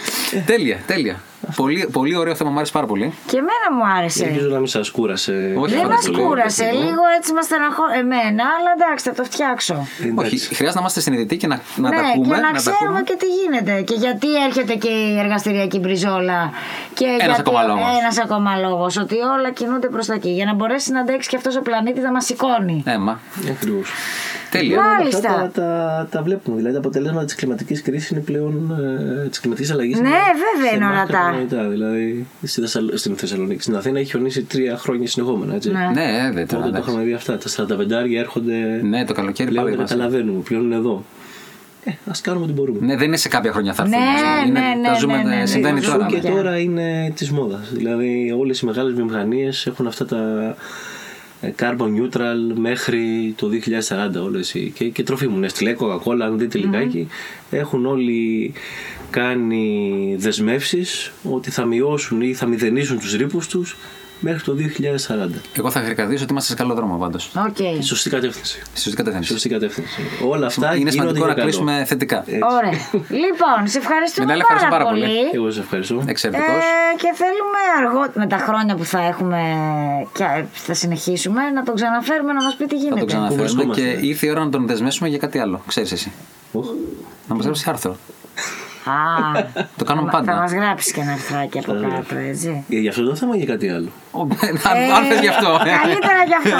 τέλεια, 0.45 0.77
τέλεια. 0.87 1.15
Πολύ, 1.55 1.89
πολύ 1.91 2.15
ωραίο 2.15 2.35
θέμα, 2.35 2.49
μου 2.49 2.55
άρεσε 2.57 2.71
πάρα 2.71 2.85
πολύ. 2.85 3.13
Και 3.25 3.37
εμένα 3.37 3.67
μου 3.75 3.97
άρεσε. 3.97 4.25
Ελπίζω 4.25 4.47
να 4.49 4.57
μην 4.57 4.67
σας 4.67 4.89
κούρασε. 4.91 5.53
Όχι, 5.57 5.73
Δεν 5.73 5.81
πάρα 5.81 5.93
μας 5.93 6.05
πολύ. 6.09 6.21
κούρασε, 6.23 6.63
λίγο 6.63 7.03
έτσι 7.17 7.33
μας 7.33 7.45
στεναχώ 7.45 7.83
εμένα, 7.99 8.43
αλλά 8.57 8.69
εντάξει, 8.77 9.03
θα 9.09 9.13
το 9.13 9.23
φτιάξω. 9.23 9.73
Όχι, 10.15 10.37
χρειάζεται 10.39 10.73
να 10.73 10.79
είμαστε 10.79 10.99
συνειδητοί 10.99 11.37
και 11.37 11.47
να, 11.47 11.59
να 11.75 11.89
ναι, 11.89 11.95
τα 11.95 12.01
ακούμε. 12.01 12.35
και 12.35 12.41
να, 12.41 12.51
τα 12.51 12.57
ξέρουμε 12.57 12.85
ακούμε. 12.85 13.01
και 13.03 13.15
τι 13.21 13.25
γίνεται. 13.39 13.81
Και 13.81 13.93
γιατί 14.05 14.27
έρχεται 14.47 14.73
και 14.75 14.89
η 14.89 15.19
εργαστηριακή 15.19 15.79
μπριζόλα. 15.79 16.51
Και 16.93 17.05
Ένας 17.05 17.25
γιατί 17.25 17.39
ακόμα 17.39 17.61
λόγος. 17.63 17.97
Ένας 18.01 18.17
ακόμα 18.25 18.55
λόγος. 18.57 18.97
Ότι 18.97 19.15
όλα 19.37 19.51
κινούνται 19.51 19.87
προς 19.87 20.05
τα 20.05 20.13
εκεί. 20.13 20.29
Για 20.29 20.45
να 20.45 20.53
μπορέσει 20.53 20.91
να 20.91 20.99
αντέξει 20.99 21.29
και 21.29 21.35
αυτός 21.35 21.55
ο 21.55 21.61
πλανήτη 21.61 21.99
να 21.99 22.11
μας 22.11 22.25
σηκώνει. 22.25 22.83
Έμα. 22.85 23.19
Ακριβώς. 23.49 23.89
Τέλεια. 24.51 24.77
Μάλιστα. 24.81 25.29
Αυτά 25.29 25.51
τα, 25.53 25.61
τα, 25.61 26.07
τα 26.11 26.21
βλέπουμε. 26.23 26.55
Δηλαδή 26.55 26.73
τα 26.73 26.79
αποτελέσματα 26.79 27.25
της 27.25 27.35
κλιματικής 27.35 27.81
κρίσης 27.81 28.09
είναι 28.09 28.19
πλέον. 28.19 28.53
Ε, 29.25 29.27
της 29.29 29.39
κλιματικής 29.39 29.71
αλλαγής. 29.71 29.99
Ναι, 29.99 30.09
βέβαια 30.09 30.71
είναι 30.75 30.85
ορατά. 30.85 31.32
Δηλαδή 31.69 32.25
στη 32.43 32.61
Θεσσαλ- 32.61 32.97
στην 32.97 33.15
Θεσσαλονίκη. 33.15 33.61
Στην 33.61 33.75
Αθήνα 33.75 33.99
έχει 33.99 34.09
χιονίσει 34.09 34.43
τρία 34.43 34.77
χρόνια 34.77 35.07
συνεχόμενα. 35.07 35.55
Έτσι. 35.55 35.71
Ναι. 35.71 35.89
Ναι, 35.93 36.03
ε, 36.03 36.31
δεν 36.31 36.47
τώρα. 36.47 36.47
Τότε 36.47 36.61
το 36.61 36.67
εντάξει. 36.67 36.89
είχαμε 36.89 37.03
δει 37.03 37.13
αυτά. 37.13 37.37
Τα 37.37 37.49
45 37.49 38.15
έρχονται. 38.17 38.79
Ναι, 38.83 39.05
το 39.05 39.13
καλοκαίρι 39.13 39.49
πλέον 39.49 39.63
πάλι. 39.63 39.75
δεν 39.75 39.85
μας. 39.85 39.91
καταλαβαίνουμε. 39.93 40.39
Πλέον 40.41 40.63
είναι 40.63 40.75
εδώ. 40.75 41.03
Ε, 41.85 41.91
ας 42.09 42.21
κάνουμε 42.21 42.43
ό,τι 42.45 42.53
μπορούμε. 42.53 42.79
Ναι, 42.85 42.95
δεν 42.97 43.07
είναι 43.07 43.17
σε 43.17 43.27
κάποια 43.27 43.51
χρόνια 43.51 43.73
θα 43.73 43.83
έρθουν. 43.83 43.99
Ναι, 43.99 44.05
ας 44.05 44.21
πούμε. 44.21 44.59
ναι, 44.59 44.65
Είναι- 44.65 44.75
ναι, 44.81 44.87
τα 44.87 44.93
ζούμε, 44.93 45.17
ναι, 45.17 45.23
ναι, 45.23 45.35
ναι. 45.35 45.45
συμβαίνει 45.45 45.81
Ζούμε 45.81 45.97
τώρα. 45.97 46.09
και 46.09 46.27
ναι. 46.27 46.33
τώρα 46.35 46.57
είναι 46.59 47.11
της 47.15 47.31
μόδας. 47.31 47.69
Δηλαδή, 47.73 48.35
όλες 48.39 48.59
οι 48.59 48.65
μεγάλες 48.65 48.93
βιομηχανίες 48.93 49.65
έχουν 49.65 49.87
αυτά 49.87 50.05
τα 50.05 50.17
ε, 50.17 50.55
carbon 51.59 51.89
neutral 51.97 52.55
μέχρι 52.55 53.33
το 53.37 53.49
2040 54.19 54.23
όλες 54.23 54.53
οι, 54.53 54.71
και, 54.75 54.89
και 54.89 55.03
τροφίμου. 55.03 55.37
Νεστιλέ, 55.37 55.75
Coca-Cola, 55.79 56.21
αν 56.21 56.37
δείτε 56.37 56.57
λιγάκι, 56.57 57.07
έχουν 57.51 57.85
όλοι 57.85 58.53
κάνει 59.09 60.15
δεσμεύσεις 60.19 61.11
ότι 61.23 61.51
θα 61.51 61.65
μειώσουν 61.65 62.21
ή 62.21 62.33
θα 62.33 62.45
μηδενίσουν 62.45 62.99
τους 62.99 63.15
ρύπους 63.15 63.47
τους 63.47 63.77
μέχρι 64.23 64.41
το 64.41 64.55
2040. 64.55 65.29
Εγώ 65.53 65.71
θα 65.71 65.79
χαρακτηρίσω 65.79 66.23
ότι 66.23 66.31
είμαστε 66.31 66.49
σε 66.51 66.55
καλό 66.61 66.73
δρόμο 66.73 66.97
πάντως. 66.97 67.31
Οκ. 67.47 67.83
Σωστή 67.83 68.09
κατεύθυνση. 68.09 68.61
Σωστή 68.75 68.95
κατεύθυνση. 68.95 69.31
Σωστή 69.31 69.49
κατεύθυνση. 69.49 69.99
Όλα 70.27 70.45
αυτά 70.45 70.65
Είναι 70.67 70.75
γίνονται 70.75 70.91
σημαντικό 70.91 71.17
για 71.25 71.27
να 71.27 71.33
καλό. 71.33 71.45
κλείσουμε 71.45 71.83
θετικά. 71.85 72.17
Έτσι. 72.27 72.39
Ωραία. 72.57 72.79
λοιπόν, 73.23 73.57
σε 73.73 73.77
ευχαριστούμε 73.77 74.25
Μενέλαε, 74.25 74.43
πάρα, 74.47 74.59
ευχαριστώ 74.61 74.69
πάρα 74.77 74.85
πολύ. 74.89 75.01
πολύ. 75.05 75.29
Εγώ 75.33 75.51
σας 75.51 75.63
ευχαριστώ. 75.63 76.03
Εξαιρετικός. 76.05 76.55
Ε, 76.55 76.95
και 77.01 77.09
θέλουμε 77.21 77.59
αργότερα, 77.79 78.19
με 78.23 78.27
τα 78.27 78.37
χρόνια 78.37 78.75
που 78.75 78.85
θα 78.85 78.99
έχουμε 79.11 79.39
και 80.17 80.25
θα 80.53 80.73
συνεχίσουμε, 80.73 81.41
να 81.49 81.63
τον 81.63 81.75
ξαναφέρουμε 81.75 82.33
να 82.33 82.43
μας 82.43 82.55
πει 82.55 82.65
τι 82.65 82.75
θα 82.75 82.81
γίνεται. 82.81 82.99
το 82.99 83.05
ξαναφέρουμε 83.05 83.41
βρισκόμαστε. 83.43 83.81
και 83.81 84.05
ήρθε 84.07 84.25
η 84.27 84.29
ώρα 84.29 84.43
να 84.43 84.49
τον 84.49 84.67
δεσμεύσουμε 84.67 85.07
για 85.09 85.17
κάτι 85.17 85.37
άλλο. 85.39 85.61
Ξέρεις 85.67 85.91
εσύ. 85.91 86.11
Οχ. 86.51 86.65
Να 87.27 87.35
μας 87.35 87.43
γράψει 87.43 87.65
άρθρο. 87.69 87.95
Α, 88.85 88.95
Το 89.79 89.83
κάνουμε 89.85 90.11
θα- 90.11 90.17
Θα 90.17 90.23
πάντα. 90.25 90.39
μας 90.41 90.51
γράψεις 90.53 90.91
και 90.93 91.01
ένα 91.01 91.11
αρθράκι 91.11 91.57
από 91.59 91.71
κάτω, 91.81 92.15
έτσι. 92.29 92.63
Για 92.67 92.89
αυτό 92.89 93.03
το 93.09 93.15
θέμα 93.15 93.35
ή 93.35 93.37
για 93.37 93.45
κάτι 93.53 93.69
άλλο. 93.69 93.89
Αν 94.95 95.03
θε 95.09 95.15
γι' 95.25 95.27
αυτό. 95.27 95.49
ε. 95.65 95.69
Καλύτερα 95.83 96.21
γι' 96.31 96.37
αυτό. 96.41 96.57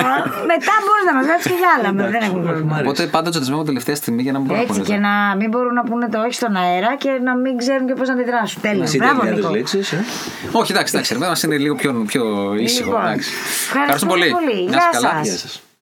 Μετά 0.52 0.74
μπορείς 0.86 1.06
να 1.10 1.14
μας 1.18 1.26
γράψεις 1.26 1.48
και 1.52 1.58
για 1.62 1.70
άλλα. 1.76 1.90
με, 1.94 2.04
Δεν 2.16 2.22
έχουμε 2.28 2.42
Μ' 2.42 2.46
πρόβλημα. 2.46 2.74
άρεσε. 2.76 2.90
Οπότε 2.90 3.04
πάντα 3.16 3.30
το 3.32 3.40
δεσμεύω 3.40 3.64
τελευταία 3.64 3.96
στιγμή 3.96 4.22
για 4.22 4.32
να 4.32 4.38
μην 4.40 4.48
μπορούν 4.48 4.64
να 4.64 4.68
Έτσι 4.70 4.82
πούνε. 4.82 4.94
και 4.96 5.02
να 5.08 5.14
μην 5.40 5.50
μπορούν 5.50 5.74
να 5.74 5.84
πούνε 5.84 6.06
το 6.10 6.18
όχι 6.26 6.34
στον 6.34 6.56
αέρα 6.56 6.92
και 7.04 7.10
να 7.28 7.36
μην 7.36 7.58
ξέρουν 7.58 7.86
και 7.88 7.94
πώς 7.94 8.08
να 8.08 8.14
αντιδράσουν. 8.14 8.62
Τέλειο. 8.62 8.84
Εσύ 8.84 8.98
Μπράβο, 8.98 9.20
τελειάδες 9.20 9.44
Νικό. 9.44 9.56
λέξεις, 9.56 9.92
ε. 9.92 10.04
Όχι, 10.52 10.72
εντάξει, 10.72 10.92
εντάξει. 10.94 11.14
Εμένα 11.16 11.36
είναι 11.46 11.58
λίγο 11.58 11.76
πιο, 11.76 11.92
πιο 12.08 12.24
ήσυχο. 12.68 12.90
Λοιπόν, 12.90 13.06
εντάξει. 13.06 13.30
ευχαριστούμε 13.66 14.12
πολύ. 14.12 14.30
Να 14.30 14.78
Γεια 14.78 15.22
είσαι 15.24 15.48